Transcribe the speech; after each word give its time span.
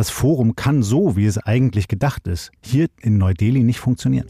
Das 0.00 0.08
Forum 0.08 0.56
kann 0.56 0.82
so, 0.82 1.14
wie 1.14 1.26
es 1.26 1.36
eigentlich 1.36 1.86
gedacht 1.86 2.26
ist, 2.26 2.52
hier 2.64 2.86
in 3.02 3.18
Neu-Delhi 3.18 3.62
nicht 3.62 3.80
funktionieren. 3.80 4.26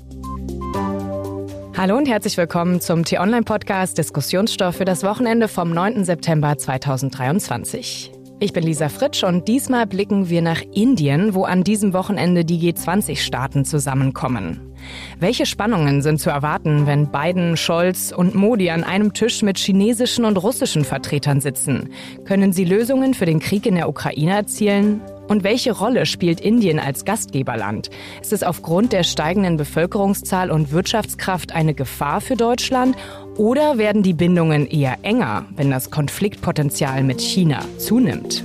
Hallo 1.77 1.97
und 1.97 2.09
herzlich 2.09 2.37
willkommen 2.37 2.81
zum 2.81 3.05
T-Online-Podcast 3.05 3.97
Diskussionsstoff 3.97 4.75
für 4.75 4.85
das 4.85 5.05
Wochenende 5.05 5.47
vom 5.47 5.71
9. 5.71 6.05
September 6.05 6.59
2023. 6.59 8.11
Ich 8.41 8.53
bin 8.53 8.65
Lisa 8.65 8.89
Fritsch 8.89 9.23
und 9.23 9.47
diesmal 9.47 9.87
blicken 9.87 10.29
wir 10.29 10.43
nach 10.43 10.61
Indien, 10.75 11.35
wo 11.35 11.45
an 11.45 11.63
diesem 11.63 11.93
Wochenende 11.93 12.45
die 12.45 12.59
G20-Staaten 12.59 13.65
zusammenkommen. 13.65 14.75
Welche 15.21 15.47
Spannungen 15.47 16.03
sind 16.03 16.19
zu 16.19 16.31
erwarten, 16.31 16.87
wenn 16.87 17.13
Biden, 17.13 17.57
Scholz 17.57 18.11
und 18.11 18.35
Modi 18.35 18.71
an 18.71 18.83
einem 18.83 19.13
Tisch 19.13 19.43
mit 19.43 19.57
chinesischen 19.57 20.25
und 20.25 20.37
russischen 20.37 20.85
Vertretern 20.85 21.41
sitzen? 21.41 21.91
Können 22.25 22.53
sie 22.53 22.65
Lösungen 22.65 23.15
für 23.15 23.27
den 23.27 23.39
Krieg 23.39 23.67
in 23.67 23.77
der 23.77 23.89
Ukraine 23.89 24.33
erzielen? 24.33 25.01
Und 25.31 25.45
welche 25.45 25.71
Rolle 25.71 26.07
spielt 26.07 26.41
Indien 26.41 26.81
als 26.81 27.05
Gastgeberland? 27.05 27.89
Ist 28.21 28.33
es 28.33 28.43
aufgrund 28.43 28.93
der 28.93 29.05
steigenden 29.05 29.57
Bevölkerungszahl 29.57 30.51
und 30.51 30.73
Wirtschaftskraft 30.73 31.53
eine 31.53 31.73
Gefahr 31.73 32.21
für 32.21 32.35
Deutschland? 32.35 32.97
Oder 33.37 33.79
werden 33.79 34.03
die 34.03 34.13
Bindungen 34.13 34.67
eher 34.67 34.99
enger, 35.03 35.47
wenn 35.55 35.71
das 35.71 35.93
Konfliktpotenzial 35.93 37.05
mit 37.05 37.21
China 37.21 37.65
zunimmt? 37.79 38.43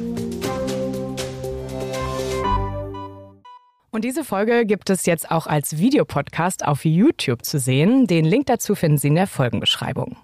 Und 3.90 4.04
diese 4.04 4.24
Folge 4.24 4.68
gibt 4.68 4.92
es 4.92 5.08
jetzt 5.08 5.32
auch 5.32 5.48
als 5.48 5.80
Videopodcast 5.80 6.68
auf 6.68 6.86
YouTube 6.86 7.44
zu 7.46 7.58
sehen. 7.58 8.06
Den 8.06 8.26
Link 8.26 8.46
dazu 8.46 8.76
finden 8.76 9.00
Sie 9.00 9.08
in 9.08 9.16
der 9.16 9.26
Folgenbeschreibung. 9.26 10.18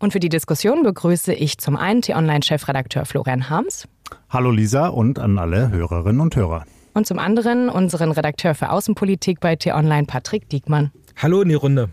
Und 0.00 0.12
für 0.12 0.18
die 0.18 0.30
Diskussion 0.30 0.82
begrüße 0.82 1.32
ich 1.32 1.58
zum 1.58 1.76
einen 1.76 2.02
T-Online-Chefredakteur 2.02 3.04
Florian 3.04 3.48
Harms. 3.48 3.86
Hallo 4.28 4.50
Lisa 4.50 4.88
und 4.88 5.18
an 5.18 5.38
alle 5.38 5.70
Hörerinnen 5.70 6.20
und 6.20 6.36
Hörer. 6.36 6.64
Und 6.94 7.06
zum 7.06 7.18
anderen 7.18 7.68
unseren 7.68 8.10
Redakteur 8.12 8.54
für 8.54 8.70
Außenpolitik 8.70 9.40
bei 9.40 9.56
T-Online, 9.56 10.06
Patrick 10.06 10.48
Diekmann. 10.48 10.90
Hallo 11.16 11.42
in 11.42 11.48
die 11.48 11.54
Runde. 11.54 11.90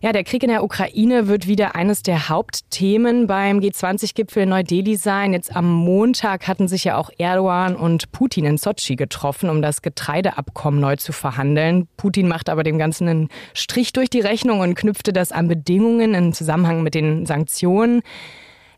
Ja, 0.00 0.12
der 0.12 0.22
Krieg 0.22 0.44
in 0.44 0.48
der 0.48 0.62
Ukraine 0.62 1.26
wird 1.26 1.48
wieder 1.48 1.74
eines 1.74 2.04
der 2.04 2.28
Hauptthemen 2.28 3.26
beim 3.26 3.58
G20-Gipfel 3.58 4.44
in 4.44 4.50
Neu-Delhi 4.50 4.94
sein. 4.94 5.32
Jetzt 5.32 5.54
am 5.56 5.68
Montag 5.72 6.46
hatten 6.46 6.68
sich 6.68 6.84
ja 6.84 6.96
auch 6.96 7.10
Erdogan 7.18 7.74
und 7.74 8.12
Putin 8.12 8.44
in 8.44 8.58
Sochi 8.58 8.94
getroffen, 8.94 9.50
um 9.50 9.60
das 9.60 9.82
Getreideabkommen 9.82 10.78
neu 10.78 10.94
zu 10.94 11.10
verhandeln. 11.10 11.88
Putin 11.96 12.28
macht 12.28 12.48
aber 12.48 12.62
dem 12.62 12.78
Ganzen 12.78 13.08
einen 13.08 13.28
Strich 13.54 13.92
durch 13.92 14.08
die 14.08 14.20
Rechnung 14.20 14.60
und 14.60 14.76
knüpfte 14.76 15.12
das 15.12 15.32
an 15.32 15.48
Bedingungen 15.48 16.14
im 16.14 16.32
Zusammenhang 16.32 16.84
mit 16.84 16.94
den 16.94 17.26
Sanktionen. 17.26 18.02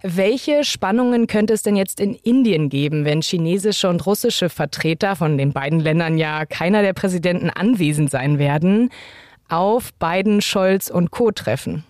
Welche 0.02 0.64
Spannungen 0.64 1.26
könnte 1.26 1.52
es 1.52 1.62
denn 1.62 1.76
jetzt 1.76 2.00
in 2.00 2.14
Indien 2.14 2.70
geben, 2.70 3.04
wenn 3.04 3.20
chinesische 3.20 3.88
und 3.88 4.06
russische 4.06 4.48
Vertreter, 4.48 5.14
von 5.14 5.36
den 5.36 5.52
beiden 5.52 5.78
Ländern 5.78 6.16
ja 6.16 6.46
keiner 6.46 6.80
der 6.80 6.94
Präsidenten 6.94 7.50
anwesend 7.50 8.10
sein 8.10 8.38
werden, 8.38 8.90
auf 9.50 9.92
Biden, 9.94 10.40
Scholz 10.40 10.88
und 10.88 11.10
Co. 11.10 11.32
treffen? 11.32 11.84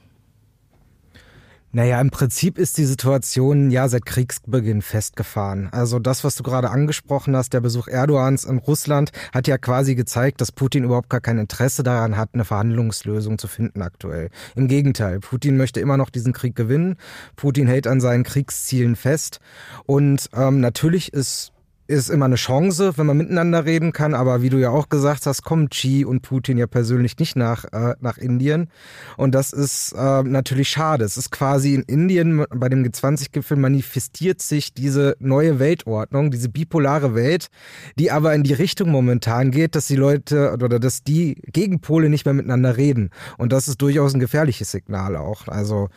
Naja, 1.72 2.00
im 2.00 2.10
Prinzip 2.10 2.58
ist 2.58 2.78
die 2.78 2.84
Situation 2.84 3.70
ja 3.70 3.86
seit 3.86 4.04
Kriegsbeginn 4.04 4.82
festgefahren. 4.82 5.68
Also 5.70 6.00
das, 6.00 6.24
was 6.24 6.34
du 6.34 6.42
gerade 6.42 6.68
angesprochen 6.68 7.36
hast, 7.36 7.52
der 7.52 7.60
Besuch 7.60 7.86
Erdogans 7.86 8.42
in 8.42 8.58
Russland, 8.58 9.12
hat 9.32 9.46
ja 9.46 9.56
quasi 9.56 9.94
gezeigt, 9.94 10.40
dass 10.40 10.50
Putin 10.50 10.82
überhaupt 10.82 11.10
gar 11.10 11.20
kein 11.20 11.38
Interesse 11.38 11.84
daran 11.84 12.16
hat, 12.16 12.30
eine 12.32 12.44
Verhandlungslösung 12.44 13.38
zu 13.38 13.46
finden 13.46 13.82
aktuell. 13.82 14.30
Im 14.56 14.66
Gegenteil, 14.66 15.20
Putin 15.20 15.56
möchte 15.56 15.78
immer 15.78 15.96
noch 15.96 16.10
diesen 16.10 16.32
Krieg 16.32 16.56
gewinnen. 16.56 16.96
Putin 17.36 17.68
hält 17.68 17.86
an 17.86 18.00
seinen 18.00 18.24
Kriegszielen 18.24 18.96
fest. 18.96 19.38
Und 19.86 20.28
ähm, 20.34 20.58
natürlich 20.58 21.12
ist 21.12 21.52
ist 21.90 22.08
immer 22.08 22.26
eine 22.26 22.36
Chance, 22.36 22.92
wenn 22.96 23.06
man 23.06 23.16
miteinander 23.16 23.64
reden 23.64 23.92
kann. 23.92 24.14
Aber 24.14 24.42
wie 24.42 24.48
du 24.48 24.58
ja 24.58 24.70
auch 24.70 24.88
gesagt 24.88 25.26
hast, 25.26 25.42
kommen 25.42 25.68
Xi 25.68 26.04
und 26.04 26.22
Putin 26.22 26.56
ja 26.56 26.66
persönlich 26.66 27.18
nicht 27.18 27.36
nach, 27.36 27.64
äh, 27.72 27.96
nach 28.00 28.16
Indien. 28.16 28.70
Und 29.16 29.34
das 29.34 29.52
ist 29.52 29.92
äh, 29.92 30.22
natürlich 30.22 30.68
schade. 30.68 31.04
Es 31.04 31.16
ist 31.16 31.30
quasi 31.30 31.74
in 31.74 31.82
Indien 31.82 32.44
bei 32.54 32.68
dem 32.68 32.84
G20-Gipfel 32.84 33.56
manifestiert 33.56 34.40
sich 34.40 34.72
diese 34.72 35.16
neue 35.18 35.58
Weltordnung, 35.58 36.30
diese 36.30 36.48
bipolare 36.48 37.14
Welt, 37.14 37.48
die 37.98 38.10
aber 38.10 38.34
in 38.34 38.44
die 38.44 38.54
Richtung 38.54 38.90
momentan 38.90 39.50
geht, 39.50 39.74
dass 39.74 39.88
die 39.88 39.96
Leute 39.96 40.52
oder 40.52 40.78
dass 40.78 41.02
die 41.02 41.42
Gegenpole 41.46 42.08
nicht 42.08 42.24
mehr 42.24 42.34
miteinander 42.34 42.76
reden. 42.76 43.10
Und 43.36 43.52
das 43.52 43.66
ist 43.66 43.82
durchaus 43.82 44.14
ein 44.14 44.20
gefährliches 44.20 44.70
Signal 44.70 45.16
auch. 45.16 45.48
Also, 45.48 45.88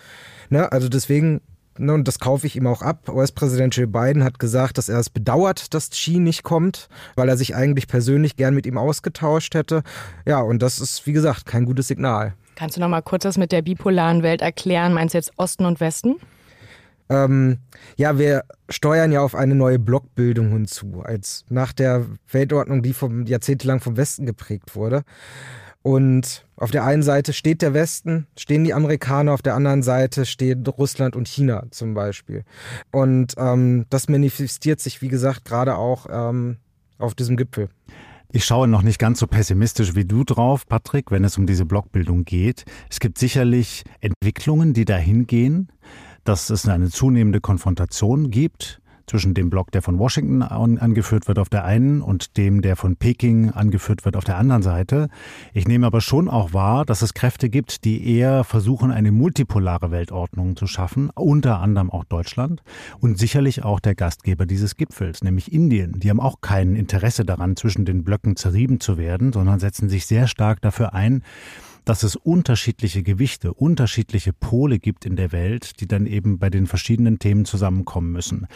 ne, 0.50 0.72
also 0.72 0.90
deswegen 0.90 1.42
und 1.78 2.08
das 2.08 2.20
kaufe 2.20 2.48
ich 2.48 2.56
ihm 2.56 2.68
auch 2.68 2.82
ab. 2.82 3.10
US-Präsident 3.10 3.76
Joe 3.76 3.88
Biden 3.88 4.24
hat 4.24 4.40
gesagt, 4.40 4.78
dass 4.78 4.90
er 4.90 5.00
es 5.00 5.10
bedauert, 5.10 5.74
dass 5.74 5.90
Xi 5.90 6.20
nicht 6.20 6.44
kommt, 6.44 6.88
weil 7.16 7.30
er 7.30 7.38
sich 7.38 7.56
eigentlich 7.56 7.88
persönlich 7.88 8.36
gern 8.36 8.54
mit 8.54 8.66
ihm 8.66 8.78
ausgetauscht 8.78 9.56
hätte. 9.56 9.84
Ja, 10.26 10.40
und 10.42 10.62
das 10.62 10.80
ist, 10.80 11.06
wie 11.08 11.14
gesagt, 11.14 11.46
kein 11.46 11.66
gutes 11.66 11.88
Signal. 11.88 12.34
Kannst 12.56 12.78
du 12.78 12.82
noch 12.82 12.90
mal 12.90 13.02
kurz 13.02 13.24
das 13.24 13.38
mit 13.38 13.52
der 13.52 13.64
bipolaren 13.64 14.22
Welt 14.22 14.42
erklären? 14.42 14.94
Meinst 14.94 15.14
du 15.14 15.18
jetzt 15.18 15.32
Osten 15.38 15.66
und 15.66 15.80
Westen? 15.80 16.16
Ähm, 17.10 17.58
ja, 17.98 18.18
wir 18.18 18.44
steuern 18.70 19.12
ja 19.12 19.22
auf 19.22 19.36
eine 19.36 19.56
neue 19.56 19.80
Blockbildung 19.80 20.50
hinzu, 20.50 21.02
als 21.04 21.46
nach 21.50 21.74
der 21.74 22.06
Weltordnung, 22.32 22.82
die 22.82 22.94
vom 22.94 23.26
jahrzehntelang 23.26 23.80
vom 23.80 23.98
Westen 23.98 24.26
geprägt 24.26 24.76
wurde. 24.76 25.04
Und 25.84 26.46
auf 26.56 26.72
der 26.72 26.86
einen 26.86 27.04
Seite 27.04 27.34
steht 27.34 27.62
der 27.62 27.74
Westen, 27.74 28.26
stehen 28.38 28.64
die 28.64 28.74
Amerikaner, 28.74 29.34
auf 29.34 29.42
der 29.42 29.54
anderen 29.54 29.84
Seite 29.84 30.26
stehen 30.26 30.66
Russland 30.66 31.16
und 31.16 31.28
China 31.28 31.66
zum 31.72 31.94
Beispiel. 31.94 32.46
Und 32.92 33.36
ähm, 33.38 33.86
das 33.90 34.08
manifestiert 34.08 34.80
sich, 34.80 35.02
wie 35.02 35.10
gesagt, 35.10 35.44
gerade 35.44 35.76
auch 35.76 36.08
ähm, 36.10 36.58
auf 36.98 37.16
diesem 37.16 37.36
Gipfel. 37.36 37.68
Ich 38.32 38.46
schaue 38.46 38.68
noch 38.68 38.82
nicht 38.82 38.98
ganz 38.98 39.20
so 39.20 39.28
pessimistisch 39.28 39.94
wie 39.94 40.06
du 40.06 40.24
drauf, 40.24 40.66
Patrick, 40.66 41.12
wenn 41.12 41.26
es 41.26 41.38
um 41.38 41.46
diese 41.46 41.66
Blockbildung 41.66 42.24
geht. 42.24 42.64
Es 42.90 43.02
gibt 43.02 43.18
sicherlich 43.18 43.84
Entwicklungen, 44.00 44.74
die 44.74 44.86
dahin 44.86 45.28
gehen, 45.28 45.70
dass 46.24 46.50
es 46.50 46.68
eine 46.68 46.90
zunehmende 46.90 47.42
Konfrontation 47.42 48.32
gibt 48.32 48.82
zwischen 49.08 49.34
dem 49.34 49.50
Block, 49.50 49.72
der 49.72 49.82
von 49.82 50.00
Washington 50.00 50.42
angeführt 50.42 51.28
wird 51.28 51.40
auf 51.40 51.50
der 51.50 51.66
einen 51.66 52.02
und 52.02 52.38
dem, 52.38 52.62
der 52.62 52.76
von 52.76 52.96
Peking 52.96 53.52
angeführt 53.52 54.06
wird 54.06 54.16
auf 54.16 54.24
der 54.24 54.38
anderen 54.38 54.62
Seite. 54.62 55.10
Ich 55.54 55.68
nehme 55.68 55.88
aber 55.88 56.02
schon 56.02 56.30
auch 56.30 56.54
wahr, 56.54 56.86
dass 56.86 57.02
es 57.02 57.14
Kräfte 57.14 57.50
gibt, 57.50 57.86
die 57.86 58.08
eher 58.08 58.44
versuchen, 58.44 58.92
eine 58.92 59.12
multipolare 59.12 59.92
Weltordnung 59.92 60.56
zu 60.56 60.68
schaffen, 60.68 61.10
unter 61.16 61.60
anderem 61.60 61.90
auch 61.90 62.06
Deutschland 62.06 62.64
und 63.00 63.18
sicherlich 63.18 63.64
auch 63.64 63.80
der 63.80 63.96
Gastgeber 63.96 64.46
dieses 64.46 64.76
Gipfels, 64.76 65.24
nämlich 65.24 65.52
Indien. 65.52 66.00
Die 66.00 66.10
haben 66.10 66.20
auch 66.20 66.42
kein 66.42 66.76
Interesse 66.76 67.26
daran, 67.26 67.56
zwischen 67.56 67.86
den 67.86 68.04
Blöcken 68.04 68.36
zerrieben 68.36 68.80
zu 68.80 68.98
werden, 68.98 69.34
sondern 69.34 69.60
setzen 69.60 69.90
sich 69.90 70.06
sehr 70.06 70.28
stark 70.28 70.62
dafür 70.62 70.94
ein, 70.94 71.24
dass 71.86 72.04
es 72.04 72.16
unterschiedliche 72.16 73.04
Gewichte, 73.04 73.54
unterschiedliche 73.54 74.34
Pole 74.34 74.80
gibt 74.80 75.06
in 75.06 75.16
der 75.16 75.32
Welt, 75.32 75.80
die 75.80 75.88
dann 75.88 76.06
eben 76.06 76.40
bei 76.40 76.50
den 76.50 76.68
verschiedenen 76.68 77.20
Themen 77.20 77.46
zusammenkommen 77.46 78.12
müssen. 78.12 78.48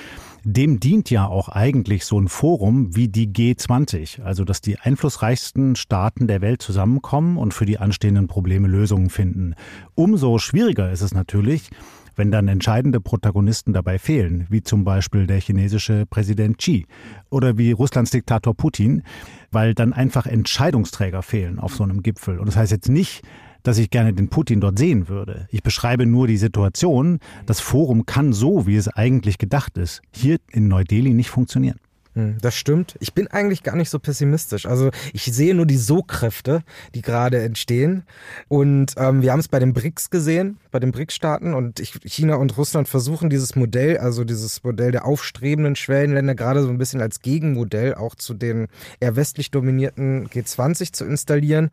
Dem 0.43 0.79
dient 0.79 1.09
ja 1.09 1.27
auch 1.27 1.49
eigentlich 1.49 2.05
so 2.05 2.19
ein 2.19 2.27
Forum 2.27 2.95
wie 2.95 3.07
die 3.07 3.27
G20, 3.27 4.21
also 4.21 4.43
dass 4.43 4.61
die 4.61 4.79
einflussreichsten 4.79 5.75
Staaten 5.75 6.27
der 6.27 6.41
Welt 6.41 6.61
zusammenkommen 6.61 7.37
und 7.37 7.53
für 7.53 7.65
die 7.65 7.79
anstehenden 7.79 8.27
Probleme 8.27 8.67
Lösungen 8.67 9.09
finden. 9.09 9.55
Umso 9.95 10.37
schwieriger 10.37 10.91
ist 10.91 11.01
es 11.01 11.13
natürlich, 11.13 11.69
wenn 12.17 12.31
dann 12.31 12.49
entscheidende 12.49 12.99
Protagonisten 12.99 13.71
dabei 13.71 13.97
fehlen, 13.99 14.45
wie 14.49 14.61
zum 14.61 14.83
Beispiel 14.83 15.27
der 15.27 15.39
chinesische 15.39 16.05
Präsident 16.05 16.57
Xi 16.57 16.85
oder 17.29 17.57
wie 17.57 17.71
Russlands 17.71 18.11
Diktator 18.11 18.53
Putin, 18.53 19.03
weil 19.51 19.73
dann 19.73 19.93
einfach 19.93 20.25
Entscheidungsträger 20.25 21.21
fehlen 21.21 21.59
auf 21.59 21.75
so 21.75 21.83
einem 21.83 22.03
Gipfel. 22.03 22.39
Und 22.39 22.47
das 22.47 22.57
heißt 22.57 22.71
jetzt 22.71 22.89
nicht, 22.89 23.21
dass 23.63 23.77
ich 23.77 23.89
gerne 23.89 24.13
den 24.13 24.29
Putin 24.29 24.61
dort 24.61 24.79
sehen 24.79 25.07
würde. 25.07 25.47
Ich 25.51 25.63
beschreibe 25.63 26.05
nur 26.05 26.27
die 26.27 26.37
Situation, 26.37 27.19
das 27.45 27.59
Forum 27.59 28.05
kann 28.05 28.33
so, 28.33 28.65
wie 28.65 28.75
es 28.75 28.87
eigentlich 28.87 29.37
gedacht 29.37 29.77
ist, 29.77 30.01
hier 30.11 30.37
in 30.51 30.67
Neu-Delhi 30.67 31.13
nicht 31.13 31.29
funktionieren. 31.29 31.79
Hm, 32.17 32.39
das 32.41 32.55
stimmt. 32.55 32.95
Ich 32.99 33.13
bin 33.13 33.27
eigentlich 33.27 33.61
gar 33.61 33.75
nicht 33.75 33.91
so 33.91 33.99
pessimistisch. 33.99 34.65
Also 34.65 34.89
ich 35.13 35.25
sehe 35.25 35.53
nur 35.53 35.67
die 35.67 35.77
So-Kräfte, 35.77 36.63
die 36.95 37.03
gerade 37.03 37.43
entstehen. 37.43 38.05
Und 38.47 38.95
ähm, 38.97 39.21
wir 39.21 39.31
haben 39.31 39.39
es 39.39 39.47
bei 39.47 39.59
den 39.59 39.71
BRICS 39.71 40.09
gesehen, 40.09 40.57
bei 40.71 40.79
den 40.79 40.91
BRICS-Staaten. 40.91 41.53
Und 41.53 41.79
ich, 41.79 41.91
China 42.05 42.37
und 42.37 42.57
Russland 42.57 42.87
versuchen 42.87 43.29
dieses 43.29 43.55
Modell, 43.55 43.99
also 43.99 44.23
dieses 44.23 44.63
Modell 44.63 44.91
der 44.91 45.05
aufstrebenden 45.05 45.75
Schwellenländer, 45.75 46.33
gerade 46.33 46.63
so 46.63 46.69
ein 46.69 46.79
bisschen 46.79 47.01
als 47.01 47.21
Gegenmodell 47.21 47.93
auch 47.93 48.15
zu 48.15 48.33
den 48.33 48.67
eher 48.99 49.15
westlich 49.15 49.51
dominierten 49.51 50.27
G20 50.27 50.93
zu 50.93 51.05
installieren. 51.05 51.69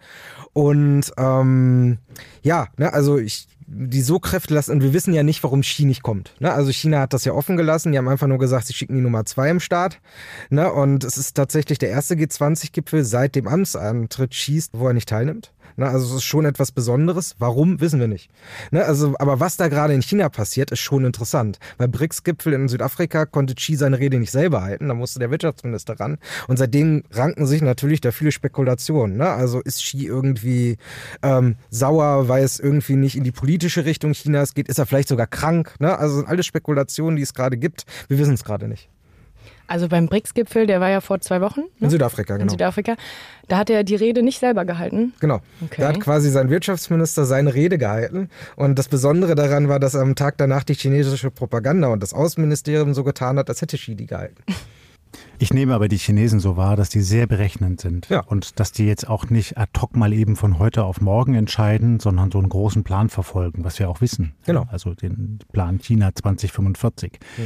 Und 0.53 1.11
ähm, 1.17 1.97
ja, 2.43 2.67
ne, 2.77 2.93
also 2.93 3.17
ich 3.17 3.49
die 3.67 4.03
so 4.03 4.19
Kräfte 4.19 4.55
lassen 4.55 4.73
und 4.73 4.83
wir 4.83 4.93
wissen 4.93 5.15
ja 5.15 5.23
nicht, 5.23 5.43
warum 5.43 5.63
Xi 5.63 5.85
nicht 5.85 6.03
kommt. 6.03 6.35
Ne? 6.39 6.53
Also 6.53 6.71
China 6.71 7.01
hat 7.01 7.13
das 7.13 7.25
ja 7.25 7.33
offen 7.33 7.57
gelassen, 7.57 7.93
die 7.93 7.99
haben 7.99 8.09
einfach 8.09 8.27
nur 8.27 8.39
gesagt, 8.39 8.67
sie 8.67 8.75
schicken 8.75 8.97
die 8.97 9.01
Nummer 9.01 9.25
zwei 9.25 9.51
im 9.51 9.61
Start. 9.61 10.01
Ne? 10.51 10.71
Und 10.73 11.05
es 11.05 11.17
ist 11.17 11.35
tatsächlich 11.35 11.79
der 11.79 11.91
erste 11.91 12.15
G20-Gipfel 12.15 13.05
seit 13.05 13.35
dem 13.35 13.49
Amtsantritt 13.49 14.31
Xis, 14.31 14.69
wo 14.73 14.89
er 14.89 14.95
nicht 14.95 15.09
teilnimmt. 15.09 15.53
Ne? 15.77 15.87
Also 15.87 16.07
es 16.07 16.15
ist 16.17 16.25
schon 16.25 16.45
etwas 16.45 16.73
Besonderes. 16.73 17.35
Warum, 17.39 17.81
wissen 17.81 18.01
wir 18.01 18.09
nicht. 18.09 18.31
Ne? 18.71 18.85
Also, 18.85 19.15
aber 19.19 19.41
was 19.41 19.57
da 19.57 19.69
gerade 19.69 19.95
in 19.95 20.03
China 20.03 20.29
passiert, 20.29 20.71
ist 20.71 20.81
schon 20.81 21.05
interessant. 21.05 21.59
Beim 21.79 21.91
BRICS-Gipfel 21.91 22.53
in 22.53 22.69
Südafrika 22.69 23.27
konnte 23.27 23.55
Xi 23.55 23.77
seine 23.77 23.99
Rede 23.99 24.19
nicht 24.19 24.31
selber 24.31 24.63
halten, 24.63 24.89
da 24.89 24.95
musste 24.95 25.19
der 25.19 25.31
Wirtschaftsminister 25.31 25.99
ran. 25.99 26.19
Und 26.49 26.59
seitdem 26.59 27.05
ranken 27.11 27.47
sich 27.47 27.63
natürlich 27.63 28.01
da 28.01 28.13
viele 28.13 28.33
Spekulationen. 28.33 29.17
Ne? 29.17 29.29
Also 29.29 29.61
ist 29.61 29.83
Xi 29.83 30.07
irgendwie 30.07 30.77
ähm, 31.23 31.57
sauer, 31.71 32.29
weil 32.29 32.45
es 32.45 32.61
irgendwie 32.61 32.97
nicht 32.97 33.17
in 33.17 33.25
die 33.25 33.33
politische 33.33 33.85
Richtung 33.85 34.13
Chinas 34.13 34.55
geht? 34.55 34.69
Ist 34.69 34.79
er 34.79 34.87
vielleicht 34.87 35.09
sogar 35.09 35.27
krank? 35.27 35.75
Ne? 35.81 35.99
Also 35.99 36.17
sind 36.17 36.29
alles 36.29 36.47
Spekulationen, 36.47 37.17
die 37.17 37.23
es 37.23 37.35
gerade 37.35 37.57
gibt. 37.57 37.85
Wir 38.09 38.19
wissen 38.19 38.35
es 38.35 38.45
gerade 38.45 38.69
nicht. 38.69 38.89
Also 39.67 39.89
beim 39.89 40.09
BRICS-Gipfel, 40.09 40.67
der 40.67 40.81
war 40.81 40.91
ja 40.91 41.01
vor 41.01 41.21
zwei 41.21 41.41
Wochen. 41.41 41.61
Ne? 41.61 41.67
In 41.81 41.91
Südafrika, 41.91 42.35
genau. 42.35 42.45
In 42.45 42.49
Südafrika. 42.49 42.97
Da 43.49 43.59
hat 43.59 43.71
er 43.71 43.85
die 43.85 43.95
Rede 43.95 44.23
nicht 44.23 44.39
selber 44.39 44.65
gehalten. 44.65 45.15
Genau. 45.21 45.41
Okay. 45.63 45.81
Da 45.81 45.89
hat 45.89 46.01
quasi 46.01 46.31
sein 46.31 46.51
Wirtschaftsminister 46.51 47.25
seine 47.25 47.55
Rede 47.55 47.79
gehalten. 47.79 48.29
Und 48.57 48.79
das 48.79 48.89
Besondere 48.89 49.35
daran 49.35 49.69
war, 49.69 49.81
dass 49.81 49.95
am 49.95 50.15
Tag 50.15 50.39
danach 50.39 50.65
die 50.65 50.75
chinesische 50.75 51.31
Propaganda 51.31 51.89
und 51.89 52.03
das 52.03 52.13
Außenministerium 52.13 52.95
so 52.95 53.05
getan 53.05 53.39
hat, 53.39 53.49
als 53.49 53.63
hätte 53.63 53.77
Xi 53.77 53.95
die 53.95 54.07
gehalten. 54.07 54.43
Ich 55.39 55.53
nehme 55.53 55.75
aber 55.75 55.89
die 55.89 55.97
Chinesen 55.97 56.41
so 56.41 56.57
wahr, 56.57 56.77
dass 56.77 56.89
die 56.89 57.01
sehr 57.01 57.27
berechnend 57.27 57.81
sind 57.81 58.09
ja. 58.09 58.21
und 58.21 58.61
dass 58.61 58.73
die 58.73 58.87
jetzt 58.87 59.09
auch 59.09 59.31
nicht 59.31 59.59
ad 59.59 59.73
hoc 59.81 59.97
mal 59.97 60.13
eben 60.13 60.37
von 60.37 60.59
heute 60.59 60.85
auf 60.85 61.01
morgen 61.01 61.35
entscheiden, 61.35 62.01
sondern 62.01 62.31
so 62.31 62.39
einen 62.39 62.49
großen 62.49 62.85
Plan 62.85 63.09
verfolgen, 63.09 63.65
was 63.65 63.79
wir 63.79 63.89
auch 63.89 64.01
wissen. 64.01 64.35
Genau. 64.47 64.67
Also 64.71 64.95
den 64.95 65.39
Plan 65.53 65.79
China 65.79 66.15
2045. 66.15 67.19
Mhm. 67.37 67.43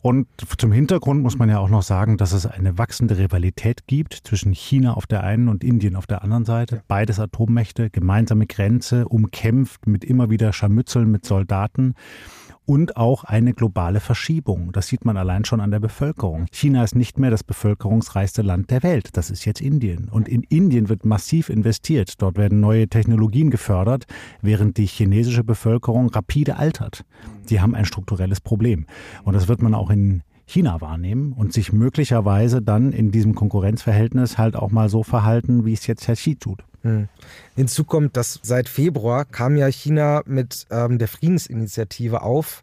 Und 0.00 0.28
zum 0.58 0.70
Hintergrund 0.70 1.22
muss 1.22 1.38
man 1.38 1.48
ja 1.48 1.58
auch 1.58 1.68
noch 1.68 1.82
sagen, 1.82 2.18
dass 2.18 2.32
es 2.32 2.46
eine 2.46 2.78
wachsende 2.78 3.18
Rivalität 3.18 3.86
gibt 3.88 4.14
zwischen 4.14 4.52
China 4.52 4.94
auf 4.94 5.06
der 5.06 5.24
einen 5.24 5.48
und 5.48 5.64
Indien 5.64 5.96
auf 5.96 6.06
der 6.06 6.22
anderen 6.22 6.44
Seite. 6.44 6.76
Ja. 6.76 6.82
Beides 6.86 7.18
Atommächte, 7.18 7.90
gemeinsame 7.90 8.46
Grenze, 8.46 9.08
umkämpft 9.08 9.86
mit 9.88 10.04
immer 10.04 10.30
wieder 10.30 10.52
Scharmützeln 10.52 11.10
mit 11.10 11.24
Soldaten 11.24 11.94
und 12.68 12.98
auch 12.98 13.24
eine 13.24 13.54
globale 13.54 13.98
Verschiebung. 13.98 14.72
Das 14.72 14.88
sieht 14.88 15.06
man 15.06 15.16
allein 15.16 15.46
schon 15.46 15.62
an 15.62 15.70
der 15.70 15.80
Bevölkerung. 15.80 16.44
China 16.52 16.84
ist 16.84 16.94
nicht 16.94 17.18
mehr 17.18 17.30
das 17.30 17.42
bevölkerungsreichste 17.42 18.42
Land 18.42 18.70
der 18.70 18.82
Welt. 18.82 19.08
Das 19.14 19.30
ist 19.30 19.46
jetzt 19.46 19.62
Indien. 19.62 20.10
Und 20.10 20.28
in 20.28 20.42
Indien 20.42 20.90
wird 20.90 21.06
massiv 21.06 21.48
investiert. 21.48 22.20
Dort 22.20 22.36
werden 22.36 22.60
neue 22.60 22.86
Technologien 22.86 23.50
gefördert, 23.50 24.04
während 24.42 24.76
die 24.76 24.84
chinesische 24.84 25.44
Bevölkerung 25.44 26.10
rapide 26.10 26.58
altert. 26.58 27.06
Die 27.48 27.62
haben 27.62 27.74
ein 27.74 27.86
strukturelles 27.86 28.42
Problem. 28.42 28.84
Und 29.24 29.32
das 29.32 29.48
wird 29.48 29.62
man 29.62 29.72
auch 29.72 29.88
in 29.88 30.22
China 30.44 30.82
wahrnehmen 30.82 31.32
und 31.32 31.54
sich 31.54 31.72
möglicherweise 31.72 32.60
dann 32.60 32.92
in 32.92 33.10
diesem 33.10 33.34
Konkurrenzverhältnis 33.34 34.36
halt 34.36 34.56
auch 34.56 34.70
mal 34.70 34.90
so 34.90 35.02
verhalten, 35.02 35.64
wie 35.64 35.72
es 35.72 35.86
jetzt 35.86 36.06
Herr 36.06 36.16
Xi 36.16 36.36
tut. 36.36 36.64
Hm. 37.58 37.62
Hinzu 37.62 37.84
kommt, 37.84 38.16
dass 38.16 38.38
seit 38.42 38.68
Februar 38.68 39.24
kam 39.24 39.56
ja 39.56 39.66
China 39.66 40.22
mit 40.26 40.66
ähm, 40.70 40.98
der 40.98 41.08
Friedensinitiative 41.08 42.22
auf 42.22 42.62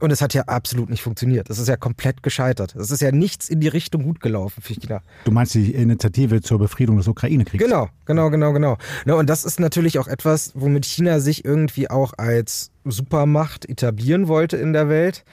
und 0.00 0.10
es 0.10 0.22
hat 0.22 0.32
ja 0.34 0.42
absolut 0.42 0.88
nicht 0.88 1.02
funktioniert. 1.02 1.50
Es 1.50 1.58
ist 1.58 1.68
ja 1.68 1.76
komplett 1.76 2.22
gescheitert. 2.22 2.74
Es 2.74 2.90
ist 2.90 3.02
ja 3.02 3.12
nichts 3.12 3.48
in 3.48 3.60
die 3.60 3.68
Richtung 3.68 4.02
gut 4.02 4.20
gelaufen 4.20 4.62
für 4.62 4.72
China. 4.72 5.02
Du 5.24 5.30
meinst 5.30 5.54
die 5.54 5.74
Initiative 5.74 6.40
zur 6.40 6.58
Befriedung 6.58 6.96
des 6.96 7.06
Ukraine-Kriegs? 7.06 7.62
Genau, 7.62 7.88
genau, 8.06 8.30
genau, 8.30 8.52
genau. 8.52 8.78
Ne, 9.04 9.14
und 9.14 9.28
das 9.28 9.44
ist 9.44 9.60
natürlich 9.60 9.98
auch 9.98 10.08
etwas, 10.08 10.52
womit 10.54 10.86
China 10.86 11.20
sich 11.20 11.44
irgendwie 11.44 11.90
auch 11.90 12.14
als 12.16 12.70
Supermacht 12.84 13.68
etablieren 13.68 14.26
wollte 14.26 14.56
in 14.56 14.72
der 14.72 14.88
Welt. 14.88 15.24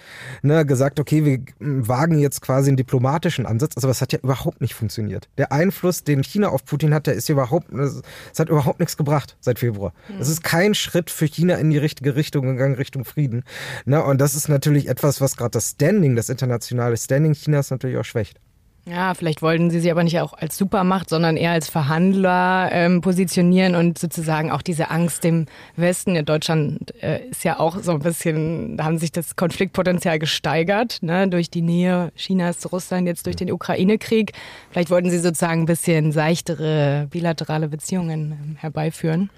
Ne, 0.42 0.66
gesagt, 0.66 1.00
okay, 1.00 1.24
wir 1.24 1.40
wagen 1.60 2.20
jetzt 2.20 2.42
quasi 2.42 2.70
einen 2.70 2.78
diplomatischen 2.78 3.46
Ansatz, 3.46 3.78
aber 3.78 3.90
es 3.90 4.02
hat 4.02 4.12
ja 4.12 4.20
überhaupt 4.20 4.60
nicht 4.60 4.74
funktioniert. 4.74 5.30
Der 5.38 5.52
Einfluss, 5.52 6.04
den 6.04 6.24
China 6.24 6.50
auf 6.50 6.66
Putin 6.66 6.94
hat, 6.94 7.08
der 7.08 7.14
ist 7.14 7.30
überhaupt, 7.30 7.72
es 7.72 8.40
hat 8.40 8.50
überhaupt 8.50 8.80
nichts 8.80 8.97
gebracht 8.98 9.38
seit 9.40 9.60
Februar. 9.60 9.94
Es 10.10 10.28
mhm. 10.28 10.34
ist 10.34 10.44
kein 10.44 10.74
Schritt 10.74 11.10
für 11.10 11.26
China 11.26 11.56
in 11.56 11.70
die 11.70 11.78
richtige 11.78 12.16
Richtung 12.16 12.48
gegangen, 12.48 12.76
Richtung 12.76 13.06
Frieden. 13.06 13.44
Ne, 13.86 14.04
und 14.04 14.20
das 14.20 14.36
ist 14.36 14.50
natürlich 14.50 14.90
etwas, 14.90 15.22
was 15.22 15.38
gerade 15.38 15.52
das 15.52 15.72
Standing, 15.72 16.16
das 16.16 16.30
internationale 16.30 16.98
Standing 16.98 17.34
Chinas 17.34 17.72
natürlich 17.72 17.98
auch 17.98 18.06
schwächt. 18.06 18.40
Ja, 18.90 19.14
vielleicht 19.14 19.42
wollten 19.42 19.70
sie 19.70 19.82
sie 19.82 19.92
aber 19.92 20.04
nicht 20.06 20.18
auch 20.22 20.32
als 20.32 20.58
Supermacht, 20.58 21.10
sondern 21.10 21.36
eher 21.36 21.52
als 21.52 21.70
Verhandler 21.70 22.70
ähm, 22.72 23.02
positionieren 23.02 23.76
und 23.76 23.98
sozusagen 23.98 24.50
auch 24.50 24.62
diese 24.62 24.90
Angst 24.90 25.26
dem 25.26 25.48
Westen. 25.76 26.16
Ja, 26.16 26.22
Deutschland 26.22 26.94
äh, 27.02 27.26
ist 27.28 27.44
ja 27.44 27.60
auch 27.60 27.84
so 27.84 27.92
ein 27.92 28.00
bisschen, 28.00 28.78
da 28.78 28.86
haben 28.86 28.98
sich 28.98 29.12
das 29.12 29.36
Konfliktpotenzial 29.36 30.20
gesteigert, 30.20 31.00
ne, 31.02 31.28
durch 31.28 31.50
die 31.50 31.62
Nähe 31.62 32.14
Chinas 32.16 32.60
zu 32.60 32.70
Russland, 32.70 33.08
jetzt 33.08 33.26
durch 33.26 33.36
den 33.36 33.52
Ukraine-Krieg. 33.52 34.32
Vielleicht 34.72 34.90
wollten 34.90 35.10
sie 35.10 35.20
sozusagen 35.20 35.64
ein 35.64 35.66
bisschen 35.66 36.14
seichtere 36.14 37.08
bilaterale 37.10 37.68
Beziehungen 37.68 38.32
ähm, 38.32 38.56
herbeiführen. 38.58 39.30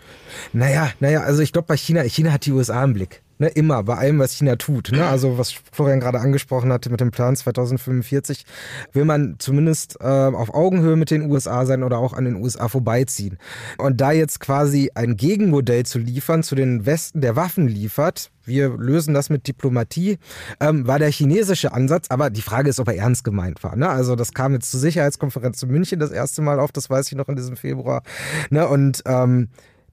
Naja, 0.53 0.91
naja, 0.99 1.21
also 1.21 1.41
ich 1.41 1.53
glaube 1.53 1.67
bei 1.67 1.77
China, 1.77 2.03
China 2.03 2.31
hat 2.33 2.45
die 2.45 2.51
USA 2.51 2.83
im 2.83 2.93
Blick. 2.93 3.23
Ne, 3.41 3.47
immer, 3.47 3.83
bei 3.83 3.95
allem, 3.95 4.19
was 4.19 4.33
China 4.33 4.57
tut. 4.57 4.91
Ne? 4.91 5.05
Also 5.05 5.37
was 5.37 5.53
Florian 5.71 6.01
gerade 6.01 6.19
angesprochen 6.19 6.73
hatte 6.73 6.89
mit 6.89 6.99
dem 6.99 7.09
Plan 7.09 7.37
2045, 7.37 8.45
will 8.91 9.05
man 9.05 9.35
zumindest 9.39 9.95
äh, 10.01 10.03
auf 10.03 10.53
Augenhöhe 10.53 10.97
mit 10.97 11.09
den 11.09 11.31
USA 11.31 11.65
sein 11.65 11.83
oder 11.83 11.99
auch 11.99 12.11
an 12.11 12.25
den 12.25 12.35
USA 12.35 12.67
vorbeiziehen. 12.67 13.37
Und 13.77 14.01
da 14.01 14.11
jetzt 14.11 14.41
quasi 14.41 14.91
ein 14.93 15.15
Gegenmodell 15.15 15.85
zu 15.85 15.99
liefern 15.99 16.43
zu 16.43 16.53
den 16.55 16.85
Westen, 16.85 17.21
der 17.21 17.37
Waffen 17.37 17.69
liefert, 17.69 18.29
wir 18.43 18.75
lösen 18.77 19.13
das 19.13 19.29
mit 19.29 19.47
Diplomatie, 19.47 20.17
ähm, 20.59 20.85
war 20.85 20.99
der 20.99 21.09
chinesische 21.09 21.71
Ansatz. 21.71 22.07
Aber 22.09 22.29
die 22.29 22.41
Frage 22.41 22.69
ist, 22.69 22.81
ob 22.81 22.89
er 22.89 22.97
ernst 22.97 23.23
gemeint 23.23 23.63
war. 23.63 23.77
Ne? 23.77 23.87
Also 23.87 24.17
das 24.17 24.33
kam 24.33 24.51
jetzt 24.51 24.69
zur 24.69 24.81
Sicherheitskonferenz 24.81 25.59
zu 25.59 25.67
München 25.67 26.01
das 26.01 26.11
erste 26.11 26.41
Mal 26.41 26.59
auf, 26.59 26.73
das 26.73 26.89
weiß 26.89 27.07
ich 27.07 27.15
noch 27.15 27.29
in 27.29 27.37
diesem 27.37 27.55
Februar. 27.55 28.03
Ne? 28.49 28.67
Und 28.67 29.01
ähm, 29.05 29.47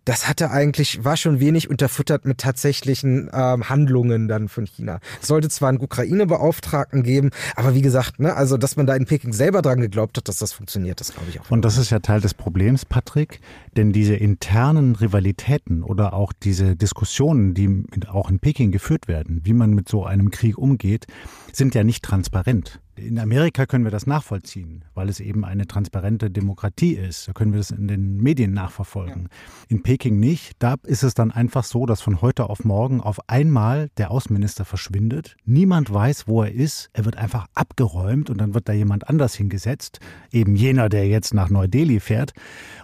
das 0.07 0.29
hatte 0.29 0.51
eigentlich, 0.51 1.05
war 1.05 1.17
schon 1.17 1.41
wenig 1.41 1.69
unterfüttert 1.69 2.25
mit 2.25 2.39
tatsächlichen 2.39 3.29
ähm, 3.33 3.69
Handlungen 3.69 4.29
dann 4.29 4.49
von 4.49 4.65
China. 4.65 5.01
Es 5.21 5.29
sollte 5.29 5.49
zwar 5.49 5.69
einen 5.69 5.81
Ukraine-Beauftragten 5.81 7.03
geben, 7.03 7.31
aber 7.57 7.75
wie 7.75 7.83
gesagt, 7.83 8.21
ne, 8.21 8.35
also 8.35 8.57
dass 8.57 8.77
man 8.77 8.87
da 8.87 8.95
in 8.95 9.05
Peking 9.05 9.33
selber 9.33 9.63
dran 9.63 9.81
geglaubt 9.81 10.17
hat, 10.17 10.29
dass 10.29 10.37
das 10.37 10.53
funktioniert, 10.53 11.01
das 11.01 11.13
glaube 11.13 11.29
ich 11.31 11.41
auch. 11.41 11.51
Und 11.51 11.65
das 11.65 11.77
ist 11.77 11.91
ja 11.91 11.99
Teil 11.99 12.21
des 12.21 12.35
Problems, 12.35 12.85
Patrick, 12.85 13.41
denn 13.77 13.93
diese 13.93 14.15
internen 14.15 14.95
Rivalitäten 14.95 15.83
oder 15.83 16.15
auch 16.15 16.33
diese 16.33 16.77
Diskussionen, 16.77 17.55
die 17.55 17.85
auch 18.09 18.31
in 18.31 18.39
Peking 18.39 18.71
geführt 18.71 19.09
werden, 19.09 19.41
wie 19.43 19.55
man 19.55 19.71
mit 19.71 19.89
so 19.89 20.05
einem 20.05 20.31
Krieg 20.31 20.57
umgeht, 20.57 21.07
sind 21.53 21.75
ja 21.75 21.83
nicht 21.83 22.05
transparent. 22.05 22.81
In 22.99 23.19
Amerika 23.19 23.67
können 23.67 23.85
wir 23.85 23.91
das 23.91 24.07
nachvollziehen, 24.07 24.85
weil 24.95 25.09
es 25.09 25.21
eben 25.21 25.45
eine 25.45 25.67
transparente 25.67 26.31
Demokratie 26.31 26.95
ist. 26.95 27.29
Da 27.29 27.33
können 27.33 27.53
wir 27.53 27.59
das 27.59 27.71
in 27.71 27.89
den 27.89 28.17
Medien 28.17 28.53
nachverfolgen. 28.53 29.25
Ja. 29.25 29.67
In 29.69 29.83
Peking 29.83 30.19
nicht. 30.19 30.53
Da 30.59 30.77
ist 30.83 31.03
es 31.03 31.13
dann 31.15 31.31
einfach 31.31 31.65
so, 31.65 31.85
dass 31.85 32.01
von 32.01 32.23
heute 32.23 32.49
auf 32.49 32.65
morgen 32.65 33.03
auf 33.03 33.19
einmal 33.29 33.91
der 33.99 34.11
Außenminister 34.11 34.65
verschwindet. 34.65 35.37
Niemand 35.45 35.93
weiß, 35.93 36.27
wo 36.27 36.43
er 36.43 36.53
ist. 36.53 36.89
Er 36.95 37.05
wird 37.05 37.17
einfach 37.17 37.47
abgeräumt 37.55 38.31
und 38.31 38.39
dann 38.39 38.55
wird 38.55 38.69
da 38.69 38.73
jemand 38.73 39.09
anders 39.09 39.35
hingesetzt. 39.35 40.01
Eben 40.33 40.57
jener, 40.57 40.89
der 40.89 41.07
jetzt 41.07 41.35
nach 41.35 41.51
Neu-Delhi 41.51 42.01
fährt. 42.01 42.33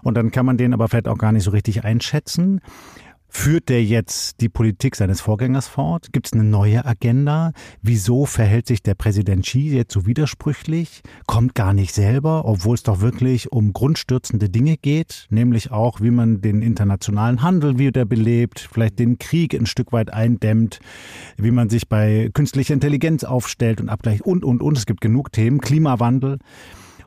Und 0.03 0.15
dann 0.15 0.31
kann 0.31 0.45
man 0.45 0.59
den 0.59 0.75
aber 0.75 0.89
vielleicht 0.89 1.09
auch 1.09 1.19
gar 1.19 1.33
nicht 1.33 1.45
so 1.45 1.53
richtig 1.53 1.85
einschätzen. 1.85 2.61
Führt 3.35 3.71
der 3.71 3.83
jetzt 3.83 4.43
die 4.43 4.51
Politik 4.51 4.95
seines 4.95 5.23
Vorgängers 5.23 5.67
fort? 5.67 6.13
Gibt 6.13 6.27
es 6.27 6.33
eine 6.35 6.45
neue 6.45 6.85
Agenda? 6.85 7.53
Wieso 7.81 8.27
verhält 8.27 8.67
sich 8.67 8.83
der 8.83 8.95
Präsident 8.95 9.47
Xi 9.47 9.71
jetzt 9.71 9.95
so 9.95 10.05
widersprüchlich? 10.05 11.01
Kommt 11.27 11.55
gar 11.55 11.73
nicht 11.73 11.95
selber, 11.95 12.45
obwohl 12.45 12.75
es 12.75 12.83
doch 12.83 13.01
wirklich 13.01 13.51
um 13.51 13.73
grundstürzende 13.73 14.51
Dinge 14.51 14.77
geht, 14.77 15.29
nämlich 15.31 15.73
auch, 15.73 16.03
wie 16.03 16.11
man 16.11 16.43
den 16.43 16.61
internationalen 16.61 17.41
Handel 17.41 17.79
wieder 17.79 18.05
belebt, 18.05 18.69
vielleicht 18.71 18.99
den 18.99 19.19
Krieg 19.19 19.55
ein 19.55 19.67
Stück 19.67 19.93
weit 19.93 20.13
eindämmt, 20.13 20.81
wie 21.39 21.53
man 21.53 21.71
sich 21.71 21.89
bei 21.89 22.31
künstlicher 22.35 22.75
Intelligenz 22.75 23.25
aufstellt 23.25 23.81
und 23.81 23.89
abgleicht 23.89 24.23
und, 24.23 24.45
und, 24.45 24.63
und. 24.63 24.77
Es 24.77 24.85
gibt 24.85 25.01
genug 25.01 25.33
Themen. 25.33 25.63
Klimawandel. 25.63 26.39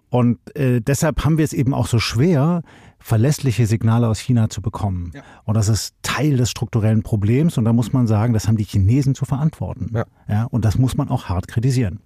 Und 0.10 0.40
äh, 0.56 0.82
deshalb 0.82 1.24
haben 1.24 1.38
wir 1.38 1.46
es 1.46 1.54
eben 1.54 1.74
auch 1.74 1.88
so 1.88 2.00
schwer, 2.00 2.64
verlässliche 3.00 3.68
Signale 3.68 4.08
aus 4.08 4.20
China 4.20 4.50
zu 4.50 4.62
bekommen. 4.62 5.12
Ja. 5.14 5.22
Und 5.44 5.56
das 5.56 5.70
ist 5.70 5.96
Teil 6.02 6.38
des 6.38 6.50
strukturellen 6.50 7.04
Problems. 7.04 7.58
Und 7.58 7.66
da 7.66 7.74
muss 7.74 7.94
man 7.94 8.08
sagen, 8.08 8.34
das 8.34 8.48
haben 8.48 8.58
die 8.58 8.64
Chinesen 8.64 9.16
zu 9.16 9.26
verantworten. 9.26 9.92
Ja. 9.94 10.06
ja 10.28 10.44
und 10.46 10.66
das 10.66 10.78
muss 10.78 10.98
man 10.98 11.10
auch 11.10 11.26
hart 11.26 11.48
kritisieren. 11.48 12.00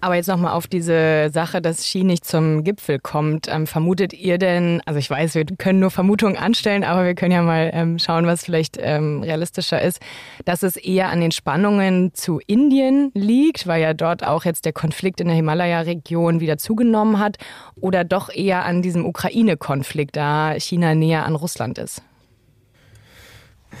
Aber 0.00 0.14
jetzt 0.14 0.26
nochmal 0.26 0.52
auf 0.52 0.66
diese 0.66 1.30
Sache, 1.32 1.60
dass 1.60 1.78
Xi 1.78 2.04
nicht 2.04 2.24
zum 2.24 2.64
Gipfel 2.64 2.98
kommt. 2.98 3.48
Ähm, 3.48 3.66
vermutet 3.66 4.12
ihr 4.12 4.38
denn, 4.38 4.82
also 4.86 4.98
ich 4.98 5.08
weiß, 5.08 5.34
wir 5.34 5.44
können 5.44 5.80
nur 5.80 5.90
Vermutungen 5.90 6.36
anstellen, 6.36 6.84
aber 6.84 7.04
wir 7.04 7.14
können 7.14 7.32
ja 7.32 7.42
mal 7.42 7.70
ähm, 7.72 7.98
schauen, 7.98 8.26
was 8.26 8.44
vielleicht 8.44 8.78
ähm, 8.80 9.22
realistischer 9.22 9.80
ist, 9.80 10.00
dass 10.44 10.62
es 10.62 10.76
eher 10.76 11.08
an 11.08 11.20
den 11.20 11.32
Spannungen 11.32 12.12
zu 12.14 12.40
Indien 12.46 13.10
liegt, 13.14 13.66
weil 13.66 13.82
ja 13.82 13.94
dort 13.94 14.26
auch 14.26 14.44
jetzt 14.44 14.64
der 14.64 14.72
Konflikt 14.72 15.20
in 15.20 15.28
der 15.28 15.36
Himalaya-Region 15.36 16.40
wieder 16.40 16.58
zugenommen 16.58 17.18
hat, 17.18 17.36
oder 17.80 18.04
doch 18.04 18.30
eher 18.30 18.64
an 18.64 18.82
diesem 18.82 19.04
Ukraine-Konflikt, 19.04 20.16
da 20.16 20.54
China 20.58 20.94
näher 20.94 21.24
an 21.24 21.34
Russland 21.34 21.78
ist? 21.78 22.02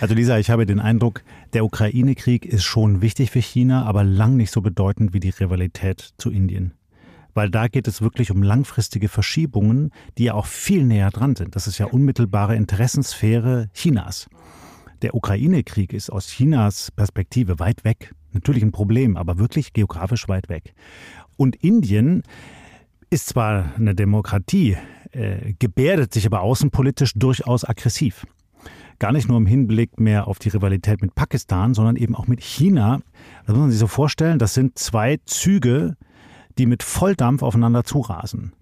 Also 0.00 0.14
Lisa, 0.14 0.38
ich 0.38 0.50
habe 0.50 0.66
den 0.66 0.78
Eindruck, 0.78 1.22
der 1.54 1.64
Ukraine-Krieg 1.64 2.44
ist 2.44 2.64
schon 2.64 3.00
wichtig 3.00 3.30
für 3.30 3.40
China, 3.40 3.84
aber 3.84 4.04
lang 4.04 4.36
nicht 4.36 4.50
so 4.50 4.60
bedeutend 4.60 5.14
wie 5.14 5.20
die 5.20 5.30
Rivalität 5.30 6.10
zu 6.18 6.30
Indien. 6.30 6.74
weil 7.36 7.50
da 7.50 7.68
geht 7.68 7.86
es 7.86 8.00
wirklich 8.00 8.30
um 8.30 8.42
langfristige 8.42 9.08
Verschiebungen, 9.08 9.90
die 10.16 10.24
ja 10.24 10.34
auch 10.34 10.46
viel 10.46 10.84
näher 10.84 11.10
dran 11.10 11.36
sind. 11.36 11.54
Das 11.54 11.66
ist 11.66 11.76
ja 11.76 11.86
unmittelbare 11.86 12.56
Interessensphäre 12.56 13.68
Chinas. 13.74 14.26
Der 15.02 15.14
Ukraine-Krieg 15.14 15.92
ist 15.92 16.10
aus 16.10 16.28
Chinas 16.28 16.90
Perspektive 16.90 17.58
weit 17.58 17.84
weg. 17.84 18.14
Natürlich 18.32 18.62
ein 18.62 18.72
Problem, 18.72 19.18
aber 19.18 19.38
wirklich 19.38 19.74
geografisch 19.74 20.28
weit 20.28 20.48
weg. 20.48 20.72
Und 21.36 21.56
Indien 21.56 22.22
ist 23.10 23.28
zwar 23.28 23.74
eine 23.76 23.94
Demokratie, 23.94 24.78
äh, 25.12 25.52
gebärdet 25.58 26.14
sich 26.14 26.24
aber 26.24 26.40
außenpolitisch 26.40 27.12
durchaus 27.14 27.68
aggressiv. 27.68 28.26
Gar 28.98 29.12
nicht 29.12 29.28
nur 29.28 29.36
im 29.36 29.46
Hinblick 29.46 30.00
mehr 30.00 30.26
auf 30.26 30.38
die 30.38 30.48
Rivalität 30.48 31.02
mit 31.02 31.14
Pakistan, 31.14 31.74
sondern 31.74 31.96
eben 31.96 32.14
auch 32.14 32.26
mit 32.26 32.42
China. 32.42 33.00
Das 33.46 33.54
muss 33.54 33.62
man 33.62 33.70
sich 33.70 33.78
so 33.78 33.86
vorstellen, 33.86 34.38
das 34.38 34.54
sind 34.54 34.78
zwei 34.78 35.18
Züge, 35.26 35.96
die 36.58 36.66
mit 36.66 36.82
Volldampf 36.82 37.42
aufeinander 37.42 37.84
zurasen. 37.84 38.52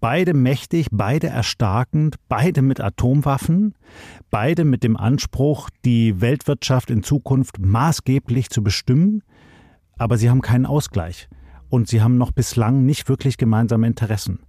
Beide 0.00 0.34
mächtig, 0.34 0.88
beide 0.90 1.28
erstarkend, 1.28 2.16
beide 2.28 2.60
mit 2.60 2.80
Atomwaffen, 2.80 3.74
beide 4.30 4.64
mit 4.64 4.82
dem 4.82 4.96
Anspruch, 4.96 5.70
die 5.84 6.20
Weltwirtschaft 6.20 6.90
in 6.90 7.02
Zukunft 7.02 7.58
maßgeblich 7.58 8.50
zu 8.50 8.62
bestimmen, 8.62 9.22
aber 9.96 10.18
sie 10.18 10.28
haben 10.28 10.42
keinen 10.42 10.66
Ausgleich 10.66 11.28
und 11.70 11.88
sie 11.88 12.02
haben 12.02 12.18
noch 12.18 12.32
bislang 12.32 12.84
nicht 12.84 13.08
wirklich 13.08 13.38
gemeinsame 13.38 13.86
Interessen. 13.86 14.40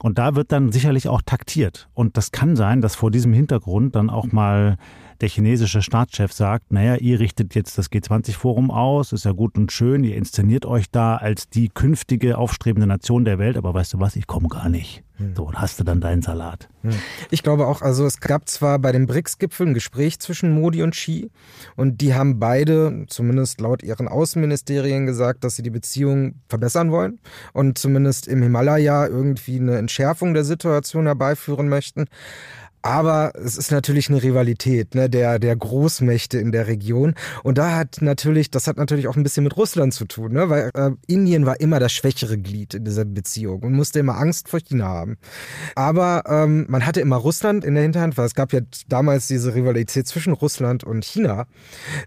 Und 0.00 0.18
da 0.18 0.34
wird 0.34 0.52
dann 0.52 0.72
sicherlich 0.72 1.08
auch 1.08 1.22
taktiert. 1.22 1.88
Und 1.94 2.16
das 2.16 2.32
kann 2.32 2.56
sein, 2.56 2.80
dass 2.80 2.94
vor 2.94 3.10
diesem 3.10 3.32
Hintergrund 3.32 3.94
dann 3.96 4.10
auch 4.10 4.26
mal 4.32 4.76
der 5.20 5.28
chinesische 5.28 5.82
Staatschef 5.82 6.32
sagt, 6.32 6.72
naja, 6.72 6.96
ihr 6.96 7.20
richtet 7.20 7.54
jetzt 7.54 7.78
das 7.78 7.90
G20-Forum 7.90 8.70
aus, 8.70 9.12
ist 9.12 9.24
ja 9.24 9.32
gut 9.32 9.56
und 9.56 9.72
schön, 9.72 10.04
ihr 10.04 10.16
inszeniert 10.16 10.66
euch 10.66 10.90
da 10.90 11.16
als 11.16 11.48
die 11.48 11.68
künftige 11.68 12.38
aufstrebende 12.38 12.86
Nation 12.86 13.24
der 13.24 13.38
Welt, 13.38 13.56
aber 13.56 13.74
weißt 13.74 13.94
du 13.94 14.00
was, 14.00 14.16
ich 14.16 14.26
komme 14.26 14.48
gar 14.48 14.68
nicht. 14.68 15.02
Hm. 15.18 15.34
So, 15.34 15.44
und 15.44 15.58
hast 15.58 15.80
du 15.80 15.84
dann 15.84 16.00
deinen 16.00 16.22
Salat. 16.22 16.68
Hm. 16.82 16.92
Ich 17.30 17.42
glaube 17.42 17.66
auch, 17.66 17.80
also 17.80 18.04
es 18.04 18.20
gab 18.20 18.48
zwar 18.48 18.78
bei 18.78 18.92
dem 18.92 19.06
BRICS-Gipfel 19.06 19.68
ein 19.68 19.74
Gespräch 19.74 20.18
zwischen 20.18 20.52
Modi 20.52 20.82
und 20.82 20.90
Xi 20.90 21.30
und 21.74 22.00
die 22.00 22.14
haben 22.14 22.38
beide, 22.38 23.06
zumindest 23.08 23.60
laut 23.60 23.82
ihren 23.82 24.08
Außenministerien, 24.08 25.06
gesagt, 25.06 25.44
dass 25.44 25.56
sie 25.56 25.62
die 25.62 25.70
Beziehung 25.70 26.34
verbessern 26.48 26.90
wollen 26.90 27.18
und 27.52 27.78
zumindest 27.78 28.28
im 28.28 28.42
Himalaya 28.42 29.06
irgendwie 29.06 29.58
eine 29.58 29.78
Entschärfung 29.78 30.34
der 30.34 30.44
Situation 30.44 31.06
herbeiführen 31.06 31.68
möchten. 31.68 32.06
Aber 32.82 33.32
es 33.34 33.56
ist 33.56 33.72
natürlich 33.72 34.08
eine 34.08 34.22
Rivalität 34.22 34.94
ne, 34.94 35.10
der, 35.10 35.38
der 35.38 35.56
Großmächte 35.56 36.38
in 36.38 36.52
der 36.52 36.66
Region. 36.66 37.14
Und 37.42 37.58
da 37.58 37.74
hat 37.74 37.98
natürlich, 38.00 38.50
das 38.50 38.66
hat 38.66 38.76
natürlich 38.76 39.08
auch 39.08 39.16
ein 39.16 39.22
bisschen 39.22 39.44
mit 39.44 39.56
Russland 39.56 39.92
zu 39.92 40.04
tun, 40.04 40.32
ne? 40.32 40.48
weil 40.48 40.70
äh, 40.74 40.90
Indien 41.06 41.46
war 41.46 41.60
immer 41.60 41.80
das 41.80 41.92
schwächere 41.92 42.38
Glied 42.38 42.74
in 42.74 42.84
dieser 42.84 43.04
Beziehung 43.04 43.62
und 43.62 43.72
musste 43.72 43.98
immer 43.98 44.16
Angst 44.18 44.48
vor 44.48 44.60
China 44.60 44.86
haben. 44.86 45.16
Aber 45.74 46.24
ähm, 46.28 46.66
man 46.68 46.86
hatte 46.86 47.00
immer 47.00 47.16
Russland 47.16 47.64
in 47.64 47.74
der 47.74 47.82
Hinterhand, 47.82 48.16
weil 48.16 48.26
es 48.26 48.34
gab 48.34 48.52
ja 48.52 48.60
damals 48.88 49.26
diese 49.26 49.54
Rivalität 49.54 50.06
zwischen 50.06 50.32
Russland 50.32 50.84
und 50.84 51.04
China. 51.04 51.46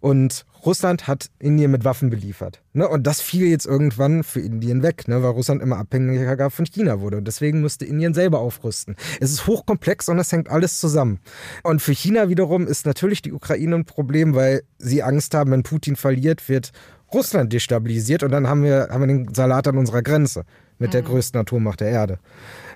Und 0.02 0.46
Russland 0.66 1.08
hat 1.08 1.30
Indien 1.40 1.72
mit 1.72 1.86
Waffen 1.86 2.10
beliefert. 2.10 2.62
Ne? 2.74 2.88
Und 2.88 3.08
das 3.08 3.22
fiel 3.22 3.48
jetzt 3.48 3.66
irgendwann 3.66 4.24
für 4.24 4.42
Indien 4.42 4.84
weg, 4.84 5.08
ne? 5.08 5.24
weil 5.24 5.32
Russland 5.32 5.62
immer 5.62 5.78
abhängiger 5.78 6.50
von 6.50 6.66
China 6.66 7.00
wurde. 7.00 7.18
Und 7.18 7.26
deswegen 7.26 7.62
musste 7.62 7.86
Indien 7.86 8.14
selber 8.14 8.40
aufrüsten. 8.40 8.96
Es 9.20 9.32
ist 9.32 9.48
hochkomplex 9.48 10.10
und 10.10 10.20
es 10.20 10.32
hängt 10.32 10.50
alles 10.50 10.80
zusammen. 10.80 11.20
Und 11.64 11.82
für 11.82 11.94
China 11.94 12.30
wiederum 12.30 12.68
ist 12.68 12.86
natürlich 12.86 13.22
die 13.22 13.34
Ukraine 13.34 13.76
ein 13.76 13.86
Problem, 13.86 14.36
weil 14.36 14.64
sie 14.78 15.04
Angst 15.04 15.34
haben, 15.34 15.52
wenn 15.52 15.64
Putin 15.64 15.96
verliert, 15.96 16.50
wird 16.50 16.72
Russland 17.14 17.52
destabilisiert 17.54 18.24
und 18.24 18.32
dann 18.32 18.48
haben 18.48 18.64
wir, 18.64 18.90
haben 18.92 19.02
wir 19.02 19.08
den 19.08 19.34
Salat 19.34 19.68
an 19.68 19.78
unserer 19.78 20.02
Grenze 20.02 20.46
mit 20.80 20.90
mhm. 20.90 20.92
der 20.94 21.02
größten 21.04 21.40
Atommacht 21.40 21.82
der 21.82 21.90
Erde. 21.90 22.20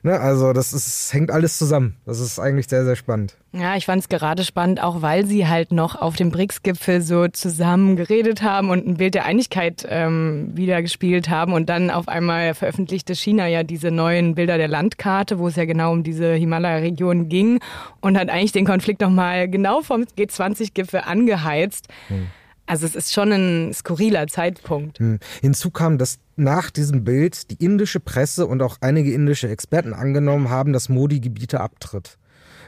Ne, 0.05 0.19
also 0.19 0.51
das 0.51 0.73
ist, 0.73 1.13
hängt 1.13 1.31
alles 1.31 1.57
zusammen. 1.57 1.95
Das 2.05 2.19
ist 2.19 2.37
eigentlich 2.37 2.67
sehr, 2.67 2.83
sehr 2.83 2.97
spannend. 2.97 3.37
Ja, 3.53 3.77
ich 3.77 3.85
fand 3.85 4.01
es 4.01 4.09
gerade 4.09 4.43
spannend, 4.43 4.83
auch 4.83 5.01
weil 5.01 5.25
sie 5.25 5.47
halt 5.47 5.71
noch 5.71 5.95
auf 5.95 6.17
dem 6.17 6.29
BRICS-Gipfel 6.29 7.01
so 7.01 7.29
zusammen 7.29 7.95
geredet 7.95 8.41
haben 8.41 8.69
und 8.69 8.85
ein 8.85 8.97
Bild 8.97 9.13
der 9.15 9.23
Einigkeit 9.23 9.87
ähm, 9.87 10.51
wiedergespielt 10.55 11.29
haben. 11.29 11.53
Und 11.53 11.69
dann 11.69 11.89
auf 11.89 12.09
einmal 12.09 12.53
veröffentlichte 12.53 13.15
China 13.15 13.47
ja 13.47 13.63
diese 13.63 13.91
neuen 13.91 14.35
Bilder 14.35 14.57
der 14.57 14.67
Landkarte, 14.67 15.39
wo 15.39 15.47
es 15.47 15.55
ja 15.55 15.63
genau 15.63 15.93
um 15.93 16.03
diese 16.03 16.33
Himalaya-Region 16.33 17.29
ging 17.29 17.61
und 18.01 18.17
hat 18.17 18.29
eigentlich 18.29 18.51
den 18.51 18.65
Konflikt 18.65 18.99
nochmal 18.99 19.47
genau 19.47 19.83
vom 19.83 20.01
G20-Gipfel 20.01 20.99
angeheizt. 21.05 21.87
Hm. 22.09 22.27
Also 22.65 22.86
es 22.86 22.96
ist 22.96 23.13
schon 23.13 23.32
ein 23.32 23.74
skurriler 23.74 24.27
Zeitpunkt. 24.27 25.00
Hm. 25.00 25.20
Hinzu 25.41 25.70
kam, 25.70 25.98
dass 25.98 26.20
nach 26.36 26.72
diesem 26.72 27.03
Bild 27.03 27.51
die 27.51 27.63
indische 27.63 28.00
Presse 28.00 28.48
und 28.48 28.62
auch 28.62 28.77
einige 28.82 29.13
indische 29.13 29.50
Experten 29.50 29.93
angenommen 29.93 30.50
haben, 30.50 30.74
dass 30.74 30.89
Modi 30.89 31.20
Gebiete 31.20 31.60
abtritt. 31.60 32.17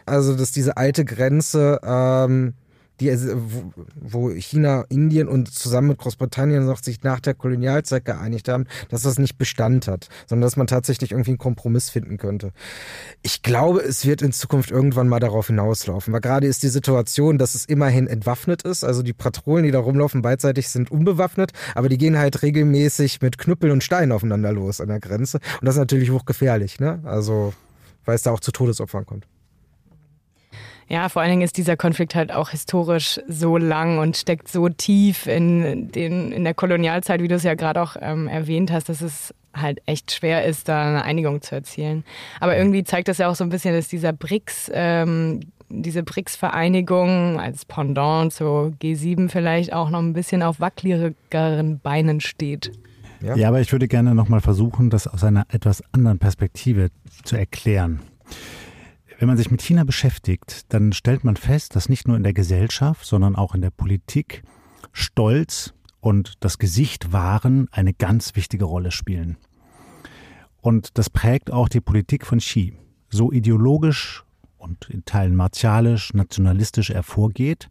Also 0.05 0.35
dass 0.35 0.51
diese 0.51 0.77
alte 0.77 1.05
Grenze 1.05 1.79
ähm, 1.83 2.53
die, 2.99 3.15
wo 3.95 4.29
China, 4.31 4.85
Indien 4.89 5.27
und 5.27 5.53
zusammen 5.53 5.89
mit 5.89 5.97
Großbritannien 5.97 6.65
noch 6.65 6.81
sich 6.81 7.03
nach 7.03 7.19
der 7.19 7.33
Kolonialzeit 7.33 8.05
geeinigt 8.05 8.47
haben, 8.47 8.65
dass 8.89 9.03
das 9.03 9.19
nicht 9.19 9.37
Bestand 9.37 9.87
hat, 9.87 10.07
sondern 10.27 10.43
dass 10.43 10.55
man 10.55 10.67
tatsächlich 10.67 11.11
irgendwie 11.11 11.31
einen 11.31 11.37
Kompromiss 11.37 11.89
finden 11.89 12.17
könnte. 12.17 12.51
Ich 13.21 13.41
glaube, 13.41 13.81
es 13.81 14.05
wird 14.05 14.21
in 14.21 14.31
Zukunft 14.31 14.71
irgendwann 14.71 15.09
mal 15.09 15.19
darauf 15.19 15.47
hinauslaufen, 15.47 16.13
weil 16.13 16.21
gerade 16.21 16.47
ist 16.47 16.63
die 16.63 16.69
Situation, 16.69 17.37
dass 17.37 17.55
es 17.55 17.65
immerhin 17.65 18.07
entwaffnet 18.07 18.63
ist, 18.63 18.83
also 18.83 19.03
die 19.03 19.13
Patrouillen, 19.13 19.65
die 19.65 19.71
da 19.71 19.79
rumlaufen, 19.79 20.21
beidseitig 20.21 20.69
sind 20.69 20.91
unbewaffnet, 20.91 21.51
aber 21.73 21.89
die 21.89 21.97
gehen 21.97 22.17
halt 22.17 22.41
regelmäßig 22.41 23.21
mit 23.21 23.37
Knüppel 23.37 23.71
und 23.71 23.83
Steinen 23.83 24.11
aufeinander 24.11 24.53
los 24.53 24.79
an 24.79 24.87
der 24.87 24.99
Grenze 24.99 25.39
und 25.59 25.65
das 25.65 25.75
ist 25.75 25.79
natürlich 25.79 26.11
hochgefährlich, 26.11 26.79
ne? 26.79 27.01
Also, 27.03 27.53
weil 28.05 28.15
es 28.15 28.23
da 28.23 28.31
auch 28.31 28.39
zu 28.39 28.51
Todesopfern 28.51 29.05
kommt. 29.05 29.27
Ja, 30.87 31.09
vor 31.09 31.21
allen 31.21 31.31
Dingen 31.31 31.41
ist 31.41 31.57
dieser 31.57 31.77
Konflikt 31.77 32.13
halt 32.13 32.31
auch 32.31 32.49
historisch 32.49 33.19
so 33.27 33.57
lang 33.57 33.97
und 33.97 34.17
steckt 34.17 34.47
so 34.47 34.69
tief 34.69 35.25
in, 35.25 35.91
den, 35.91 36.31
in 36.31 36.43
der 36.43 36.53
Kolonialzeit, 36.53 37.21
wie 37.21 37.27
du 37.27 37.35
es 37.35 37.43
ja 37.43 37.55
gerade 37.55 37.81
auch 37.81 37.95
ähm, 37.99 38.27
erwähnt 38.27 38.71
hast, 38.71 38.89
dass 38.89 39.01
es 39.01 39.33
halt 39.55 39.81
echt 39.87 40.11
schwer 40.11 40.45
ist, 40.45 40.67
da 40.69 40.87
eine 40.87 41.03
Einigung 41.03 41.41
zu 41.41 41.55
erzielen. 41.55 42.03
Aber 42.39 42.55
irgendwie 42.55 42.83
zeigt 42.83 43.07
das 43.07 43.17
ja 43.17 43.29
auch 43.29 43.35
so 43.35 43.43
ein 43.43 43.49
bisschen, 43.49 43.73
dass 43.73 43.87
dieser 43.87 44.13
BRICS, 44.13 44.71
ähm, 44.73 45.39
diese 45.69 46.03
BRICS-Vereinigung 46.03 47.39
als 47.39 47.65
Pendant 47.65 48.31
zu 48.33 48.75
G7 48.79 49.29
vielleicht 49.29 49.73
auch 49.73 49.89
noch 49.89 49.99
ein 49.99 50.13
bisschen 50.13 50.43
auf 50.43 50.59
wackeligeren 50.59 51.79
Beinen 51.79 52.21
steht. 52.21 52.71
Ja, 53.21 53.35
ja 53.35 53.47
aber 53.47 53.61
ich 53.61 53.71
würde 53.71 53.87
gerne 53.87 54.13
nochmal 54.13 54.41
versuchen, 54.41 54.91
das 54.91 55.07
aus 55.07 55.23
einer 55.23 55.47
etwas 55.49 55.83
anderen 55.93 56.19
Perspektive 56.19 56.89
zu 57.23 57.35
erklären. 57.35 58.01
Wenn 59.17 59.27
man 59.29 59.37
sich 59.37 59.49
mit 59.49 59.61
China 59.61 59.85
beschäftigt, 59.85 60.73
dann 60.73 60.91
stellt 60.91 61.23
man 61.23 61.37
fest, 61.37 61.75
dass 61.75 61.87
nicht 61.87 62.07
nur 62.07 62.17
in 62.17 62.23
der 62.23 62.33
Gesellschaft, 62.33 63.05
sondern 63.05 63.35
auch 63.35 63.55
in 63.55 63.61
der 63.61 63.69
Politik 63.69 64.43
Stolz 64.91 65.73
und 66.01 66.33
das 66.41 66.57
Gesicht 66.57 67.13
wahren 67.13 67.67
eine 67.71 67.93
ganz 67.93 68.35
wichtige 68.35 68.65
Rolle 68.65 68.91
spielen. 68.91 69.37
Und 70.61 70.97
das 70.97 71.09
prägt 71.09 71.51
auch 71.51 71.69
die 71.69 71.81
Politik 71.81 72.25
von 72.25 72.39
Xi. 72.39 72.73
So 73.09 73.31
ideologisch 73.31 74.25
und 74.57 74.89
in 74.89 75.05
Teilen 75.05 75.35
martialisch, 75.35 76.13
nationalistisch 76.13 76.89
er 76.89 77.03
vorgeht. 77.03 77.69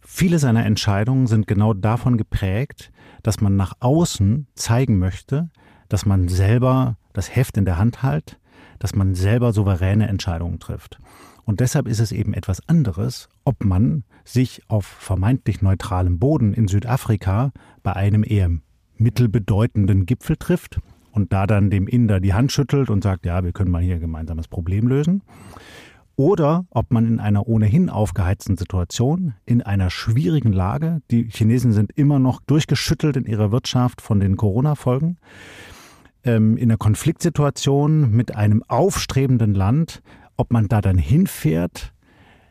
Viele 0.00 0.38
seiner 0.38 0.64
Entscheidungen 0.64 1.26
sind 1.26 1.48
genau 1.48 1.74
davon 1.74 2.16
geprägt, 2.16 2.92
dass 3.22 3.40
man 3.40 3.56
nach 3.56 3.74
außen 3.80 4.46
zeigen 4.54 4.98
möchte, 4.98 5.50
dass 5.88 6.06
man 6.06 6.28
selber 6.28 6.96
das 7.12 7.34
Heft 7.34 7.56
in 7.56 7.64
der 7.64 7.78
Hand 7.78 8.02
hält, 8.04 8.38
dass 8.78 8.94
man 8.94 9.14
selber 9.14 9.52
souveräne 9.52 10.08
Entscheidungen 10.08 10.58
trifft. 10.58 10.98
Und 11.44 11.60
deshalb 11.60 11.86
ist 11.86 12.00
es 12.00 12.12
eben 12.12 12.34
etwas 12.34 12.60
anderes, 12.68 13.28
ob 13.44 13.64
man 13.64 14.02
sich 14.24 14.62
auf 14.68 14.84
vermeintlich 14.84 15.62
neutralem 15.62 16.18
Boden 16.18 16.52
in 16.52 16.66
Südafrika 16.66 17.52
bei 17.82 17.94
einem 17.94 18.24
eher 18.26 18.50
mittelbedeutenden 18.98 20.06
Gipfel 20.06 20.36
trifft 20.36 20.80
und 21.12 21.32
da 21.32 21.46
dann 21.46 21.70
dem 21.70 21.86
Inder 21.86 22.20
die 22.20 22.34
Hand 22.34 22.52
schüttelt 22.52 22.90
und 22.90 23.02
sagt, 23.02 23.24
ja, 23.26 23.44
wir 23.44 23.52
können 23.52 23.70
mal 23.70 23.82
hier 23.82 23.94
ein 23.94 24.00
gemeinsames 24.00 24.48
Problem 24.48 24.88
lösen. 24.88 25.22
Oder 26.16 26.64
ob 26.70 26.92
man 26.92 27.06
in 27.06 27.20
einer 27.20 27.46
ohnehin 27.46 27.90
aufgeheizten 27.90 28.56
Situation, 28.56 29.34
in 29.44 29.62
einer 29.62 29.90
schwierigen 29.90 30.52
Lage, 30.52 31.02
die 31.10 31.28
Chinesen 31.28 31.72
sind 31.72 31.92
immer 31.92 32.18
noch 32.18 32.40
durchgeschüttelt 32.40 33.16
in 33.16 33.26
ihrer 33.26 33.52
Wirtschaft 33.52 34.00
von 34.00 34.18
den 34.18 34.36
Corona-Folgen, 34.36 35.18
ähm, 36.26 36.56
in 36.56 36.70
einer 36.70 36.78
Konfliktsituation 36.78 38.10
mit 38.10 38.34
einem 38.34 38.62
aufstrebenden 38.68 39.54
Land, 39.54 40.02
ob 40.36 40.52
man 40.52 40.68
da 40.68 40.80
dann 40.80 40.98
hinfährt, 40.98 41.92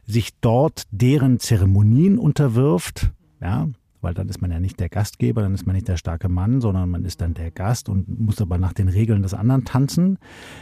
sich 0.06 0.32
dort 0.42 0.84
deren 0.92 1.40
Zeremonien 1.40 2.18
unterwirft, 2.18 3.12
ja, 3.42 3.68
weil 4.02 4.14
dann 4.14 4.30
ist 4.30 4.40
man 4.40 4.52
ja 4.52 4.60
nicht 4.60 4.80
der 4.80 4.90
Gastgeber, 4.90 5.42
dann 5.42 5.56
ist 5.56 5.66
man 5.66 5.76
nicht 5.76 5.88
der 5.88 5.98
starke 5.98 6.30
Mann, 6.30 6.62
sondern 6.62 6.92
man 6.92 7.06
ist 7.06 7.22
dann 7.22 7.34
der 7.34 7.50
Gast 7.50 7.90
und 7.90 8.20
muss 8.20 8.40
aber 8.40 8.60
nach 8.60 8.74
den 8.74 8.88
Regeln 8.88 9.24
des 9.24 9.34
anderen 9.34 9.66
tanzen. 9.66 10.20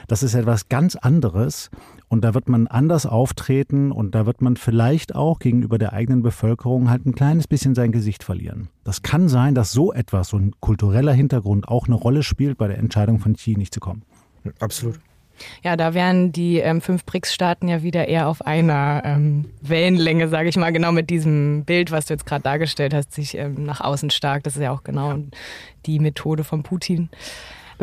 Das 0.08 0.24
ist 0.24 0.34
etwas 0.34 0.70
ganz 0.70 0.96
anderes 0.96 1.70
und 2.14 2.22
da 2.22 2.36
wird 2.36 2.48
man 2.48 2.68
anders 2.68 3.08
auftreten 3.08 3.92
und 3.92 4.14
da 4.14 4.28
wird 4.28 4.40
man 4.40 4.56
vielleicht 4.56 5.16
auch 5.16 5.40
gegenüber 5.40 5.80
der 5.80 5.94
eigenen 5.94 6.22
Bevölkerung 6.22 6.92
halt 6.92 7.08
ein 7.08 7.16
kleines 7.16 7.48
bisschen 7.48 7.74
sein 7.74 7.92
Gesicht 7.92 8.24
verlieren. 8.24 8.68
Das 8.84 9.02
kann 9.02 9.30
sein, 9.30 9.56
dass 9.56 9.72
so 9.72 9.92
etwas, 9.92 10.28
so 10.28 10.38
ein 10.38 10.52
kultureller 10.60 11.12
Hintergrund 11.14 11.68
auch 11.68 11.88
eine 11.88 11.96
Rolle 11.96 12.22
spielt 12.22 12.60
bei 12.60 12.68
der 12.68 12.78
Entscheidung 12.78 13.18
von 13.18 13.34
Xi 13.34 13.56
nicht 13.58 13.74
zu 13.74 13.80
kommen. 13.80 14.04
Absolut. 14.60 15.00
Ja, 15.64 15.76
da 15.76 15.96
wären 15.96 16.32
die 16.32 16.60
ähm, 16.60 16.82
fünf 16.82 17.04
BRICS-Staaten 17.04 17.68
ja 17.68 17.82
wieder 17.82 18.08
eher 18.08 18.28
auf 18.28 18.46
einer 18.46 19.02
ähm, 19.04 19.46
Wellenlänge, 19.64 20.28
sage 20.28 20.50
ich 20.50 20.56
mal, 20.56 20.72
genau 20.72 20.92
mit 20.92 21.10
diesem 21.10 21.66
Bild, 21.66 21.90
was 21.90 22.06
du 22.06 22.14
jetzt 22.14 22.28
gerade 22.28 22.44
dargestellt 22.44 22.94
hast, 22.94 23.12
sich 23.12 23.36
ähm, 23.36 23.64
nach 23.64 23.82
außen 23.82 24.12
stark. 24.12 24.44
Das 24.44 24.56
ist 24.56 24.62
ja 24.62 24.70
auch 24.70 24.84
genau 24.84 25.18
die 25.88 25.98
Methode 25.98 26.44
von 26.44 26.62
Putin. 26.62 27.10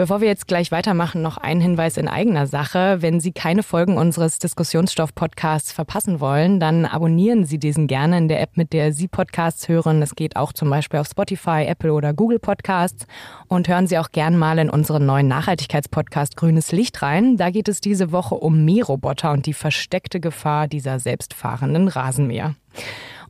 Bevor 0.01 0.23
wir 0.23 0.29
jetzt 0.29 0.49
gleich 0.49 0.73
weitermachen, 0.73 1.21
noch 1.21 1.37
ein 1.37 1.61
Hinweis 1.61 1.99
in 1.99 2.09
eigener 2.09 2.47
Sache. 2.47 3.03
Wenn 3.03 3.21
Sie 3.21 3.33
keine 3.33 3.63
Folgen 3.63 3.99
unseres 3.99 4.39
Diskussionsstoff-Podcasts 4.39 5.73
verpassen 5.73 6.21
wollen, 6.21 6.59
dann 6.59 6.87
abonnieren 6.87 7.45
Sie 7.45 7.59
diesen 7.59 7.87
gerne 7.87 8.17
in 8.17 8.27
der 8.27 8.41
App, 8.41 8.57
mit 8.57 8.73
der 8.73 8.95
Sie 8.95 9.09
Podcasts 9.09 9.69
hören. 9.69 10.01
Es 10.01 10.15
geht 10.15 10.37
auch 10.37 10.55
zum 10.55 10.71
Beispiel 10.71 11.01
auf 11.01 11.07
Spotify, 11.07 11.67
Apple 11.67 11.93
oder 11.93 12.15
Google 12.15 12.39
Podcasts. 12.39 13.07
Und 13.49 13.69
hören 13.69 13.87
Sie 13.89 13.99
auch 13.99 14.11
gern 14.11 14.39
mal 14.39 14.59
in 14.59 14.71
unseren 14.71 15.05
neuen 15.05 15.29
Nachhaltigkeitspodcast 15.29 16.35
Grünes 16.35 16.73
Licht 16.73 17.03
rein. 17.03 17.37
Da 17.37 17.51
geht 17.51 17.69
es 17.69 17.83
diese 17.83 18.11
Woche 18.11 18.37
um 18.37 18.65
Mähroboter 18.65 19.33
und 19.33 19.45
die 19.45 19.53
versteckte 19.53 20.19
Gefahr 20.19 20.67
dieser 20.67 20.99
selbstfahrenden 20.99 21.89
Rasenmäher. 21.89 22.55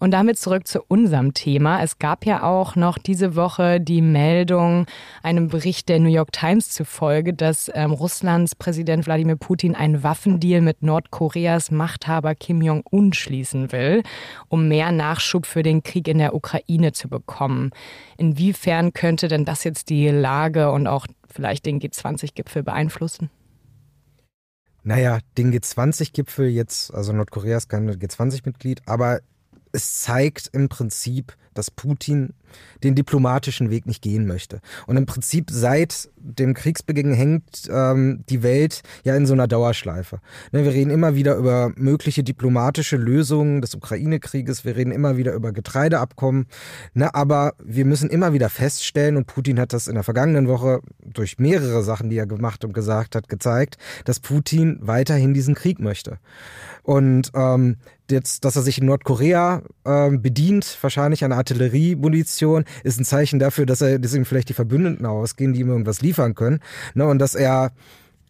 Und 0.01 0.13
damit 0.13 0.39
zurück 0.39 0.67
zu 0.67 0.83
unserem 0.89 1.35
Thema. 1.35 1.83
Es 1.83 1.99
gab 1.99 2.25
ja 2.25 2.43
auch 2.43 2.75
noch 2.75 2.97
diese 2.97 3.37
Woche 3.37 3.83
die 3.83 4.01
Meldung, 4.01 4.87
einem 5.23 5.49
Bericht 5.49 5.91
der 5.91 6.01
New 6.01 6.09
York 6.09 6.33
Times 6.33 6.71
zufolge, 6.71 7.35
dass 7.35 7.71
ähm, 7.75 7.93
Russlands 7.93 8.55
Präsident 8.55 9.05
Wladimir 9.05 9.37
Putin 9.37 9.75
einen 9.75 10.03
Waffendeal 10.03 10.63
mit 10.63 10.83
Nordkoreas 10.83 11.71
Machthaber 11.71 12.35
Kim 12.35 12.63
Jong-un 12.63 13.13
schließen 13.13 13.73
will, 13.73 14.03
um 14.49 14.69
mehr 14.69 14.91
Nachschub 14.91 15.45
für 15.45 15.63
den 15.63 15.83
Krieg 15.83 16.09
in 16.09 16.17
der 16.17 16.35
Ukraine 16.35 16.93
zu 16.93 17.11
bekommen. 17.11 17.71
Inwiefern 18.17 18.95
könnte 18.95 19.29
denn 19.29 19.45
das 19.45 19.65
jetzt 19.65 19.91
die 19.91 20.09
Lage 20.09 20.71
und 20.71 20.87
auch 20.87 21.07
vielleicht 21.29 21.67
den 21.67 21.79
G20-Gipfel 21.79 22.63
beeinflussen? 22.63 23.29
Naja, 24.83 25.19
den 25.37 25.53
G20-Gipfel 25.53 26.49
jetzt, 26.49 26.93
also 26.95 27.13
Nordkorea 27.13 27.59
ist 27.59 27.69
kein 27.69 27.91
G20-Mitglied, 27.91 28.83
aber 28.87 29.21
es 29.73 30.01
zeigt 30.01 30.49
im 30.53 30.69
Prinzip, 30.69 31.37
dass 31.55 31.71
Putin 31.71 32.35
den 32.83 32.95
diplomatischen 32.95 33.71
Weg 33.71 33.87
nicht 33.87 34.03
gehen 34.03 34.27
möchte. 34.27 34.61
Und 34.87 34.97
im 34.97 35.07
Prinzip 35.07 35.51
seit 35.51 36.09
dem 36.17 36.55
Kriegsbeginn 36.55 37.13
hängt 37.13 37.69
ähm, 37.71 38.25
die 38.29 38.43
Welt 38.43 38.83
ja 39.05 39.17
in 39.17 39.27
so 39.27 39.33
einer 39.33 39.49
Dauerschleife. 39.49 40.21
Ne, 40.53 40.65
wir 40.65 40.73
reden 40.73 40.91
immer 40.91 41.15
wieder 41.15 41.37
über 41.37 41.73
mögliche 41.77 42.23
diplomatische 42.23 42.97
Lösungen 42.97 43.61
des 43.61 43.75
Ukraine-Krieges, 43.75 44.65
wir 44.65 44.77
reden 44.77 44.93
immer 44.93 45.17
wieder 45.17 45.33
über 45.35 45.53
Getreideabkommen, 45.53 46.47
ne, 46.95 47.15
aber 47.15 47.55
wir 47.63 47.85
müssen 47.85 48.11
immer 48.11 48.33
wieder 48.33 48.51
feststellen, 48.51 49.17
und 49.17 49.27
Putin 49.27 49.59
hat 49.59 49.73
das 49.73 49.89
in 49.89 49.95
der 49.95 50.05
vergangenen 50.05 50.49
Woche 50.49 50.81
durch 51.05 51.39
mehrere 51.39 51.83
Sachen, 51.83 52.11
die 52.11 52.19
er 52.19 52.27
gemacht 52.27 52.65
und 52.65 52.73
gesagt 52.73 53.15
hat, 53.15 53.29
gezeigt, 53.29 53.79
dass 54.05 54.21
Putin 54.21 54.79
weiterhin 54.81 55.35
diesen 55.35 55.55
Krieg 55.55 55.81
möchte. 55.81 56.19
Und 56.83 57.31
ähm, 57.35 57.77
jetzt, 58.11 58.45
dass 58.45 58.57
er 58.57 58.63
sich 58.63 58.79
in 58.79 58.87
Nordkorea 58.87 59.63
äh, 59.85 60.11
bedient, 60.11 60.79
wahrscheinlich 60.81 61.25
an 61.25 61.33
Artilleriemunition, 61.33 62.40
ist 62.85 63.01
ein 63.01 63.05
Zeichen 63.05 63.39
dafür, 63.39 63.67
dass 63.67 63.81
er, 63.81 63.99
ihm 64.15 64.25
vielleicht 64.25 64.49
die 64.49 64.55
Verbündeten 64.55 65.07
ausgehen, 65.07 65.53
die 65.53 65.61
ihm 65.61 65.69
irgendwas 65.69 66.03
liefern 66.03 66.35
können. 66.35 66.61
Ne? 66.95 67.07
Und 67.07 67.19
dass 67.19 67.35
er 67.35 67.73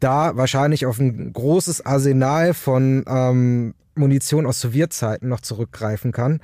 da 0.00 0.36
wahrscheinlich 0.36 0.86
auf 0.86 0.98
ein 0.98 1.32
großes 1.32 1.84
Arsenal 1.84 2.54
von 2.54 3.04
ähm, 3.06 3.74
Munition 3.94 4.46
aus 4.46 4.60
Sowjetzeiten 4.60 5.28
noch 5.28 5.40
zurückgreifen 5.40 6.10
kann. 6.10 6.40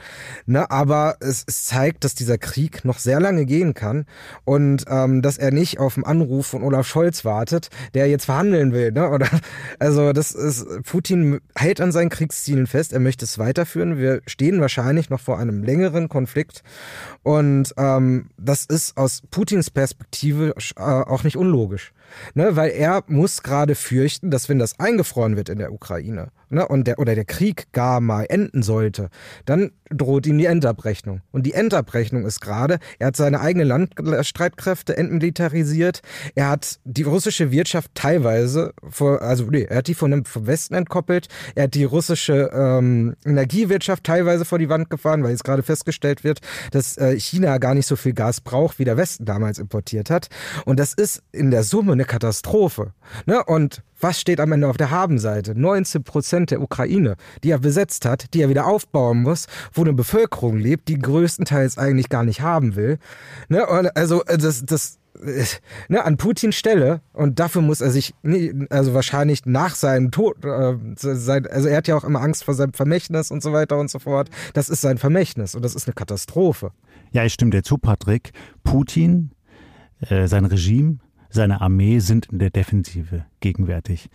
Ne, 0.46 0.70
aber 0.70 1.16
es, 1.20 1.44
es, 1.46 1.64
zeigt, 1.64 2.04
dass 2.04 2.14
dieser 2.14 2.38
Krieg 2.38 2.84
noch 2.84 2.98
sehr 2.98 3.18
lange 3.18 3.46
gehen 3.46 3.75
kann 3.75 4.04
und 4.44 4.84
ähm, 4.88 5.22
dass 5.22 5.38
er 5.38 5.50
nicht 5.50 5.78
auf 5.80 5.94
den 5.94 6.04
Anruf 6.04 6.46
von 6.46 6.62
Olaf 6.62 6.86
Scholz 6.86 7.25
wartet, 7.25 7.70
der 7.94 8.08
jetzt 8.08 8.26
verhandeln 8.26 8.72
will. 8.72 8.92
Ne? 8.92 9.10
Oder, 9.10 9.26
also 9.80 10.12
das 10.12 10.32
ist, 10.32 10.66
Putin 10.84 11.40
hält 11.56 11.80
an 11.80 11.92
seinen 11.92 12.10
Kriegszielen 12.10 12.66
fest, 12.66 12.92
er 12.92 13.00
möchte 13.00 13.25
es 13.25 13.38
weiterführen. 13.38 13.98
Wir 13.98 14.20
stehen 14.26 14.60
wahrscheinlich 14.60 15.10
noch 15.10 15.20
vor 15.20 15.38
einem 15.38 15.64
längeren 15.64 16.08
Konflikt 16.08 16.62
und 17.22 17.72
ähm, 17.76 18.28
das 18.36 18.66
ist 18.66 18.96
aus 18.96 19.22
Putins 19.30 19.70
Perspektive 19.70 20.54
äh, 20.76 20.80
auch 20.80 21.25
nicht 21.25 21.36
unlogisch. 21.36 21.92
Ne, 22.34 22.56
weil 22.56 22.70
er 22.70 23.04
muss 23.06 23.42
gerade 23.42 23.75
fürchten, 23.75 24.30
dass 24.30 24.48
wenn 24.48 24.58
das 24.58 24.78
eingefroren 24.78 25.36
wird 25.36 25.48
in 25.48 25.58
der 25.58 25.73
Ukraine 25.73 26.30
ne, 26.49 26.67
und 26.67 26.87
der, 26.87 26.99
oder 26.99 27.15
der 27.15 27.25
Krieg 27.25 27.73
gar 27.73 28.00
mal 28.00 28.26
enden 28.28 28.63
sollte, 28.63 29.09
dann 29.45 29.73
droht 29.91 30.26
ihm 30.26 30.39
die 30.39 30.47
Endabrechnung. 30.47 31.23
Und 31.30 31.45
die 31.45 31.52
Endabrechnung 31.52 32.25
ist 32.25 32.41
gerade, 32.41 32.78
er 32.99 33.09
hat 33.09 33.17
seine 33.17 33.41
eigenen 33.41 33.69
Landstreitkräfte 33.69 34.97
entmilitarisiert, 34.97 36.00
er 36.35 36.49
hat 36.49 36.80
die 36.85 37.02
russische 37.02 37.50
Wirtschaft 37.50 37.93
teilweise, 37.95 38.73
vor, 38.89 39.23
also 39.23 39.45
nee, 39.45 39.63
er 39.63 39.78
hat 39.78 39.87
die 39.87 39.95
von 39.95 40.11
dem 40.11 40.25
vom 40.25 40.47
Westen 40.47 40.75
entkoppelt, 40.75 41.28
er 41.54 41.65
hat 41.65 41.75
die 41.75 41.85
russische 41.85 42.50
ähm, 42.52 43.15
Energiewirtschaft 43.25 44.04
teilweise 44.04 44.45
vor 44.45 44.59
die 44.59 44.69
Wand 44.69 44.91
gefahren, 44.91 45.23
weil 45.23 45.30
jetzt 45.30 45.45
gerade 45.45 45.63
festgestellt 45.63 46.25
wird, 46.25 46.41
dass 46.73 46.97
äh, 46.97 47.19
China 47.19 47.59
gar 47.59 47.75
nicht 47.75 47.87
so 47.87 47.97
viel 47.97 48.13
Gas 48.13 48.41
braucht, 48.41 48.78
wie 48.78 48.85
der 48.85 48.97
Westen 48.97 49.25
damals 49.25 49.59
importiert 49.59 50.11
hat. 50.11 50.28
Und 50.65 50.80
das 50.80 50.95
ist 50.95 51.23
in 51.32 51.50
der 51.50 51.63
Summe 51.63 51.93
eine 51.93 52.04
Katastrophe. 52.04 52.93
Ne? 53.26 53.43
Und 53.45 53.82
was 54.06 54.21
steht 54.21 54.38
am 54.38 54.52
Ende 54.52 54.69
auf 54.69 54.76
der 54.76 54.92
Habenseite? 54.92 55.58
19 55.58 56.04
Prozent 56.04 56.52
der 56.52 56.62
Ukraine, 56.62 57.16
die 57.42 57.50
er 57.50 57.58
besetzt 57.58 58.04
hat, 58.04 58.32
die 58.34 58.42
er 58.42 58.49
wieder 58.49 58.66
aufbauen 58.66 59.23
muss, 59.23 59.47
wo 59.73 59.82
eine 59.82 59.92
Bevölkerung 59.92 60.58
lebt, 60.58 60.86
die 60.86 60.97
größtenteils 60.97 61.76
eigentlich 61.76 62.08
gar 62.08 62.23
nicht 62.23 62.40
haben 62.40 62.76
will. 62.76 62.99
Ne? 63.49 63.66
Also 63.97 64.25
äh, 64.26 64.38
das, 64.38 64.64
das 64.64 65.00
äh, 65.21 65.45
ne, 65.88 66.04
an 66.04 66.19
Putins 66.19 66.54
Stelle 66.54 67.00
und 67.14 67.40
dafür 67.40 67.62
muss 67.62 67.80
er 67.80 67.90
sich, 67.90 68.14
also 68.71 68.95
wahrscheinlich 68.95 69.45
nach 69.45 69.75
seinem 69.75 70.12
Tod, 70.12 70.45
äh, 70.45 70.76
sein, 70.95 71.49
also 71.49 71.66
er 71.66 71.78
hat 71.78 71.88
ja 71.88 71.97
auch 71.97 72.04
immer 72.04 72.21
Angst 72.21 72.45
vor 72.45 72.54
seinem 72.54 72.75
Vermächtnis 72.75 73.32
und 73.32 73.42
so 73.42 73.52
weiter 73.52 73.76
und 73.76 73.90
so 73.90 73.99
fort. 73.99 74.30
Das 74.54 74.69
ist 74.69 74.82
sein 74.82 74.99
Vermächtnis 74.99 75.56
und 75.56 75.64
das 75.64 75.75
ist 75.75 75.88
eine 75.88 75.95
Katastrophe. 75.95 76.71
Ja, 77.10 77.25
ich 77.25 77.32
stimme 77.32 77.50
dir 77.50 77.64
zu, 77.64 77.76
Patrick. 77.76 78.30
Putin, 78.62 79.32
äh, 79.99 80.28
sein 80.28 80.45
Regime 80.45 80.99
seine 81.30 81.60
Armee 81.60 81.99
sind 81.99 82.26
in 82.26 82.39
der 82.39 82.50
Defensive 82.50 83.25
gegenwärtig. 83.41 84.08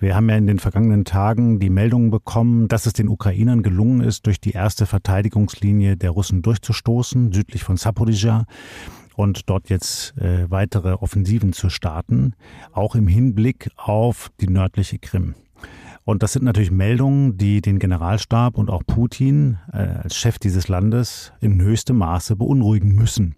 Wir 0.00 0.14
haben 0.14 0.28
ja 0.28 0.36
in 0.36 0.46
den 0.46 0.60
vergangenen 0.60 1.04
Tagen 1.04 1.58
die 1.58 1.70
Meldung 1.70 2.12
bekommen, 2.12 2.68
dass 2.68 2.86
es 2.86 2.92
den 2.92 3.08
Ukrainern 3.08 3.64
gelungen 3.64 4.00
ist, 4.00 4.26
durch 4.26 4.40
die 4.40 4.52
erste 4.52 4.86
Verteidigungslinie 4.86 5.96
der 5.96 6.10
Russen 6.10 6.42
durchzustoßen, 6.42 7.32
südlich 7.32 7.64
von 7.64 7.76
Saporizhia 7.76 8.46
und 9.16 9.50
dort 9.50 9.68
jetzt 9.70 10.16
äh, 10.18 10.48
weitere 10.48 10.92
Offensiven 10.92 11.52
zu 11.52 11.68
starten, 11.68 12.34
auch 12.72 12.94
im 12.94 13.08
Hinblick 13.08 13.70
auf 13.76 14.30
die 14.40 14.48
nördliche 14.48 15.00
Krim. 15.00 15.34
Und 16.04 16.22
das 16.22 16.32
sind 16.32 16.44
natürlich 16.44 16.70
Meldungen, 16.70 17.36
die 17.36 17.60
den 17.60 17.80
Generalstab 17.80 18.56
und 18.56 18.70
auch 18.70 18.82
Putin 18.86 19.58
äh, 19.72 19.78
als 19.78 20.16
Chef 20.16 20.38
dieses 20.38 20.68
Landes 20.68 21.32
in 21.40 21.60
höchstem 21.60 21.98
Maße 21.98 22.36
beunruhigen 22.36 22.94
müssen. 22.94 23.34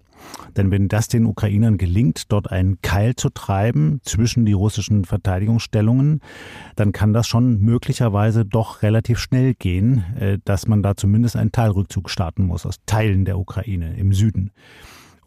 Denn 0.56 0.70
wenn 0.70 0.88
das 0.88 1.08
den 1.08 1.26
Ukrainern 1.26 1.78
gelingt, 1.78 2.32
dort 2.32 2.50
einen 2.50 2.80
Keil 2.82 3.14
zu 3.14 3.30
treiben 3.30 4.00
zwischen 4.04 4.44
die 4.44 4.52
russischen 4.52 5.04
Verteidigungsstellungen, 5.04 6.20
dann 6.76 6.92
kann 6.92 7.12
das 7.12 7.26
schon 7.26 7.60
möglicherweise 7.60 8.44
doch 8.44 8.82
relativ 8.82 9.18
schnell 9.18 9.54
gehen, 9.54 10.04
äh, 10.18 10.38
dass 10.44 10.66
man 10.66 10.82
da 10.82 10.96
zumindest 10.96 11.36
einen 11.36 11.52
Teilrückzug 11.52 12.10
starten 12.10 12.44
muss 12.44 12.66
aus 12.66 12.76
Teilen 12.86 13.24
der 13.24 13.38
Ukraine 13.38 13.96
im 13.96 14.12
Süden. 14.12 14.50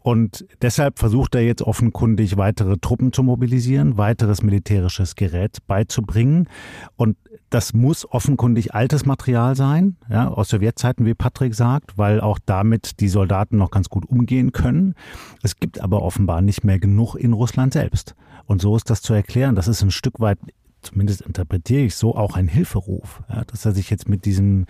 Und 0.04 0.44
deshalb 0.60 0.98
versucht 0.98 1.34
er 1.34 1.40
jetzt 1.40 1.62
offenkundig 1.62 2.36
weitere 2.36 2.76
Truppen 2.76 3.14
zu 3.14 3.22
mobilisieren, 3.22 3.96
weiteres 3.96 4.42
militärisches 4.42 5.14
Gerät 5.14 5.66
beizubringen. 5.66 6.46
Und 6.94 7.16
das 7.48 7.72
muss 7.72 8.06
offenkundig 8.10 8.74
altes 8.74 9.06
Material 9.06 9.56
sein, 9.56 9.96
ja, 10.10 10.28
aus 10.28 10.50
Sowjetzeiten, 10.50 11.06
wie 11.06 11.14
Patrick 11.14 11.54
sagt, 11.54 11.96
weil 11.96 12.20
auch 12.20 12.38
damit 12.44 13.00
die 13.00 13.08
Soldaten 13.08 13.56
noch 13.56 13.70
ganz 13.70 13.88
gut 13.88 14.04
umgehen 14.04 14.52
können. 14.52 14.94
Es 15.42 15.56
gibt 15.56 15.80
aber 15.80 16.02
offenbar 16.02 16.42
nicht 16.42 16.64
mehr 16.64 16.78
genug 16.78 17.14
in 17.14 17.32
Russland 17.32 17.72
selbst. 17.72 18.14
Und 18.44 18.60
so 18.60 18.76
ist 18.76 18.90
das 18.90 19.00
zu 19.00 19.14
erklären. 19.14 19.54
Das 19.54 19.68
ist 19.68 19.80
ein 19.80 19.90
Stück 19.90 20.20
weit, 20.20 20.38
zumindest 20.82 21.22
interpretiere 21.22 21.80
ich 21.80 21.94
so, 21.94 22.14
auch 22.14 22.36
ein 22.36 22.46
Hilferuf, 22.48 23.22
ja, 23.30 23.42
dass 23.44 23.64
er 23.64 23.72
sich 23.72 23.88
jetzt 23.88 24.06
mit 24.06 24.26
diesem 24.26 24.66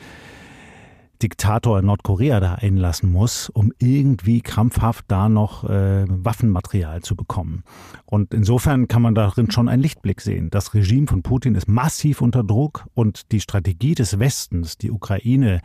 Diktator 1.25 1.79
in 1.79 1.87
Nordkorea 1.87 2.39
da 2.39 2.57
einlassen 2.57 3.11
muss, 3.11 3.49
um 3.49 3.73
irgendwie 3.79 4.43
krampfhaft 4.43 5.07
da 5.09 5.31
noch 5.31 5.65
äh, 5.65 6.05
Waffenmaterial 6.07 7.01
zu 7.01 7.17
bekommen. 7.17 7.65
Und 8.05 8.35
insofern 8.35 8.89
kann 8.89 9.01
man 9.01 9.15
darin 9.15 9.51
schon 9.51 9.71
einen 9.71 9.81
Lichtblick 9.81 10.21
sehen. 10.21 10.51
Das 10.51 10.75
Regime 10.75 11.07
von 11.07 11.23
Putin 11.23 11.55
ist 11.55 11.67
massiv 11.67 12.21
unter 12.21 12.45
Druck 12.45 12.85
und 12.93 13.33
die 13.33 13.41
Strategie 13.41 13.95
des 13.95 14.19
Westens, 14.19 14.77
die 14.77 14.91
Ukraine 14.91 15.63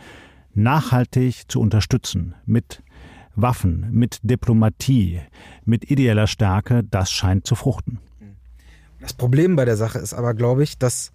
nachhaltig 0.53 1.51
zu 1.51 1.59
unterstützen 1.59 2.35
mit 2.45 2.81
Waffen, 3.35 3.89
mit 3.91 4.19
Diplomatie, 4.23 5.19
mit 5.65 5.91
ideeller 5.91 6.27
Stärke, 6.27 6.85
das 6.89 7.11
scheint 7.11 7.45
zu 7.45 7.55
fruchten. 7.55 7.99
Das 9.01 9.11
Problem 9.11 9.57
bei 9.57 9.65
der 9.65 9.75
Sache 9.75 9.99
ist 9.99 10.13
aber, 10.13 10.33
glaube 10.35 10.63
ich, 10.63 10.77
dass 10.77 11.11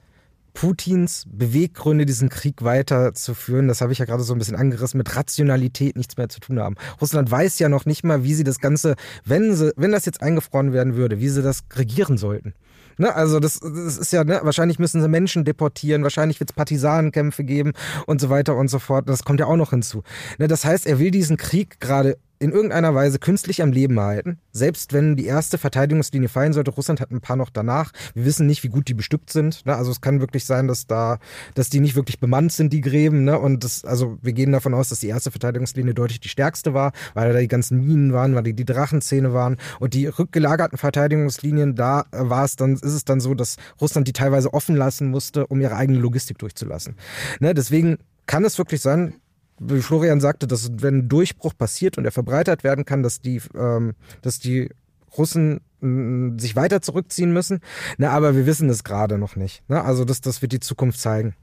Putins 0.54 1.24
Beweggründe, 1.28 2.06
diesen 2.06 2.28
Krieg 2.28 2.62
weiterzuführen, 2.62 3.68
das 3.68 3.80
habe 3.80 3.92
ich 3.92 3.98
ja 3.98 4.04
gerade 4.04 4.22
so 4.22 4.32
ein 4.32 4.38
bisschen 4.38 4.56
angerissen, 4.56 4.98
mit 4.98 5.14
Rationalität 5.14 5.96
nichts 5.96 6.16
mehr 6.16 6.28
zu 6.28 6.40
tun 6.40 6.60
haben. 6.60 6.76
Russland 7.00 7.30
weiß 7.30 7.58
ja 7.58 7.68
noch 7.68 7.84
nicht 7.86 8.04
mal, 8.04 8.24
wie 8.24 8.34
sie 8.34 8.44
das 8.44 8.60
Ganze, 8.60 8.94
wenn 9.24 9.54
sie, 9.54 9.72
wenn 9.76 9.92
das 9.92 10.06
jetzt 10.06 10.22
eingefroren 10.22 10.72
werden 10.72 10.94
würde, 10.94 11.20
wie 11.20 11.28
sie 11.28 11.42
das 11.42 11.64
regieren 11.74 12.16
sollten. 12.16 12.54
Ne, 12.96 13.12
also 13.12 13.40
das, 13.40 13.58
das 13.58 13.98
ist 13.98 14.12
ja, 14.12 14.22
ne, 14.22 14.40
wahrscheinlich 14.44 14.78
müssen 14.78 15.02
sie 15.02 15.08
Menschen 15.08 15.44
deportieren, 15.44 16.04
wahrscheinlich 16.04 16.38
wird 16.38 16.50
es 16.50 16.56
Partisanenkämpfe 16.56 17.42
geben 17.42 17.72
und 18.06 18.20
so 18.20 18.30
weiter 18.30 18.54
und 18.54 18.68
so 18.68 18.78
fort. 18.78 19.08
Das 19.08 19.24
kommt 19.24 19.40
ja 19.40 19.46
auch 19.46 19.56
noch 19.56 19.70
hinzu. 19.70 20.04
Ne, 20.38 20.46
das 20.46 20.64
heißt, 20.64 20.86
er 20.86 21.00
will 21.00 21.10
diesen 21.10 21.36
Krieg 21.36 21.80
gerade 21.80 22.16
in 22.44 22.52
irgendeiner 22.52 22.94
Weise 22.94 23.18
künstlich 23.18 23.62
am 23.62 23.72
Leben 23.72 23.96
erhalten. 23.96 24.38
Selbst 24.52 24.92
wenn 24.92 25.16
die 25.16 25.24
erste 25.24 25.56
Verteidigungslinie 25.56 26.28
fallen 26.28 26.52
sollte, 26.52 26.70
Russland 26.70 27.00
hat 27.00 27.10
ein 27.10 27.22
paar 27.22 27.36
noch 27.36 27.48
danach. 27.48 27.90
Wir 28.14 28.26
wissen 28.26 28.46
nicht, 28.46 28.62
wie 28.62 28.68
gut 28.68 28.86
die 28.86 28.94
bestückt 28.94 29.30
sind. 29.30 29.64
Ne? 29.64 29.74
Also 29.74 29.90
es 29.90 30.02
kann 30.02 30.20
wirklich 30.20 30.44
sein, 30.44 30.68
dass 30.68 30.86
da, 30.86 31.18
dass 31.54 31.70
die 31.70 31.80
nicht 31.80 31.96
wirklich 31.96 32.20
bemannt 32.20 32.52
sind, 32.52 32.72
die 32.72 32.82
Gräben. 32.82 33.24
Ne? 33.24 33.38
Und 33.38 33.64
das, 33.64 33.84
also 33.84 34.18
wir 34.20 34.34
gehen 34.34 34.52
davon 34.52 34.74
aus, 34.74 34.90
dass 34.90 35.00
die 35.00 35.08
erste 35.08 35.30
Verteidigungslinie 35.30 35.94
deutlich 35.94 36.20
die 36.20 36.28
stärkste 36.28 36.74
war, 36.74 36.92
weil 37.14 37.32
da 37.32 37.40
die 37.40 37.48
ganzen 37.48 37.80
Minen 37.80 38.12
waren, 38.12 38.34
weil 38.34 38.42
die, 38.42 38.52
die 38.52 38.66
Drachenzähne 38.66 39.32
waren. 39.32 39.56
Und 39.80 39.94
die 39.94 40.06
rückgelagerten 40.06 40.76
Verteidigungslinien, 40.76 41.74
da 41.74 42.04
war 42.10 42.44
es 42.44 42.56
dann, 42.56 42.74
ist 42.74 42.84
es 42.84 43.06
dann 43.06 43.20
so, 43.20 43.32
dass 43.32 43.56
Russland 43.80 44.06
die 44.06 44.12
teilweise 44.12 44.52
offen 44.52 44.76
lassen 44.76 45.08
musste, 45.08 45.46
um 45.46 45.62
ihre 45.62 45.76
eigene 45.76 45.98
Logistik 45.98 46.38
durchzulassen. 46.38 46.96
Ne? 47.40 47.54
Deswegen 47.54 47.96
kann 48.26 48.44
es 48.44 48.58
wirklich 48.58 48.80
sein, 48.80 49.14
wie 49.58 49.82
Florian 49.82 50.20
sagte, 50.20 50.46
dass 50.46 50.70
wenn 50.76 50.98
ein 50.98 51.08
Durchbruch 51.08 51.56
passiert 51.56 51.98
und 51.98 52.04
er 52.04 52.12
verbreitert 52.12 52.64
werden 52.64 52.84
kann, 52.84 53.02
dass 53.02 53.20
die, 53.20 53.40
ähm, 53.54 53.94
dass 54.22 54.38
die 54.38 54.70
Russen 55.16 55.60
äh, 55.82 56.40
sich 56.40 56.56
weiter 56.56 56.82
zurückziehen 56.82 57.32
müssen. 57.32 57.60
Na, 57.98 58.10
aber 58.10 58.34
wir 58.34 58.46
wissen 58.46 58.68
es 58.68 58.84
gerade 58.84 59.18
noch 59.18 59.36
nicht. 59.36 59.68
Ne? 59.68 59.82
Also 59.82 60.04
das, 60.04 60.20
das 60.20 60.42
wird 60.42 60.52
die 60.52 60.60
Zukunft 60.60 60.98
zeigen. 60.98 61.34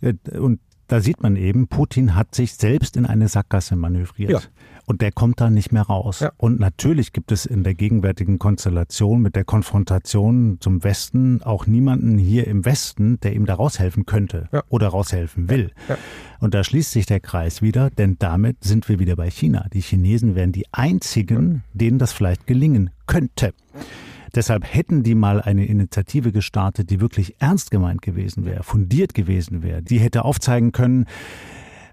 Und 0.00 0.60
da 0.90 1.00
sieht 1.00 1.22
man 1.22 1.36
eben, 1.36 1.68
Putin 1.68 2.16
hat 2.16 2.34
sich 2.34 2.54
selbst 2.54 2.96
in 2.96 3.06
eine 3.06 3.28
Sackgasse 3.28 3.76
manövriert. 3.76 4.30
Ja. 4.30 4.40
Und 4.86 5.02
der 5.02 5.12
kommt 5.12 5.40
da 5.40 5.48
nicht 5.48 5.70
mehr 5.70 5.82
raus. 5.82 6.18
Ja. 6.18 6.32
Und 6.36 6.58
natürlich 6.58 7.12
gibt 7.12 7.30
es 7.30 7.46
in 7.46 7.62
der 7.62 7.74
gegenwärtigen 7.74 8.40
Konstellation 8.40 9.22
mit 9.22 9.36
der 9.36 9.44
Konfrontation 9.44 10.58
zum 10.58 10.82
Westen 10.82 11.42
auch 11.44 11.68
niemanden 11.68 12.18
hier 12.18 12.48
im 12.48 12.64
Westen, 12.64 13.20
der 13.20 13.34
ihm 13.34 13.46
da 13.46 13.54
raushelfen 13.54 14.04
könnte 14.04 14.48
ja. 14.52 14.64
oder 14.68 14.88
raushelfen 14.88 15.48
will. 15.48 15.70
Und 16.40 16.54
da 16.54 16.64
schließt 16.64 16.90
sich 16.90 17.06
der 17.06 17.20
Kreis 17.20 17.62
wieder, 17.62 17.90
denn 17.90 18.16
damit 18.18 18.64
sind 18.64 18.88
wir 18.88 18.98
wieder 18.98 19.14
bei 19.14 19.30
China. 19.30 19.68
Die 19.72 19.82
Chinesen 19.82 20.34
wären 20.34 20.50
die 20.50 20.66
einzigen, 20.72 21.62
denen 21.72 21.98
das 22.00 22.12
vielleicht 22.12 22.48
gelingen 22.48 22.90
könnte. 23.06 23.54
Deshalb 24.34 24.64
hätten 24.64 25.02
die 25.02 25.14
mal 25.14 25.40
eine 25.40 25.66
Initiative 25.66 26.32
gestartet, 26.32 26.90
die 26.90 27.00
wirklich 27.00 27.40
ernst 27.40 27.70
gemeint 27.70 28.02
gewesen 28.02 28.44
wäre, 28.44 28.62
fundiert 28.62 29.14
gewesen 29.14 29.62
wäre. 29.62 29.82
Die 29.82 30.00
hätte 30.00 30.24
aufzeigen 30.24 30.72
können, 30.72 31.06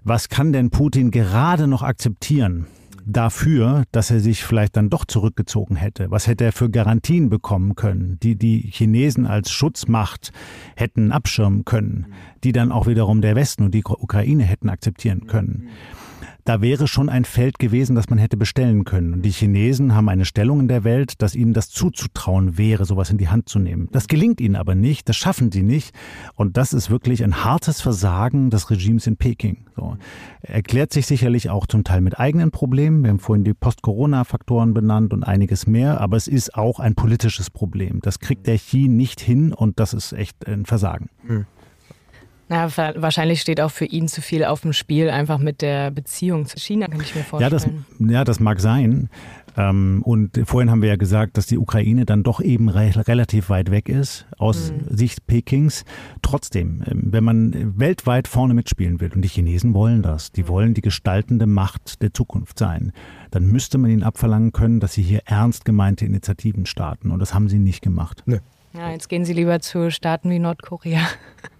was 0.04 0.28
kann 0.28 0.52
denn 0.52 0.70
Putin 0.70 1.10
gerade 1.10 1.66
noch 1.66 1.82
akzeptieren? 1.82 2.66
dafür, 3.08 3.84
dass 3.90 4.10
er 4.10 4.20
sich 4.20 4.44
vielleicht 4.44 4.76
dann 4.76 4.90
doch 4.90 5.04
zurückgezogen 5.06 5.76
hätte? 5.76 6.10
Was 6.10 6.26
hätte 6.26 6.44
er 6.44 6.52
für 6.52 6.70
Garantien 6.70 7.30
bekommen 7.30 7.74
können, 7.74 8.18
die 8.22 8.36
die 8.36 8.60
Chinesen 8.70 9.26
als 9.26 9.50
Schutzmacht 9.50 10.30
hätten 10.76 11.10
abschirmen 11.10 11.64
können, 11.64 12.08
die 12.44 12.52
dann 12.52 12.70
auch 12.70 12.86
wiederum 12.86 13.22
der 13.22 13.34
Westen 13.34 13.64
und 13.64 13.74
die 13.74 13.82
Ukraine 13.84 14.44
hätten 14.44 14.68
akzeptieren 14.68 15.26
können? 15.26 15.68
Da 16.48 16.62
wäre 16.62 16.88
schon 16.88 17.10
ein 17.10 17.26
Feld 17.26 17.58
gewesen, 17.58 17.94
das 17.94 18.08
man 18.08 18.18
hätte 18.18 18.38
bestellen 18.38 18.84
können. 18.84 19.12
Und 19.12 19.22
die 19.22 19.30
Chinesen 19.30 19.94
haben 19.94 20.08
eine 20.08 20.24
Stellung 20.24 20.60
in 20.60 20.68
der 20.68 20.82
Welt, 20.82 21.20
dass 21.20 21.34
ihnen 21.34 21.52
das 21.52 21.68
zuzutrauen 21.68 22.56
wäre, 22.56 22.86
sowas 22.86 23.10
in 23.10 23.18
die 23.18 23.28
Hand 23.28 23.50
zu 23.50 23.58
nehmen. 23.58 23.90
Das 23.92 24.08
gelingt 24.08 24.40
ihnen 24.40 24.56
aber 24.56 24.74
nicht, 24.74 25.10
das 25.10 25.16
schaffen 25.16 25.52
sie 25.52 25.62
nicht. 25.62 25.94
Und 26.36 26.56
das 26.56 26.72
ist 26.72 26.88
wirklich 26.88 27.22
ein 27.22 27.44
hartes 27.44 27.82
Versagen 27.82 28.48
des 28.48 28.70
Regimes 28.70 29.06
in 29.06 29.18
Peking. 29.18 29.66
So. 29.76 29.98
Erklärt 30.40 30.90
sich 30.90 31.06
sicherlich 31.06 31.50
auch 31.50 31.66
zum 31.66 31.84
Teil 31.84 32.00
mit 32.00 32.18
eigenen 32.18 32.50
Problemen. 32.50 33.02
Wir 33.02 33.10
haben 33.10 33.18
vorhin 33.18 33.44
die 33.44 33.52
Post-Corona-Faktoren 33.52 34.72
benannt 34.72 35.12
und 35.12 35.24
einiges 35.24 35.66
mehr. 35.66 36.00
Aber 36.00 36.16
es 36.16 36.28
ist 36.28 36.54
auch 36.54 36.80
ein 36.80 36.94
politisches 36.94 37.50
Problem. 37.50 38.00
Das 38.00 38.20
kriegt 38.20 38.46
der 38.46 38.56
Xi 38.56 38.88
nicht 38.88 39.20
hin 39.20 39.52
und 39.52 39.78
das 39.78 39.92
ist 39.92 40.14
echt 40.14 40.48
ein 40.48 40.64
Versagen. 40.64 41.10
Hm. 41.26 41.44
Na, 42.48 42.70
wahrscheinlich 42.76 43.40
steht 43.40 43.60
auch 43.60 43.70
für 43.70 43.84
ihn 43.84 44.08
zu 44.08 44.22
viel 44.22 44.44
auf 44.44 44.62
dem 44.62 44.72
Spiel, 44.72 45.10
einfach 45.10 45.38
mit 45.38 45.60
der 45.60 45.90
Beziehung 45.90 46.46
zu 46.46 46.58
China, 46.58 46.88
kann 46.88 47.00
ich 47.00 47.14
mir 47.14 47.22
vorstellen. 47.22 47.52
Ja, 47.52 47.98
das, 47.98 48.10
ja, 48.10 48.24
das 48.24 48.40
mag 48.40 48.60
sein. 48.60 49.10
Ähm, 49.58 50.02
und 50.04 50.40
vorhin 50.44 50.70
haben 50.70 50.82
wir 50.82 50.88
ja 50.88 50.96
gesagt, 50.96 51.36
dass 51.36 51.46
die 51.46 51.58
Ukraine 51.58 52.06
dann 52.06 52.22
doch 52.22 52.40
eben 52.40 52.68
relativ 52.68 53.50
weit 53.50 53.70
weg 53.70 53.88
ist 53.88 54.26
aus 54.38 54.72
mhm. 54.72 54.96
Sicht 54.96 55.26
Pekings. 55.26 55.84
Trotzdem, 56.22 56.82
ähm, 56.86 57.08
wenn 57.10 57.24
man 57.24 57.78
weltweit 57.78 58.28
vorne 58.28 58.54
mitspielen 58.54 59.00
will, 59.00 59.12
und 59.12 59.22
die 59.22 59.28
Chinesen 59.28 59.74
wollen 59.74 60.02
das, 60.02 60.32
die 60.32 60.44
mhm. 60.44 60.48
wollen 60.48 60.74
die 60.74 60.80
gestaltende 60.80 61.46
Macht 61.46 62.02
der 62.02 62.14
Zukunft 62.14 62.58
sein, 62.58 62.92
dann 63.30 63.46
müsste 63.46 63.78
man 63.78 63.90
ihnen 63.90 64.04
abverlangen 64.04 64.52
können, 64.52 64.80
dass 64.80 64.94
sie 64.94 65.02
hier 65.02 65.22
ernst 65.26 65.64
gemeinte 65.64 66.06
Initiativen 66.06 66.64
starten. 66.64 67.10
Und 67.10 67.18
das 67.18 67.34
haben 67.34 67.48
sie 67.48 67.58
nicht 67.58 67.82
gemacht. 67.82 68.22
Nee. 68.26 68.38
Ja, 68.78 68.92
jetzt 68.92 69.08
gehen 69.08 69.24
Sie 69.24 69.32
lieber 69.32 69.58
zu 69.58 69.90
Staaten 69.90 70.30
wie 70.30 70.38
Nordkorea, 70.38 71.00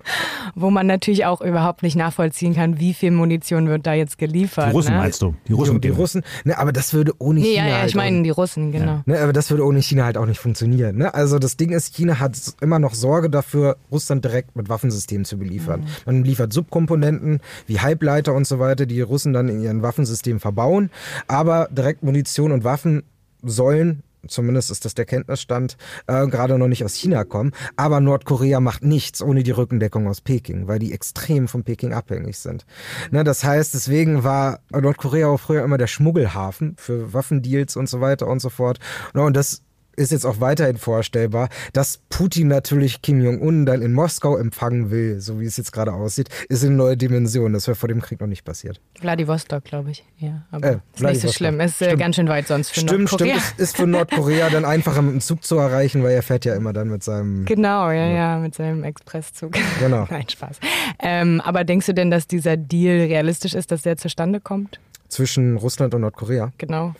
wo 0.54 0.70
man 0.70 0.86
natürlich 0.86 1.26
auch 1.26 1.40
überhaupt 1.40 1.82
nicht 1.82 1.96
nachvollziehen 1.96 2.54
kann, 2.54 2.78
wie 2.78 2.94
viel 2.94 3.10
Munition 3.10 3.68
wird 3.68 3.86
da 3.88 3.92
jetzt 3.92 4.18
geliefert. 4.18 4.68
Die 4.68 4.70
Russen 4.70 4.92
ne? 4.92 4.98
meinst 4.98 5.20
du? 5.22 5.34
Die 5.48 5.52
Russen, 5.52 5.80
die, 5.80 5.88
die 5.88 5.94
Russen. 5.94 6.22
Ne, 6.44 6.56
aber 6.56 6.72
das 6.72 6.94
würde 6.94 7.12
ohne 7.18 7.40
nee, 7.40 7.54
China. 7.54 7.64
Ja, 7.64 7.68
ja, 7.70 7.78
halt 7.80 7.88
ich 7.88 7.96
meine 7.96 8.22
die 8.22 8.30
Russen, 8.30 8.70
genau. 8.70 9.02
Ne, 9.04 9.18
aber 9.18 9.32
das 9.32 9.50
würde 9.50 9.64
ohne 9.66 9.82
China 9.82 10.04
halt 10.04 10.16
auch 10.16 10.26
nicht 10.26 10.38
funktionieren. 10.38 10.96
Ne? 10.96 11.12
Also 11.12 11.40
das 11.40 11.56
Ding 11.56 11.70
ist, 11.70 11.92
China 11.92 12.20
hat 12.20 12.38
immer 12.60 12.78
noch 12.78 12.94
Sorge 12.94 13.30
dafür, 13.30 13.78
Russland 13.90 14.24
direkt 14.24 14.54
mit 14.54 14.68
Waffensystemen 14.68 15.24
zu 15.24 15.38
beliefern. 15.38 15.80
Mhm. 15.80 15.86
Man 16.06 16.24
liefert 16.24 16.52
Subkomponenten 16.52 17.40
wie 17.66 17.80
Halbleiter 17.80 18.32
und 18.32 18.46
so 18.46 18.60
weiter, 18.60 18.86
die 18.86 18.94
die 18.94 19.00
Russen 19.00 19.32
dann 19.32 19.48
in 19.48 19.60
ihren 19.60 19.82
Waffensystemen 19.82 20.38
verbauen. 20.38 20.90
Aber 21.26 21.68
direkt 21.72 22.04
Munition 22.04 22.52
und 22.52 22.62
Waffen 22.62 23.02
sollen 23.42 24.04
zumindest 24.28 24.70
ist 24.70 24.84
das 24.84 24.94
der 24.94 25.04
Kenntnisstand, 25.04 25.76
äh, 26.06 26.26
gerade 26.26 26.58
noch 26.58 26.68
nicht 26.68 26.84
aus 26.84 26.94
China 26.94 27.24
kommen. 27.24 27.52
Aber 27.76 28.00
Nordkorea 28.00 28.60
macht 28.60 28.84
nichts 28.84 29.22
ohne 29.22 29.42
die 29.42 29.50
Rückendeckung 29.50 30.08
aus 30.08 30.20
Peking, 30.20 30.68
weil 30.68 30.78
die 30.78 30.92
extrem 30.92 31.48
von 31.48 31.64
Peking 31.64 31.92
abhängig 31.92 32.38
sind. 32.38 32.64
Ne, 33.10 33.24
das 33.24 33.44
heißt, 33.44 33.74
deswegen 33.74 34.24
war 34.24 34.60
Nordkorea 34.70 35.28
auch 35.28 35.40
früher 35.40 35.64
immer 35.64 35.78
der 35.78 35.86
Schmuggelhafen 35.86 36.76
für 36.78 37.12
Waffendeals 37.12 37.76
und 37.76 37.88
so 37.88 38.00
weiter 38.00 38.26
und 38.26 38.40
so 38.40 38.50
fort. 38.50 38.78
Und 39.14 39.36
das 39.36 39.62
ist 39.98 40.12
jetzt 40.12 40.24
auch 40.24 40.40
weiterhin 40.40 40.78
vorstellbar, 40.78 41.48
dass 41.72 42.00
Putin 42.08 42.48
natürlich 42.48 43.02
Kim 43.02 43.20
Jong-un 43.20 43.66
dann 43.66 43.82
in 43.82 43.92
Moskau 43.92 44.36
empfangen 44.36 44.90
will, 44.90 45.20
so 45.20 45.40
wie 45.40 45.44
es 45.44 45.56
jetzt 45.56 45.72
gerade 45.72 45.92
aussieht, 45.92 46.28
ist 46.48 46.64
eine 46.64 46.74
neue 46.74 46.96
Dimension. 46.96 47.52
Das 47.52 47.66
wäre 47.66 47.74
vor 47.74 47.88
dem 47.88 48.00
Krieg 48.00 48.20
noch 48.20 48.28
nicht 48.28 48.44
passiert. 48.44 48.80
Vladivostok, 49.00 49.64
glaube 49.64 49.90
ich. 49.90 50.04
Ja, 50.18 50.46
aber 50.50 50.68
äh, 50.68 50.78
ist 50.94 51.02
nicht 51.02 51.20
so 51.20 51.32
schlimm. 51.32 51.60
Ist 51.60 51.82
äh, 51.82 51.96
ganz 51.96 52.16
schön 52.16 52.28
weit 52.28 52.46
sonst 52.46 52.70
für 52.70 52.80
stimmt, 52.80 53.10
Nordkorea. 53.10 53.38
Stimmt, 53.38 53.58
ist, 53.58 53.60
ist 53.60 53.76
für 53.76 53.86
Nordkorea 53.86 54.50
dann 54.50 54.64
einfacher 54.64 55.02
mit 55.02 55.14
dem 55.14 55.20
Zug 55.20 55.44
zu 55.44 55.56
erreichen, 55.56 56.02
weil 56.02 56.12
er 56.12 56.22
fährt 56.22 56.44
ja 56.44 56.54
immer 56.54 56.72
dann 56.72 56.88
mit 56.88 57.02
seinem... 57.02 57.44
Genau, 57.44 57.90
ja, 57.90 58.06
ja, 58.06 58.08
ja 58.08 58.38
mit 58.38 58.54
seinem 58.54 58.84
Expresszug. 58.84 59.56
Genau. 59.80 60.06
Nein, 60.10 60.28
Spaß. 60.28 60.58
Ähm, 60.98 61.40
aber 61.44 61.62
denkst 61.62 61.86
du 61.86 61.94
denn, 61.94 62.10
dass 62.10 62.26
dieser 62.26 62.56
Deal 62.56 63.06
realistisch 63.06 63.54
ist, 63.54 63.70
dass 63.70 63.82
der 63.82 63.96
zustande 63.96 64.40
kommt? 64.40 64.80
Zwischen 65.08 65.56
Russland 65.56 65.94
und 65.94 66.00
Nordkorea? 66.00 66.52
Genau. 66.58 66.94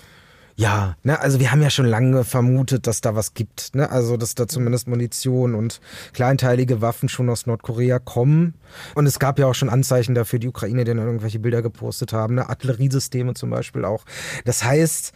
Ja, 0.60 0.96
ne, 1.04 1.20
also 1.20 1.38
wir 1.38 1.52
haben 1.52 1.62
ja 1.62 1.70
schon 1.70 1.86
lange 1.86 2.24
vermutet, 2.24 2.88
dass 2.88 3.00
da 3.00 3.14
was 3.14 3.32
gibt. 3.32 3.76
Ne? 3.76 3.88
Also, 3.92 4.16
dass 4.16 4.34
da 4.34 4.48
zumindest 4.48 4.88
Munition 4.88 5.54
und 5.54 5.80
kleinteilige 6.14 6.80
Waffen 6.80 7.08
schon 7.08 7.30
aus 7.30 7.46
Nordkorea 7.46 8.00
kommen. 8.00 8.54
Und 8.96 9.06
es 9.06 9.20
gab 9.20 9.38
ja 9.38 9.46
auch 9.46 9.54
schon 9.54 9.68
Anzeichen 9.68 10.16
dafür, 10.16 10.40
die 10.40 10.48
Ukraine, 10.48 10.82
die 10.82 10.90
dann 10.90 10.98
irgendwelche 10.98 11.38
Bilder 11.38 11.62
gepostet 11.62 12.12
haben, 12.12 12.34
ne? 12.34 12.48
Artilleriesysteme 12.48 13.34
zum 13.34 13.50
Beispiel 13.50 13.84
auch. 13.84 14.04
Das 14.46 14.64
heißt, 14.64 15.12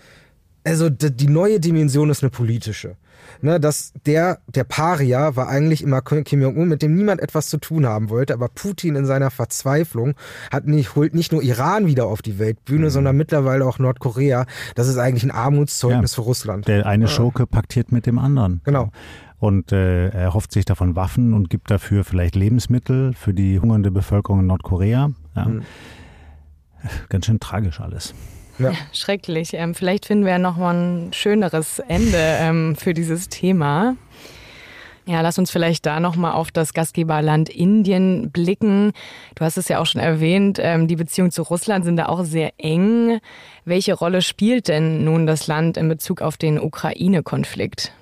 also 0.64 0.90
die 0.90 1.28
neue 1.28 1.60
Dimension 1.60 2.10
ist 2.10 2.22
eine 2.22 2.30
politische 2.30 2.96
ne, 3.42 3.60
dass 3.60 3.92
der, 4.06 4.38
der 4.46 4.64
Paria 4.64 5.36
war 5.36 5.48
eigentlich 5.48 5.82
immer 5.82 6.00
Kim 6.02 6.42
Jong-un, 6.42 6.68
mit 6.68 6.82
dem 6.82 6.94
niemand 6.94 7.20
etwas 7.20 7.48
zu 7.48 7.58
tun 7.58 7.86
haben 7.86 8.10
wollte, 8.10 8.34
aber 8.34 8.48
Putin 8.48 8.96
in 8.96 9.06
seiner 9.06 9.30
Verzweiflung 9.30 10.14
hat 10.50 10.66
nicht, 10.66 10.94
holt 10.94 11.14
nicht 11.14 11.32
nur 11.32 11.42
Iran 11.42 11.86
wieder 11.86 12.06
auf 12.06 12.22
die 12.22 12.38
Weltbühne, 12.38 12.86
mhm. 12.86 12.90
sondern 12.90 13.16
mittlerweile 13.16 13.66
auch 13.66 13.78
Nordkorea. 13.78 14.46
Das 14.74 14.88
ist 14.88 14.98
eigentlich 14.98 15.24
ein 15.24 15.30
Armutszeugnis 15.30 16.12
ja, 16.12 16.14
für 16.16 16.22
Russland. 16.22 16.68
Der 16.68 16.86
eine 16.86 17.08
Schurke 17.08 17.46
paktiert 17.46 17.92
mit 17.92 18.06
dem 18.06 18.18
anderen. 18.18 18.60
Genau. 18.64 18.90
Und 19.38 19.72
äh, 19.72 20.08
er 20.10 20.34
hofft 20.34 20.52
sich 20.52 20.64
davon 20.64 20.94
Waffen 20.94 21.34
und 21.34 21.50
gibt 21.50 21.70
dafür 21.70 22.04
vielleicht 22.04 22.36
Lebensmittel 22.36 23.12
für 23.14 23.34
die 23.34 23.58
hungernde 23.58 23.90
Bevölkerung 23.90 24.40
in 24.40 24.46
Nordkorea. 24.46 25.10
Ja. 25.34 25.44
Mhm. 25.44 25.62
Ganz 27.08 27.26
schön 27.26 27.40
tragisch 27.40 27.80
alles. 27.80 28.14
Ja. 28.58 28.72
schrecklich. 28.92 29.54
Ähm, 29.54 29.74
vielleicht 29.74 30.06
finden 30.06 30.24
wir 30.24 30.32
ja 30.32 30.38
noch 30.38 30.56
mal 30.56 30.74
ein 30.74 31.12
schöneres 31.12 31.78
Ende 31.80 32.18
ähm, 32.18 32.76
für 32.76 32.94
dieses 32.94 33.28
Thema. 33.28 33.96
Ja, 35.04 35.20
lass 35.20 35.36
uns 35.36 35.50
vielleicht 35.50 35.84
da 35.84 35.98
nochmal 35.98 36.32
auf 36.32 36.52
das 36.52 36.74
Gastgeberland 36.74 37.48
Indien 37.48 38.30
blicken. 38.30 38.92
Du 39.34 39.44
hast 39.44 39.56
es 39.56 39.66
ja 39.66 39.80
auch 39.80 39.86
schon 39.86 40.00
erwähnt, 40.00 40.60
ähm, 40.62 40.86
die 40.86 40.94
Beziehungen 40.94 41.32
zu 41.32 41.42
Russland 41.42 41.84
sind 41.84 41.96
da 41.96 42.06
auch 42.06 42.24
sehr 42.24 42.52
eng. 42.58 43.18
Welche 43.64 43.94
Rolle 43.94 44.22
spielt 44.22 44.68
denn 44.68 45.02
nun 45.04 45.26
das 45.26 45.48
Land 45.48 45.76
in 45.76 45.88
Bezug 45.88 46.22
auf 46.22 46.36
den 46.36 46.60
Ukraine-Konflikt? 46.60 47.92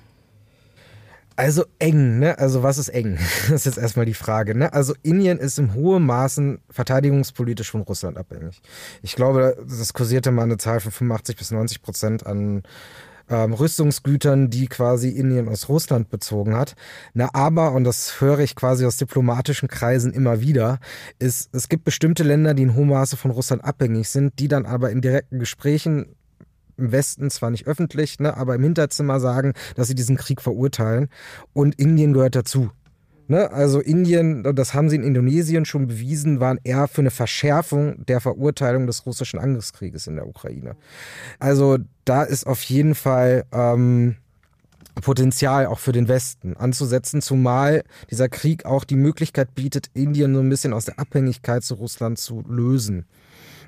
Also 1.35 1.65
eng, 1.79 2.19
ne? 2.19 2.37
Also 2.37 2.63
was 2.63 2.77
ist 2.77 2.89
eng? 2.89 3.17
Das 3.49 3.61
ist 3.61 3.65
jetzt 3.65 3.77
erstmal 3.77 4.05
die 4.05 4.13
Frage, 4.13 4.55
ne? 4.55 4.73
Also 4.73 4.93
Indien 5.01 5.37
ist 5.37 5.57
im 5.59 5.73
hohen 5.73 6.05
Maßen 6.05 6.59
verteidigungspolitisch 6.69 7.71
von 7.71 7.81
Russland 7.81 8.17
abhängig. 8.17 8.61
Ich 9.01 9.15
glaube, 9.15 9.57
das 9.67 9.93
kursierte 9.93 10.31
mal 10.31 10.43
eine 10.43 10.57
Zahl 10.57 10.79
von 10.79 10.91
85 10.91 11.37
bis 11.37 11.51
90 11.51 11.81
Prozent 11.81 12.25
an 12.25 12.63
ähm, 13.31 13.53
Rüstungsgütern, 13.53 14.49
die 14.49 14.67
quasi 14.67 15.09
Indien 15.09 15.47
aus 15.47 15.69
Russland 15.69 16.09
bezogen 16.09 16.55
hat. 16.55 16.75
Na, 17.13 17.29
aber, 17.33 17.71
und 17.71 17.85
das 17.85 18.19
höre 18.19 18.39
ich 18.39 18.55
quasi 18.55 18.85
aus 18.85 18.97
diplomatischen 18.97 19.69
Kreisen 19.69 20.13
immer 20.13 20.41
wieder, 20.41 20.79
ist, 21.17 21.49
es 21.55 21.69
gibt 21.69 21.85
bestimmte 21.85 22.23
Länder, 22.23 22.53
die 22.53 22.63
in 22.63 22.75
hohem 22.75 22.89
Maße 22.89 23.17
von 23.17 23.31
Russland 23.31 23.63
abhängig 23.63 24.09
sind, 24.09 24.37
die 24.39 24.47
dann 24.47 24.65
aber 24.65 24.91
in 24.91 25.01
direkten 25.01 25.39
Gesprächen 25.39 26.15
im 26.81 26.91
Westen 26.91 27.29
zwar 27.29 27.51
nicht 27.51 27.67
öffentlich, 27.67 28.19
ne, 28.19 28.35
aber 28.35 28.55
im 28.55 28.63
Hinterzimmer 28.63 29.19
sagen, 29.19 29.53
dass 29.75 29.87
sie 29.87 29.95
diesen 29.95 30.17
Krieg 30.17 30.41
verurteilen. 30.41 31.07
Und 31.53 31.75
Indien 31.75 32.13
gehört 32.13 32.35
dazu. 32.35 32.71
Ne? 33.27 33.49
Also 33.49 33.79
Indien, 33.79 34.43
das 34.55 34.73
haben 34.73 34.89
sie 34.89 34.97
in 34.97 35.03
Indonesien 35.03 35.63
schon 35.63 35.87
bewiesen, 35.87 36.41
waren 36.41 36.59
eher 36.65 36.89
für 36.89 36.99
eine 36.99 37.11
Verschärfung 37.11 38.05
der 38.05 38.19
Verurteilung 38.19 38.87
des 38.87 39.05
russischen 39.05 39.39
Angriffskrieges 39.39 40.07
in 40.07 40.17
der 40.17 40.27
Ukraine. 40.27 40.75
Also 41.39 41.77
da 42.03 42.23
ist 42.23 42.45
auf 42.45 42.61
jeden 42.63 42.93
Fall 42.93 43.45
ähm, 43.53 44.17
Potenzial 45.01 45.65
auch 45.67 45.79
für 45.79 45.93
den 45.93 46.09
Westen 46.09 46.57
anzusetzen, 46.57 47.21
zumal 47.21 47.83
dieser 48.09 48.27
Krieg 48.27 48.65
auch 48.65 48.83
die 48.83 48.97
Möglichkeit 48.97 49.55
bietet, 49.55 49.87
Indien 49.93 50.33
so 50.35 50.41
ein 50.41 50.49
bisschen 50.49 50.73
aus 50.73 50.83
der 50.83 50.99
Abhängigkeit 50.99 51.63
zu 51.63 51.75
Russland 51.75 52.19
zu 52.19 52.43
lösen 52.49 53.05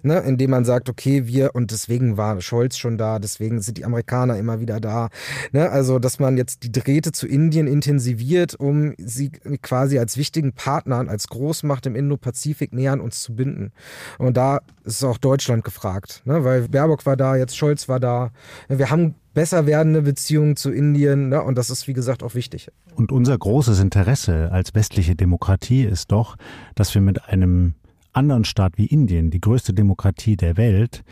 ne, 0.03 0.19
indem 0.19 0.51
man 0.51 0.65
sagt, 0.65 0.89
okay, 0.89 1.25
wir, 1.25 1.55
und 1.55 1.71
deswegen 1.71 2.17
war 2.17 2.39
Scholz 2.41 2.77
schon 2.77 2.97
da, 2.97 3.19
deswegen 3.19 3.61
sind 3.61 3.77
die 3.77 3.85
Amerikaner 3.85 4.37
immer 4.37 4.59
wieder 4.59 4.79
da. 4.79 5.09
Ne, 5.51 5.69
also, 5.69 5.99
dass 5.99 6.19
man 6.19 6.37
jetzt 6.37 6.63
die 6.63 6.71
Drähte 6.71 7.11
zu 7.11 7.27
Indien 7.27 7.67
intensiviert, 7.67 8.55
um 8.55 8.93
sie 8.97 9.31
quasi 9.61 9.97
als 9.97 10.17
wichtigen 10.17 10.53
Partner, 10.53 11.07
als 11.07 11.27
Großmacht 11.27 11.85
im 11.85 11.95
Indo-Pazifik 11.95 12.73
näher 12.73 12.93
an 12.93 13.01
uns 13.01 13.21
zu 13.21 13.35
binden. 13.35 13.71
Und 14.19 14.37
da 14.37 14.61
ist 14.83 15.03
auch 15.03 15.17
Deutschland 15.17 15.63
gefragt, 15.63 16.21
ne, 16.25 16.43
weil 16.43 16.67
Baerbock 16.67 17.05
war 17.05 17.17
da, 17.17 17.35
jetzt 17.35 17.57
Scholz 17.57 17.89
war 17.89 17.99
da. 17.99 18.31
Wir 18.67 18.89
haben 18.89 19.15
besser 19.33 19.65
werdende 19.65 20.03
Beziehungen 20.03 20.55
zu 20.55 20.71
Indien. 20.71 21.29
Ne? 21.29 21.41
Und 21.41 21.57
das 21.57 21.69
ist, 21.69 21.87
wie 21.87 21.93
gesagt, 21.93 22.23
auch 22.23 22.35
wichtig. 22.35 22.69
Und 22.95 23.11
unser 23.11 23.37
großes 23.37 23.79
Interesse 23.79 24.51
als 24.51 24.75
westliche 24.75 25.15
Demokratie 25.15 25.83
ist 25.83 26.11
doch, 26.11 26.37
dass 26.75 26.93
wir 26.93 27.01
mit 27.01 27.25
einem 27.25 27.73
anderen 28.13 28.45
Staat 28.45 28.77
wie 28.77 28.85
Indien, 28.85 29.31
die 29.31 29.41
größte 29.41 29.73
Demokratie 29.73 30.37
der 30.37 30.57
Welt, 30.57 31.03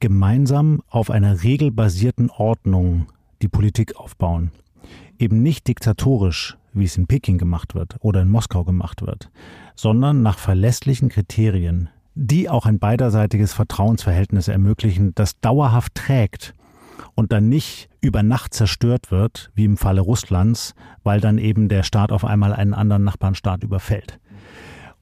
gemeinsam 0.00 0.82
auf 0.88 1.10
einer 1.10 1.42
regelbasierten 1.42 2.30
Ordnung 2.30 3.06
die 3.42 3.48
Politik 3.48 3.96
aufbauen. 3.96 4.50
Eben 5.18 5.42
nicht 5.42 5.66
diktatorisch, 5.68 6.56
wie 6.72 6.84
es 6.84 6.96
in 6.96 7.06
Peking 7.06 7.38
gemacht 7.38 7.74
wird 7.74 7.96
oder 8.00 8.22
in 8.22 8.30
Moskau 8.30 8.64
gemacht 8.64 9.02
wird, 9.02 9.30
sondern 9.74 10.22
nach 10.22 10.38
verlässlichen 10.38 11.08
Kriterien, 11.08 11.88
die 12.14 12.48
auch 12.48 12.66
ein 12.66 12.78
beiderseitiges 12.78 13.52
Vertrauensverhältnis 13.52 14.48
ermöglichen, 14.48 15.14
das 15.14 15.40
dauerhaft 15.40 15.94
trägt 15.94 16.54
und 17.14 17.32
dann 17.32 17.48
nicht 17.48 17.88
über 18.00 18.22
Nacht 18.22 18.54
zerstört 18.54 19.10
wird, 19.10 19.50
wie 19.54 19.64
im 19.64 19.76
Falle 19.76 20.00
Russlands, 20.00 20.74
weil 21.02 21.20
dann 21.20 21.38
eben 21.38 21.68
der 21.68 21.82
Staat 21.82 22.12
auf 22.12 22.24
einmal 22.24 22.52
einen 22.52 22.74
anderen 22.74 23.04
Nachbarnstaat 23.04 23.62
überfällt. 23.62 24.18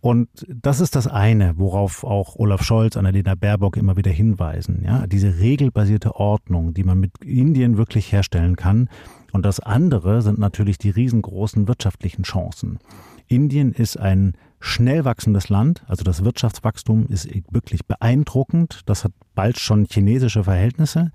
Und 0.03 0.29
das 0.49 0.81
ist 0.81 0.97
das 0.97 1.07
eine, 1.07 1.59
worauf 1.59 2.03
auch 2.03 2.35
Olaf 2.35 2.65
Scholz, 2.65 2.97
Annalena 2.97 3.37
Baerbock 3.37 3.77
immer 3.77 3.97
wieder 3.97 4.11
hinweisen. 4.11 4.83
Ja, 4.85 5.07
diese 5.07 5.39
regelbasierte 5.39 6.17
Ordnung, 6.17 6.75
die 6.75 6.83
man 6.83 6.99
mit 6.99 7.13
Indien 7.25 7.77
wirklich 7.77 8.11
herstellen 8.11 8.57
kann. 8.57 8.89
Und 9.31 9.47
das 9.47 9.61
andere 9.61 10.21
sind 10.21 10.41
natürlich 10.41 10.77
die 10.77 10.91
riesengroßen 10.91 11.69
wirtschaftlichen 11.69 12.25
Chancen. 12.25 12.81
Indien 13.29 13.71
ist 13.71 13.97
ein 13.97 14.33
schnell 14.59 15.05
wachsendes 15.05 15.49
Land, 15.51 15.85
also 15.87 16.03
das 16.03 16.25
Wirtschaftswachstum 16.25 17.07
ist 17.07 17.29
wirklich 17.53 17.87
beeindruckend. 17.87 18.81
Das 18.87 19.05
hat 19.05 19.13
bald 19.37 19.61
schon 19.61 19.87
chinesische 19.89 20.43
Verhältnisse. 20.43 21.13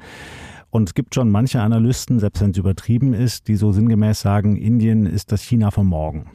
Und 0.69 0.87
es 0.87 0.93
gibt 0.93 1.13
schon 1.13 1.29
manche 1.29 1.59
Analysten, 1.59 2.21
selbst 2.21 2.41
wenn 2.41 2.51
es 2.51 2.57
übertrieben 2.57 3.13
ist, 3.13 3.49
die 3.49 3.57
so 3.57 3.73
sinngemäß 3.73 4.21
sagen, 4.21 4.55
Indien 4.55 5.05
ist 5.05 5.33
das 5.33 5.41
China 5.41 5.71
von 5.71 5.87
morgen. 5.87 6.31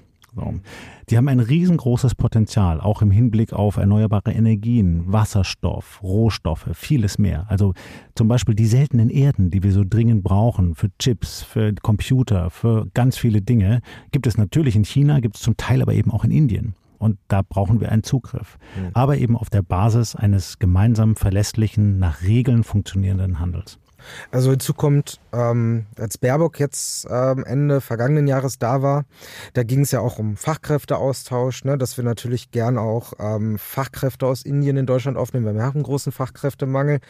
Die 1.11 1.17
haben 1.17 1.29
ein 1.29 1.41
riesengroßes 1.41 2.15
Potenzial, 2.15 2.81
auch 2.81 3.03
im 3.03 3.11
Hinblick 3.11 3.53
auf 3.53 3.77
erneuerbare 3.77 4.33
Energien, 4.33 5.05
Wasserstoff, 5.13 6.03
Rohstoffe, 6.03 6.69
vieles 6.73 7.19
mehr. 7.19 7.47
Also 7.49 7.75
zum 8.15 8.29
Beispiel 8.29 8.55
die 8.55 8.67
seltenen 8.67 9.11
Erden, 9.11 9.51
die 9.51 9.63
wir 9.63 9.73
so 9.73 9.85
dringend 9.87 10.23
brauchen 10.23 10.75
für 10.75 10.89
Chips, 10.99 11.43
für 11.43 11.75
Computer, 11.75 12.51
für 12.51 12.87
ganz 12.95 13.19
viele 13.19 13.43
Dinge, 13.43 13.81
gibt 14.11 14.27
es 14.27 14.39
natürlich 14.39 14.75
in 14.77 14.85
China, 14.85 15.21
gibt 15.21 15.37
es 15.37 15.43
zum 15.43 15.57
Teil 15.57 15.83
aber 15.83 15.93
eben 15.93 16.11
auch 16.11 16.25
in 16.25 16.31
Indien. 16.31 16.75
Und 16.99 17.19
da 17.27 17.43
brauchen 17.43 17.81
wir 17.81 17.91
einen 17.91 18.05
Zugriff. 18.05 18.59
Mhm. 18.77 18.91
Aber 18.95 19.19
eben 19.19 19.37
auf 19.37 19.51
der 19.51 19.63
Basis 19.63 20.15
eines 20.15 20.61
gemeinsam 20.61 21.17
verlässlichen, 21.17 21.99
nach 21.99 22.23
Regeln 22.23 22.63
funktionierenden 22.63 23.41
Handels. 23.41 23.81
Also 24.31 24.51
hinzu 24.51 24.75
kommt, 24.75 25.21
ähm, 25.33 25.87
als 25.99 26.19
Baerbock 26.19 26.59
jetzt 26.61 27.07
ähm, 27.11 27.45
Ende 27.45 27.81
vergangenen 27.81 28.27
Jahres 28.27 28.59
da 28.59 28.83
war, 28.83 29.05
da 29.55 29.63
ging 29.63 29.81
es 29.81 29.91
ja 29.91 30.01
auch 30.01 30.19
um 30.19 30.37
Fachkräfteaustausch, 30.37 31.65
ne, 31.65 31.79
dass 31.79 31.97
wir 31.97 32.05
natürlich 32.05 32.51
gern 32.51 32.79
auch 32.79 33.15
ähm, 33.19 33.59
Fachkräfte 33.59 34.27
aus 34.27 34.43
Indien 34.43 34.77
in 34.77 34.87
Deutschland 34.87 35.17
aufnehmen, 35.17 35.47
weil 35.47 35.55
wir 35.55 35.63
haben 35.63 35.77
einen 35.77 35.85
großen 35.85 36.13
Fachkräftemangel. 36.13 37.01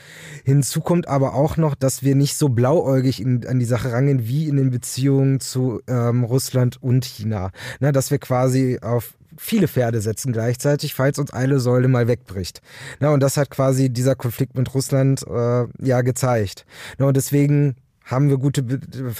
Hinzu 0.45 0.81
kommt 0.81 1.09
aber 1.09 1.35
auch 1.35 1.57
noch, 1.57 1.75
dass 1.75 2.03
wir 2.03 2.15
nicht 2.15 2.37
so 2.37 2.49
blauäugig 2.49 3.21
in, 3.21 3.47
an 3.47 3.59
die 3.59 3.65
Sache 3.65 3.93
rangehen 3.93 4.27
wie 4.27 4.49
in 4.49 4.57
den 4.57 4.71
Beziehungen 4.71 5.41
zu 5.41 5.81
ähm, 5.87 6.25
Russland 6.25 6.83
und 6.83 7.05
China. 7.05 7.51
Ne, 7.81 7.93
dass 7.93 8.11
wir 8.11 8.19
quasi 8.19 8.79
auf 8.81 9.15
viele 9.37 9.69
Pferde 9.69 10.01
setzen 10.01 10.33
gleichzeitig, 10.33 10.95
falls 10.95 11.19
uns 11.19 11.33
eine 11.33 11.61
Säule 11.61 11.89
mal 11.89 12.09
wegbricht. 12.09 12.61
Na, 13.01 13.11
und 13.11 13.21
das 13.21 13.37
hat 13.37 13.51
quasi 13.51 13.91
dieser 13.91 14.15
Konflikt 14.15 14.57
mit 14.57 14.75
Russland 14.75 15.25
äh, 15.27 15.67
ja 15.81 16.03
gezeigt. 16.03 16.65
Na, 16.99 17.07
und 17.07 17.17
deswegen 17.17 17.77
haben 18.05 18.29
wir 18.29 18.39
gute, 18.39 18.65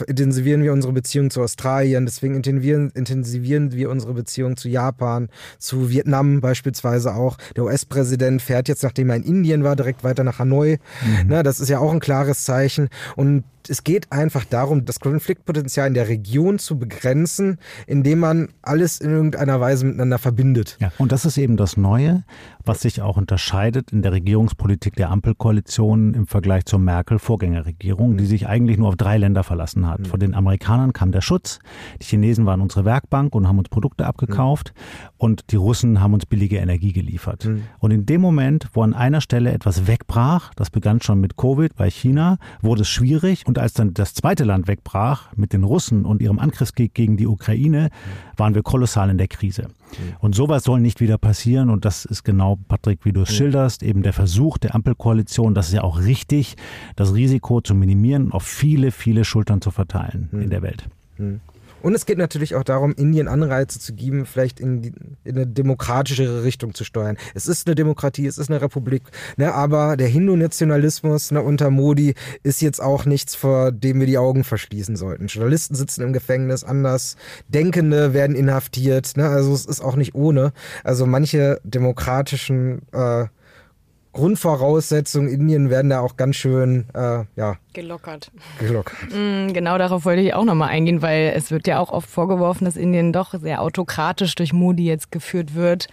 intensivieren 0.07 0.63
wir 0.63 0.73
unsere 0.73 0.93
Beziehung 0.93 1.31
zu 1.31 1.41
Australien, 1.41 2.05
deswegen 2.05 2.35
intensivieren, 2.35 2.91
intensivieren 2.95 3.73
wir 3.73 3.91
unsere 3.91 4.13
Beziehung 4.13 4.57
zu 4.57 4.69
Japan, 4.69 5.29
zu 5.59 5.91
Vietnam 5.91 6.41
beispielsweise 6.41 7.15
auch. 7.15 7.39
Der 7.57 7.65
US-Präsident 7.65 8.43
fährt 8.43 8.69
jetzt, 8.69 8.83
nachdem 8.83 9.11
er 9.11 9.17
in 9.17 9.23
Indien 9.23 9.65
war, 9.65 9.77
direkt 9.77 10.05
weiter 10.05 10.25
nach 10.25 10.39
Hanoi. 10.39 10.79
Mhm. 11.05 11.27
Na, 11.29 11.43
das 11.43 11.61
ist 11.61 11.69
ja 11.69 11.79
auch 11.79 11.93
ein 11.93 12.01
klares 12.01 12.45
Zeichen. 12.45 12.89
Und 13.15 13.45
es 13.69 13.85
geht 13.85 14.13
einfach 14.13 14.45
darum, 14.45 14.85
das 14.85 15.01
Konfliktpotenzial 15.01 15.89
in 15.89 15.95
der 15.95 16.09
Region 16.09 16.59
zu 16.59 16.79
begrenzen, 16.79 17.59
indem 17.87 18.21
man 18.21 18.49
alles 18.63 19.01
in 19.01 19.11
irgendeiner 19.11 19.61
Weise 19.61 19.87
miteinander 19.87 20.19
verbindet. 20.19 20.77
Ja, 20.81 20.93
und 20.99 21.13
das 21.13 21.25
ist 21.25 21.39
eben 21.39 21.57
das 21.57 21.77
Neue, 21.77 22.25
was 22.65 22.81
sich 22.81 23.03
auch 23.03 23.17
unterscheidet 23.17 23.93
in 23.93 24.03
der 24.03 24.13
Regierungspolitik 24.13 24.95
der 24.97 25.11
Ampelkoalition 25.11 26.15
im 26.15 26.27
Vergleich 26.27 26.65
zur 26.65 26.79
Merkel-Vorgängerregierung, 26.79 28.17
die 28.17 28.27
sich 28.27 28.47
eigentlich 28.47 28.79
nur 28.79 28.89
auf 28.89 28.97
drei 28.97 29.19
Länder 29.19 29.43
verlassen 29.43 29.89
hat. 29.89 30.01
Mhm. 30.01 30.05
Von 30.07 30.21
den 30.21 30.35
Amerikanern 30.35 30.93
kam 30.93 31.13
der 31.13 31.21
Schutz, 31.21 31.59
die 32.01 32.07
Chinesen 32.07 32.47
waren 32.47 32.61
unsere 32.61 32.85
Werkbank 32.85 33.35
und 33.35 33.49
haben 33.49 33.59
uns 33.59 33.69
Produkte 33.69 34.07
abgekauft. 34.07 34.73
Und 35.23 35.53
die 35.53 35.57
Russen 35.57 36.01
haben 36.01 36.15
uns 36.15 36.27
billige 36.27 36.57
Energie 36.57 36.93
geliefert. 36.93 37.45
Mhm. 37.45 37.63
Und 37.79 37.93
in 37.93 38.07
dem 38.07 38.21
Moment, 38.21 38.67
wo 38.73 38.83
an 38.83 38.93
einer 38.93 39.21
Stelle 39.21 39.53
etwas 39.53 39.87
wegbrach, 39.87 40.53
das 40.55 40.69
begann 40.69 41.01
schon 41.01 41.21
mit 41.21 41.37
Covid 41.37 41.77
bei 41.77 41.91
China, 41.91 42.39
wurde 42.61 42.83
es 42.83 42.89
schwierig 42.89 43.47
und 43.47 43.57
als 43.57 43.73
dann 43.73 43.95
das 43.95 44.15
zweite 44.15 44.43
Land 44.43 44.67
wegbrach 44.67 45.29
mit 45.37 45.53
den 45.53 45.63
Russen 45.63 46.05
und 46.07 46.21
ihrem 46.21 46.41
Angriffskrieg 46.41 46.93
gegen 46.93 47.17
die 47.17 47.29
Ukraine, 47.29 47.91
waren 48.37 48.57
wir 48.57 48.65
kolossal 48.65 49.11
in 49.11 49.19
der 49.19 49.29
Krise. 49.29 49.69
Und 50.19 50.35
sowas 50.35 50.65
soll 50.65 50.81
nicht 50.81 51.01
wieder 51.01 51.19
passieren. 51.19 51.71
Und 51.71 51.85
das 51.85 52.05
ist 52.05 52.25
genau, 52.25 52.59
Patrick, 52.67 53.05
wie 53.05 53.13
du 53.13 53.21
es 53.21 53.33
schilderst, 53.33 53.85
eben 53.85 54.03
der 54.03 54.15
Versuch 54.15 54.59
der 54.59 54.75
Ampelkoalition, 54.75 55.55
das 55.55 55.69
ist 55.69 55.75
ja 55.75 55.85
auch 55.85 56.01
richtig, 56.01 56.57
das 56.97 57.15
Risiko 57.15 57.61
zu 57.61 57.77
minimieren, 57.77 58.33
auf 58.33 58.43
viele, 58.43 58.91
viele 58.91 59.25
Schultern 59.25 59.61
zu 59.61 59.71
verteilen 59.71 60.31
in 60.33 60.51
der 60.51 60.63
Welt. 60.63 60.89
Und 61.83 61.95
es 61.95 62.07
geht 62.07 62.19
natürlich 62.19 62.55
auch 62.55 62.65
darum, 62.65 62.95
Indien 62.95 63.29
Anreize 63.29 63.79
zu 63.79 63.93
geben, 63.93 64.25
vielleicht 64.25 64.61
in, 64.61 64.83
die, 64.83 64.93
in 65.25 65.37
eine 65.37 65.47
demokratischere 65.47 66.45
Richtung 66.45 66.75
zu 66.75 66.85
steuern. 66.85 67.17
Es 67.35 67.47
ist 67.47 67.67
eine 67.67 67.75
Demokratie, 67.75 68.27
es 68.27 68.39
ist 68.39 68.51
eine 68.51 68.63
Republik, 68.63 69.03
ne, 69.37 69.53
aber 69.53 69.97
der 69.97 70.09
Hindu-Nationalismus 70.09 71.33
ne, 71.33 71.43
unter 71.43 71.71
Modi 71.71 72.15
ist 72.43 72.63
jetzt 72.63 72.81
auch 72.81 73.05
nichts, 73.05 73.35
vor 73.35 73.73
dem 73.73 74.01
wir 74.01 74.07
die 74.07 74.19
Augen 74.19 74.45
verschließen 74.45 74.97
sollten. 74.97 75.27
Journalisten 75.27 75.75
sitzen 75.75 76.03
im 76.03 76.13
Gefängnis, 76.13 76.65
anders 76.65 77.17
Denkende 77.49 78.15
werden 78.15 78.37
inhaftiert, 78.37 79.17
ne, 79.17 79.29
also 79.29 79.53
es 79.53 79.67
ist 79.67 79.81
auch 79.81 79.97
nicht 79.97 80.15
ohne. 80.15 80.53
Also 80.85 81.07
manche 81.07 81.61
demokratischen 81.65 82.83
äh, 82.93 83.27
Grundvoraussetzungen 84.13 85.29
Indien 85.29 85.71
werden 85.71 85.91
da 85.91 86.01
auch 86.01 86.17
ganz 86.17 86.37
schön 86.37 86.87
äh, 86.95 87.25
ja, 87.37 87.57
gelockert. 87.73 88.31
gelockert. 88.59 88.99
Mm, 89.11 89.53
genau 89.53 89.79
darauf 89.79 90.05
wollte 90.05 90.23
ich 90.23 90.35
auch 90.35 90.45
nochmal 90.45 90.69
eingehen, 90.69 91.03
weil 91.03 91.33
es 91.35 91.51
wird 91.51 91.67
ja 91.67 91.79
auch 91.79 91.91
oft 91.91 92.09
vorgeworfen, 92.09 92.65
dass 92.65 92.77
Indien 92.77 93.13
doch 93.13 93.35
sehr 93.41 93.63
autokratisch 93.63 94.35
durch 94.35 94.53
Modi 94.53 94.85
jetzt 94.85 95.11
geführt 95.11 95.55
wird 95.55 95.89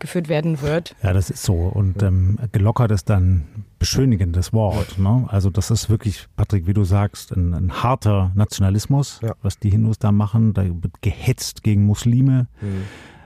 geführt 0.00 0.28
werden 0.28 0.60
wird. 0.62 0.96
Ja, 1.02 1.12
das 1.12 1.30
ist 1.30 1.44
so. 1.44 1.54
Und 1.54 2.02
ähm, 2.02 2.38
gelockert 2.52 2.90
ist 2.90 3.08
dann 3.08 3.44
beschönigendes 3.78 4.52
Wort. 4.52 4.98
Ne? 4.98 5.26
Also 5.28 5.50
das 5.50 5.70
ist 5.70 5.88
wirklich, 5.88 6.26
Patrick, 6.36 6.66
wie 6.66 6.72
du 6.72 6.84
sagst, 6.84 7.32
ein, 7.32 7.54
ein 7.54 7.82
harter 7.82 8.32
Nationalismus, 8.34 9.20
ja. 9.22 9.34
was 9.42 9.58
die 9.58 9.70
Hindus 9.70 9.98
da 9.98 10.10
machen. 10.10 10.54
Da 10.54 10.64
wird 10.64 11.02
gehetzt 11.02 11.62
gegen 11.62 11.84
Muslime. 11.84 12.48
Mhm. 12.60 12.84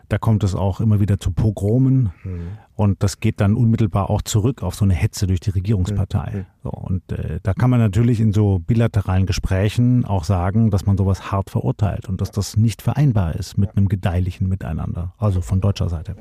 Da 0.09 0.19
kommt 0.19 0.45
es 0.45 0.55
auch 0.55 0.81
immer 0.81 1.01
wieder 1.01 1.19
zu 1.19 1.31
Pogromen. 1.31 2.13
Mhm. 2.25 2.59
Und 2.77 3.03
das 3.03 3.21
geht 3.21 3.41
dann 3.41 3.55
unmittelbar 3.55 4.11
auch 4.11 4.23
zurück 4.23 4.63
auf 4.63 4.75
so 4.75 4.85
eine 4.85 4.95
Hetze 4.95 5.27
durch 5.29 5.41
die 5.41 5.51
Regierungspartei. 5.51 6.31
Mhm. 6.35 6.47
So, 6.65 6.71
und 6.71 7.13
äh, 7.13 7.39
da 7.43 7.55
kann 7.55 7.71
man 7.71 7.79
natürlich 7.79 8.21
in 8.21 8.33
so 8.33 8.59
bilateralen 8.59 9.27
Gesprächen 9.27 10.05
auch 10.05 10.25
sagen, 10.25 10.71
dass 10.71 10.85
man 10.85 10.97
sowas 10.97 11.31
hart 11.31 11.51
verurteilt 11.51 12.09
und 12.09 12.21
dass 12.21 12.33
das 12.33 12.57
nicht 12.57 12.83
vereinbar 12.83 13.37
ist 13.37 13.59
mit 13.59 13.77
einem 13.77 13.89
gedeihlichen 13.89 14.49
Miteinander, 14.49 15.15
also 15.19 15.41
von 15.41 15.61
deutscher 15.61 15.89
Seite. 15.89 16.17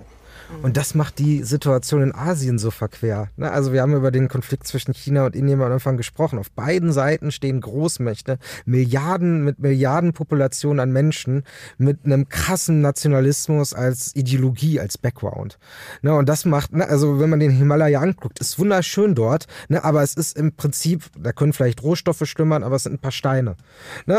Und 0.61 0.77
das 0.77 0.95
macht 0.95 1.19
die 1.19 1.43
Situation 1.43 2.01
in 2.01 2.15
Asien 2.15 2.59
so 2.59 2.71
verquer. 2.71 3.29
Ne? 3.35 3.51
Also 3.51 3.73
wir 3.73 3.81
haben 3.81 3.93
über 3.93 4.11
den 4.11 4.27
Konflikt 4.27 4.67
zwischen 4.67 4.93
China 4.93 5.25
und 5.25 5.35
Indien 5.35 5.61
am 5.61 5.71
Anfang 5.71 5.97
gesprochen. 5.97 6.39
Auf 6.39 6.51
beiden 6.51 6.91
Seiten 6.91 7.31
stehen 7.31 7.61
Großmächte, 7.61 8.37
Milliarden 8.65 9.43
mit 9.43 9.59
Milliardenpopulationen 9.59 10.79
an 10.79 10.91
Menschen 10.91 11.43
mit 11.77 12.05
einem 12.05 12.29
krassen 12.29 12.81
Nationalismus 12.81 13.73
als 13.73 14.15
Ideologie, 14.15 14.79
als 14.79 14.97
Background. 14.97 15.57
Ne? 16.01 16.13
Und 16.13 16.29
das 16.29 16.45
macht, 16.45 16.73
ne? 16.73 16.87
also 16.87 17.19
wenn 17.19 17.29
man 17.29 17.39
den 17.39 17.51
Himalaya 17.51 17.99
anguckt, 17.99 18.39
ist 18.39 18.59
wunderschön 18.59 19.15
dort, 19.15 19.47
aber 19.69 20.03
es 20.03 20.13
ist 20.13 20.37
im 20.37 20.55
Prinzip, 20.55 21.09
da 21.17 21.31
können 21.31 21.53
vielleicht 21.53 21.83
Rohstoffe 21.83 22.23
schlummern, 22.25 22.63
aber 22.63 22.75
es 22.75 22.83
sind 22.83 22.93
ein 22.93 22.99
paar 22.99 23.11
Steine. 23.11 23.55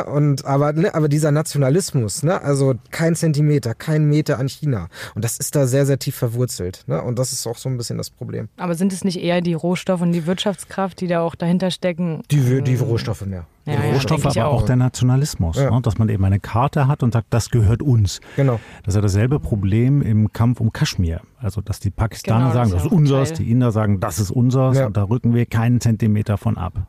Und 0.07 0.45
aber, 0.45 0.75
aber 0.93 1.09
dieser 1.09 1.31
Nationalismus, 1.31 2.25
also 2.25 2.75
kein 2.91 3.15
Zentimeter, 3.15 3.75
kein 3.75 4.05
Meter 4.05 4.39
an 4.39 4.49
China. 4.49 4.89
Und 5.15 5.25
das 5.25 5.39
ist 5.39 5.55
da 5.55 5.67
sehr, 5.67 5.87
sehr 5.87 5.99
tief 5.99 6.24
verwurzelt. 6.29 6.85
Ne? 6.87 7.03
Und 7.03 7.19
das 7.19 7.33
ist 7.33 7.47
auch 7.47 7.57
so 7.57 7.69
ein 7.69 7.77
bisschen 7.77 7.99
das 7.99 8.11
Problem. 8.11 8.49
Aber 8.57 8.75
sind 8.75 8.93
es 8.93 9.05
nicht 9.05 9.23
eher 9.23 9.41
die 9.41 9.55
Rohstoffe 9.55 10.01
und 10.01 10.13
die 10.13 10.27
Wirtschaftskraft, 10.27 11.01
die 11.01 11.07
da 11.07 11.21
auch 11.21 11.35
dahinter 11.35 11.71
stecken? 11.71 12.23
Die, 12.31 12.63
die 12.63 12.77
Rohstoffe 12.77 13.27
mehr. 13.27 13.47
Ja, 13.67 13.77
die 13.77 13.93
Rohstoffe, 13.93 14.27
aber 14.27 14.47
auch. 14.47 14.63
auch. 14.63 14.67
der 14.67 14.77
Nationalismus. 14.77 15.57
Ja. 15.57 15.71
Ne? 15.71 15.81
Dass 15.83 15.99
man 15.99 16.09
eben 16.09 16.25
eine 16.25 16.41
Karte 16.41 16.87
hat 16.87 17.03
und 17.03 17.13
sagt, 17.13 17.29
das 17.31 17.51
gehört 17.51 17.83
uns. 17.83 18.21
Genau. 18.37 18.61
Das 18.83 18.93
ist 18.93 18.97
ja 18.97 19.01
dasselbe 19.03 19.41
Problem 19.41 20.03
im 20.03 20.33
Kampf 20.33 20.61
um 20.61 20.73
Kaschmir. 20.73 21.21
Also, 21.39 21.61
dass 21.61 21.81
die 21.81 21.91
Pakistaner 21.91 22.51
genau, 22.51 22.55
sagen, 22.55 22.71
das 22.71 22.79
ist, 22.79 22.85
das 22.85 22.93
ist 22.93 22.99
unseres, 22.99 23.33
die 23.33 23.51
Inder 23.51 23.73
sagen, 23.73 24.01
das 24.01 24.19
ist 24.19 24.31
unseres 24.31 24.79
ja. 24.79 24.87
und 24.87 24.97
da 24.97 25.05
rücken 25.05 25.35
wir 25.35 25.47
keinen 25.47 25.81
Zentimeter 25.81 26.37
von 26.37 26.59
ab. 26.59 26.87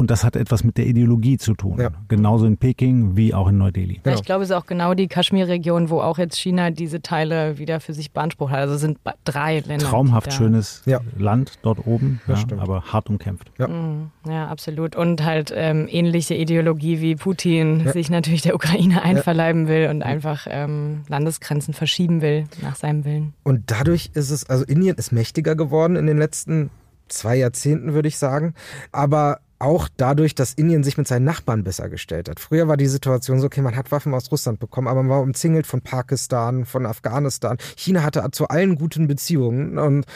Und 0.00 0.10
das 0.10 0.24
hat 0.24 0.34
etwas 0.34 0.64
mit 0.64 0.78
der 0.78 0.86
Ideologie 0.86 1.36
zu 1.36 1.52
tun. 1.52 1.78
Ja. 1.78 1.90
Genauso 2.08 2.46
in 2.46 2.56
Peking 2.56 3.18
wie 3.18 3.34
auch 3.34 3.48
in 3.48 3.58
Neu-Delhi. 3.58 4.00
Ja, 4.06 4.14
ich 4.14 4.22
glaube, 4.22 4.44
es 4.44 4.48
ist 4.48 4.56
auch 4.56 4.64
genau 4.64 4.94
die 4.94 5.08
Kaschmir-Region, 5.08 5.90
wo 5.90 6.00
auch 6.00 6.16
jetzt 6.16 6.38
China 6.38 6.70
diese 6.70 7.02
Teile 7.02 7.58
wieder 7.58 7.80
für 7.80 7.92
sich 7.92 8.10
beansprucht 8.10 8.50
hat. 8.50 8.60
Also 8.60 8.76
es 8.76 8.80
sind 8.80 8.96
drei 9.24 9.60
Länder. 9.60 9.84
Traumhaft 9.84 10.32
schönes 10.32 10.80
ja. 10.86 11.00
Land 11.18 11.58
dort 11.60 11.86
oben, 11.86 12.22
aber 12.58 12.84
hart 12.84 13.10
umkämpft. 13.10 13.52
Ja, 13.58 13.68
mhm. 13.68 14.10
ja 14.26 14.48
absolut. 14.48 14.96
Und 14.96 15.22
halt 15.22 15.52
ähm, 15.54 15.86
ähnliche 15.90 16.34
Ideologie 16.34 17.02
wie 17.02 17.14
Putin 17.14 17.86
sich 17.92 18.08
natürlich 18.08 18.40
der 18.40 18.54
Ukraine 18.54 19.02
einverleiben 19.02 19.68
will 19.68 19.90
und 19.90 20.02
einfach 20.02 20.46
ähm, 20.48 21.02
Landesgrenzen 21.08 21.74
verschieben 21.74 22.22
will 22.22 22.46
nach 22.62 22.76
seinem 22.76 23.04
Willen. 23.04 23.34
Und 23.42 23.70
dadurch 23.70 24.12
ist 24.14 24.30
es, 24.30 24.48
also 24.48 24.64
Indien 24.64 24.96
ist 24.96 25.12
mächtiger 25.12 25.56
geworden 25.56 25.96
in 25.96 26.06
den 26.06 26.16
letzten 26.16 26.70
zwei 27.08 27.36
Jahrzehnten, 27.36 27.92
würde 27.92 28.08
ich 28.08 28.16
sagen. 28.16 28.54
Aber 28.92 29.40
auch 29.60 29.88
dadurch, 29.96 30.34
dass 30.34 30.54
Indien 30.54 30.82
sich 30.82 30.96
mit 30.96 31.06
seinen 31.06 31.24
Nachbarn 31.24 31.64
besser 31.64 31.88
gestellt 31.88 32.28
hat. 32.28 32.40
Früher 32.40 32.68
war 32.68 32.76
die 32.76 32.86
Situation 32.86 33.40
so, 33.40 33.46
okay, 33.46 33.60
man 33.60 33.76
hat 33.76 33.92
Waffen 33.92 34.14
aus 34.14 34.32
Russland 34.32 34.58
bekommen, 34.58 34.88
aber 34.88 35.02
man 35.02 35.10
war 35.10 35.20
umzingelt 35.20 35.66
von 35.66 35.82
Pakistan, 35.82 36.64
von 36.64 36.86
Afghanistan. 36.86 37.58
China 37.76 38.02
hatte 38.02 38.26
zu 38.32 38.48
allen 38.48 38.76
guten 38.76 39.06
Beziehungen 39.06 39.78
und 39.78 40.06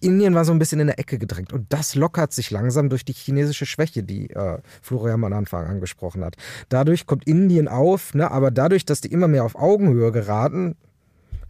Indien 0.00 0.34
war 0.34 0.44
so 0.44 0.52
ein 0.52 0.58
bisschen 0.58 0.80
in 0.80 0.86
der 0.86 0.98
Ecke 0.98 1.18
gedrängt. 1.18 1.52
Und 1.52 1.72
das 1.72 1.94
lockert 1.94 2.32
sich 2.32 2.50
langsam 2.50 2.88
durch 2.88 3.04
die 3.04 3.12
chinesische 3.12 3.66
Schwäche, 3.66 4.02
die 4.02 4.30
äh, 4.30 4.58
Florian 4.80 5.24
am 5.24 5.32
Anfang 5.32 5.66
angesprochen 5.66 6.24
hat. 6.24 6.36
Dadurch 6.68 7.06
kommt 7.06 7.26
Indien 7.26 7.68
auf, 7.68 8.14
ne, 8.14 8.30
aber 8.30 8.50
dadurch, 8.50 8.84
dass 8.84 9.00
die 9.00 9.12
immer 9.12 9.28
mehr 9.28 9.44
auf 9.44 9.56
Augenhöhe 9.56 10.12
geraten, 10.12 10.76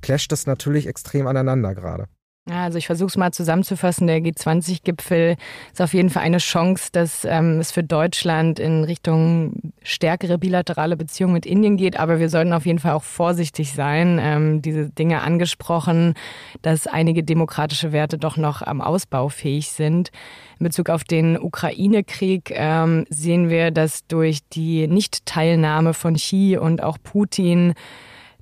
clasht 0.00 0.32
das 0.32 0.46
natürlich 0.46 0.86
extrem 0.86 1.26
aneinander 1.26 1.74
gerade. 1.74 2.08
Also 2.50 2.76
ich 2.76 2.86
versuche 2.86 3.06
es 3.06 3.16
mal 3.16 3.30
zusammenzufassen. 3.32 4.08
Der 4.08 4.18
G20-Gipfel 4.18 5.36
ist 5.72 5.80
auf 5.80 5.94
jeden 5.94 6.10
Fall 6.10 6.24
eine 6.24 6.38
Chance, 6.38 6.88
dass 6.90 7.24
ähm, 7.24 7.60
es 7.60 7.70
für 7.70 7.84
Deutschland 7.84 8.58
in 8.58 8.82
Richtung 8.82 9.72
stärkere 9.84 10.38
bilaterale 10.38 10.96
Beziehungen 10.96 11.34
mit 11.34 11.46
Indien 11.46 11.76
geht. 11.76 12.00
Aber 12.00 12.18
wir 12.18 12.28
sollten 12.28 12.52
auf 12.52 12.66
jeden 12.66 12.80
Fall 12.80 12.94
auch 12.94 13.04
vorsichtig 13.04 13.72
sein. 13.74 14.18
Ähm, 14.20 14.60
diese 14.60 14.90
Dinge 14.90 15.22
angesprochen, 15.22 16.14
dass 16.62 16.88
einige 16.88 17.22
demokratische 17.22 17.92
Werte 17.92 18.18
doch 18.18 18.36
noch 18.36 18.60
am 18.60 18.80
Ausbau 18.80 19.28
fähig 19.28 19.70
sind. 19.70 20.10
In 20.58 20.64
Bezug 20.64 20.90
auf 20.90 21.04
den 21.04 21.38
Ukraine-Krieg 21.38 22.52
ähm, 22.56 23.04
sehen 23.08 23.50
wir, 23.50 23.70
dass 23.70 24.04
durch 24.08 24.40
die 24.48 24.88
Nichtteilnahme 24.88 25.94
von 25.94 26.14
Xi 26.16 26.58
und 26.60 26.82
auch 26.82 26.98
Putin 27.00 27.74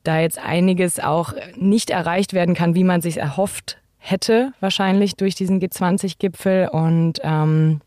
da 0.04 0.20
jetzt 0.20 0.38
einiges 0.38 0.98
auch 0.98 1.34
nicht 1.56 1.90
erreicht 1.90 2.32
werden 2.32 2.54
kann, 2.54 2.74
wie 2.74 2.84
man 2.84 3.02
sich 3.02 3.18
erhofft 3.18 3.76
hätte, 4.00 4.52
wahrscheinlich 4.58 5.14
durch 5.14 5.36
diesen 5.36 5.60
G20-Gipfel. 5.60 6.68
Und 6.68 7.20
ähm 7.22 7.80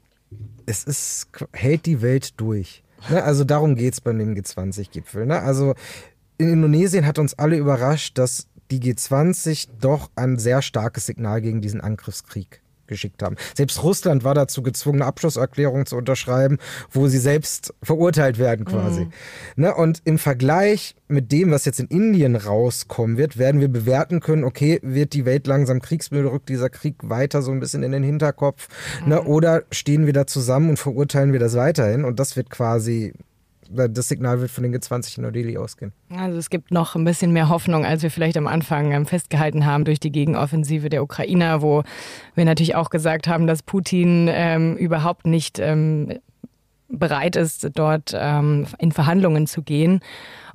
es 0.65 0.85
ist, 0.85 1.27
hält 1.51 1.85
die 1.85 2.01
Welt 2.01 2.39
durch. 2.39 2.83
Ne? 3.09 3.21
Also 3.21 3.43
darum 3.43 3.75
geht 3.75 3.93
es 3.93 4.01
bei 4.01 4.13
dem 4.13 4.33
G20-Gipfel. 4.33 5.25
Ne? 5.25 5.41
Also 5.41 5.75
in 6.37 6.49
Indonesien 6.49 7.05
hat 7.05 7.19
uns 7.19 7.33
alle 7.33 7.57
überrascht, 7.57 8.17
dass 8.17 8.47
die 8.71 8.79
G20 8.79 9.67
doch 9.81 10.09
ein 10.15 10.39
sehr 10.39 10.61
starkes 10.61 11.05
Signal 11.05 11.41
gegen 11.41 11.61
diesen 11.61 11.81
Angriffskrieg 11.81 12.62
geschickt 12.93 13.23
haben. 13.23 13.35
Selbst 13.55 13.83
Russland 13.83 14.23
war 14.23 14.35
dazu 14.35 14.61
gezwungen, 14.61 15.01
eine 15.01 15.07
Abschlusserklärung 15.07 15.85
zu 15.85 15.97
unterschreiben, 15.97 16.59
wo 16.91 17.07
sie 17.07 17.17
selbst 17.17 17.73
verurteilt 17.81 18.37
werden 18.37 18.65
quasi. 18.65 19.05
Mhm. 19.05 19.11
Ne? 19.55 19.75
Und 19.75 20.01
im 20.05 20.17
Vergleich 20.17 20.95
mit 21.07 21.31
dem, 21.31 21.51
was 21.51 21.65
jetzt 21.65 21.79
in 21.79 21.87
Indien 21.87 22.35
rauskommen 22.35 23.17
wird, 23.17 23.37
werden 23.37 23.61
wir 23.61 23.67
bewerten 23.67 24.19
können, 24.19 24.43
okay, 24.43 24.79
wird 24.83 25.13
die 25.13 25.25
Welt 25.25 25.47
langsam 25.47 25.81
kriegsmüde, 25.81 26.31
rückt 26.31 26.49
dieser 26.49 26.69
Krieg 26.69 26.95
weiter 27.01 27.41
so 27.41 27.51
ein 27.51 27.59
bisschen 27.59 27.83
in 27.83 27.91
den 27.91 28.03
Hinterkopf, 28.03 28.67
ne? 29.01 29.03
mhm. 29.03 29.09
ne? 29.09 29.23
oder 29.23 29.63
stehen 29.71 30.05
wir 30.05 30.13
da 30.13 30.27
zusammen 30.27 30.69
und 30.69 30.77
verurteilen 30.77 31.33
wir 31.33 31.39
das 31.39 31.55
weiterhin? 31.55 32.05
Und 32.05 32.19
das 32.19 32.35
wird 32.35 32.49
quasi 32.49 33.13
das 33.73 34.07
Signal 34.07 34.39
wird 34.41 34.51
von 34.51 34.63
den 34.63 34.75
G20 34.75 35.17
in 35.17 35.23
Neu-Delhi 35.23 35.57
ausgehen. 35.57 35.93
Also 36.09 36.37
es 36.37 36.49
gibt 36.49 36.71
noch 36.71 36.95
ein 36.95 37.03
bisschen 37.03 37.33
mehr 37.33 37.49
Hoffnung, 37.49 37.85
als 37.85 38.03
wir 38.03 38.11
vielleicht 38.11 38.37
am 38.37 38.47
Anfang 38.47 38.91
ähm, 38.91 39.05
festgehalten 39.05 39.65
haben 39.65 39.85
durch 39.85 39.99
die 39.99 40.11
Gegenoffensive 40.11 40.89
der 40.89 41.03
Ukrainer, 41.03 41.61
wo 41.61 41.83
wir 42.35 42.45
natürlich 42.45 42.75
auch 42.75 42.89
gesagt 42.89 43.27
haben, 43.27 43.47
dass 43.47 43.63
Putin 43.63 44.29
ähm, 44.31 44.75
überhaupt 44.77 45.25
nicht 45.25 45.59
ähm, 45.59 46.19
bereit 46.89 47.35
ist, 47.35 47.69
dort 47.73 48.13
ähm, 48.15 48.67
in 48.79 48.91
Verhandlungen 48.91 49.47
zu 49.47 49.63
gehen. 49.63 50.01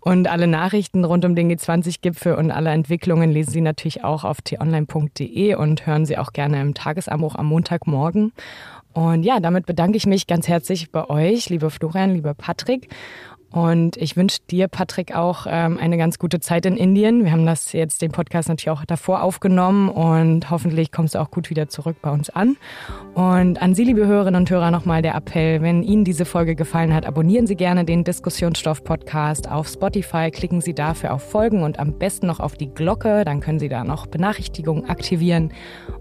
Und 0.01 0.29
alle 0.29 0.47
Nachrichten 0.47 1.05
rund 1.05 1.25
um 1.25 1.35
den 1.35 1.51
G20-Gipfel 1.51 2.35
und 2.35 2.51
alle 2.51 2.71
Entwicklungen 2.71 3.31
lesen 3.31 3.51
Sie 3.51 3.61
natürlich 3.61 4.05
auch 4.05 4.25
auf 4.25 4.41
t-online.de 4.41 5.55
und 5.57 5.87
hören 5.87 6.07
Sie 6.07 6.17
auch 6.17 6.33
gerne 6.33 6.61
im 6.61 6.75
Tagesanbruch 6.75 7.35
am 7.35 7.47
Montagmorgen. 7.47 8.33
Und 8.99 9.23
ja, 9.23 9.39
damit 9.39 9.65
bedanke 9.65 9.97
ich 9.97 10.07
mich 10.07 10.27
ganz 10.27 10.49
herzlich 10.49 10.91
bei 10.91 11.09
euch, 11.09 11.51
liebe 11.51 11.71
Florian, 11.71 12.15
lieber 12.15 12.35
Patrick. 12.35 12.89
Und 13.51 13.97
ich 13.97 14.17
wünsche 14.17 14.41
dir, 14.51 14.69
Patrick, 14.69 15.15
auch 15.15 15.47
ähm, 15.49 15.79
eine 15.79 15.97
ganz 15.97 16.19
gute 16.19 16.39
Zeit 16.39 16.67
in 16.67 16.77
Indien. 16.77 17.25
Wir 17.25 17.33
haben 17.33 17.47
das 17.47 17.73
jetzt, 17.73 18.03
den 18.03 18.13
Podcast 18.13 18.49
natürlich 18.49 18.71
auch 18.71 18.85
davor 18.85 19.23
aufgenommen 19.23 19.89
und 19.89 20.51
hoffentlich 20.51 20.93
kommst 20.93 21.15
du 21.15 21.19
auch 21.19 21.31
gut 21.31 21.49
wieder 21.49 21.69
zurück 21.69 21.97
bei 22.03 22.11
uns 22.11 22.29
an. 22.29 22.59
Und 23.15 23.63
an 23.63 23.75
Sie, 23.75 23.85
liebe 23.85 24.07
Hörerinnen 24.07 24.43
und 24.43 24.51
Hörer, 24.51 24.71
nochmal 24.71 25.01
der 25.01 25.15
Appell, 25.15 25.63
wenn 25.63 25.83
Ihnen 25.83 26.05
diese 26.05 26.27
Folge 26.27 26.57
gefallen 26.57 26.93
hat, 26.93 27.07
abonnieren 27.07 27.47
Sie 27.47 27.57
gerne 27.57 27.87
den 27.87 28.05
Diskussionsstoff-Podcast 28.05 29.51
auf 29.51 29.67
Spotify, 29.69 30.31
klicken 30.31 30.61
Sie 30.61 30.75
dafür 30.75 31.15
auf 31.15 31.31
Folgen 31.31 31.63
und 31.63 31.79
am 31.79 31.99
besten 31.99 32.27
noch 32.27 32.41
auf 32.41 32.55
die 32.55 32.69
Glocke, 32.69 33.25
dann 33.25 33.41
können 33.41 33.59
Sie 33.59 33.71
da 33.71 33.83
noch 33.83 34.07
Benachrichtigungen 34.07 34.91
aktivieren. 34.91 35.53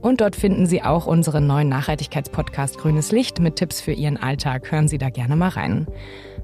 Und 0.01 0.19
dort 0.19 0.35
finden 0.35 0.65
Sie 0.65 0.83
auch 0.83 1.07
unseren 1.07 1.47
neuen 1.47 1.69
Nachhaltigkeitspodcast 1.69 2.77
Grünes 2.77 3.13
Licht 3.13 3.39
mit 3.39 3.55
Tipps 3.55 3.79
für 3.79 3.93
Ihren 3.93 4.17
Alltag. 4.17 4.69
Hören 4.69 4.89
Sie 4.89 4.97
da 4.97 5.09
gerne 5.09 5.37
mal 5.37 5.49
rein. 5.49 5.87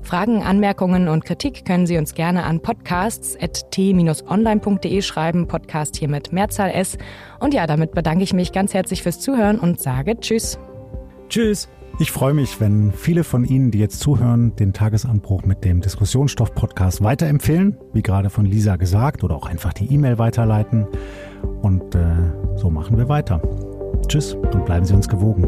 Fragen, 0.04 0.44
Anmerkungen 0.44 1.08
und 1.08 1.26
Kritik 1.26 1.66
können 1.66 1.88
Sie 1.88 1.98
uns 1.98 2.14
gerne 2.14 2.44
an 2.44 2.62
podcasts.t-online.de 2.62 5.02
schreiben. 5.02 5.48
Podcast 5.48 5.96
hier 5.96 6.10
mit 6.10 6.34
Mehrzahl 6.34 6.72
S. 6.72 6.98
Und 7.40 7.54
ja, 7.54 7.68
damit 7.68 7.94
bedanke 7.94 8.24
ich 8.24 8.34
mich 8.34 8.52
ganz 8.52 8.74
herzlich 8.74 9.02
fürs 9.02 9.20
Zuhören 9.20 9.60
und 9.60 9.80
sage 9.80 10.20
Tschüss. 10.20 10.60
Tschüss. 11.30 11.70
Ich 12.00 12.12
freue 12.12 12.34
mich, 12.34 12.60
wenn 12.60 12.92
viele 12.92 13.24
von 13.24 13.46
Ihnen, 13.46 13.70
die 13.70 13.78
jetzt 13.78 14.00
zuhören, 14.00 14.56
den 14.56 14.74
Tagesanbruch 14.74 15.44
mit 15.44 15.64
dem 15.64 15.80
Diskussionsstoff-Podcast 15.80 17.04
weiterempfehlen, 17.04 17.78
wie 17.94 18.02
gerade 18.02 18.32
von 18.32 18.46
Lisa 18.46 18.78
gesagt, 18.78 19.24
oder 19.24 19.36
auch 19.36 19.46
einfach 19.46 19.74
die 19.74 19.94
E-Mail 19.94 20.18
weiterleiten. 20.18 20.88
Und 21.62 21.94
äh, 21.94 22.16
so 22.56 22.72
machen 22.72 22.98
wir 22.98 23.10
weiter. 23.10 23.44
Tschüss 24.08 24.34
und 24.34 24.66
bleiben 24.66 24.86
Sie 24.86 24.96
uns 24.96 25.08
gewogen. 25.08 25.48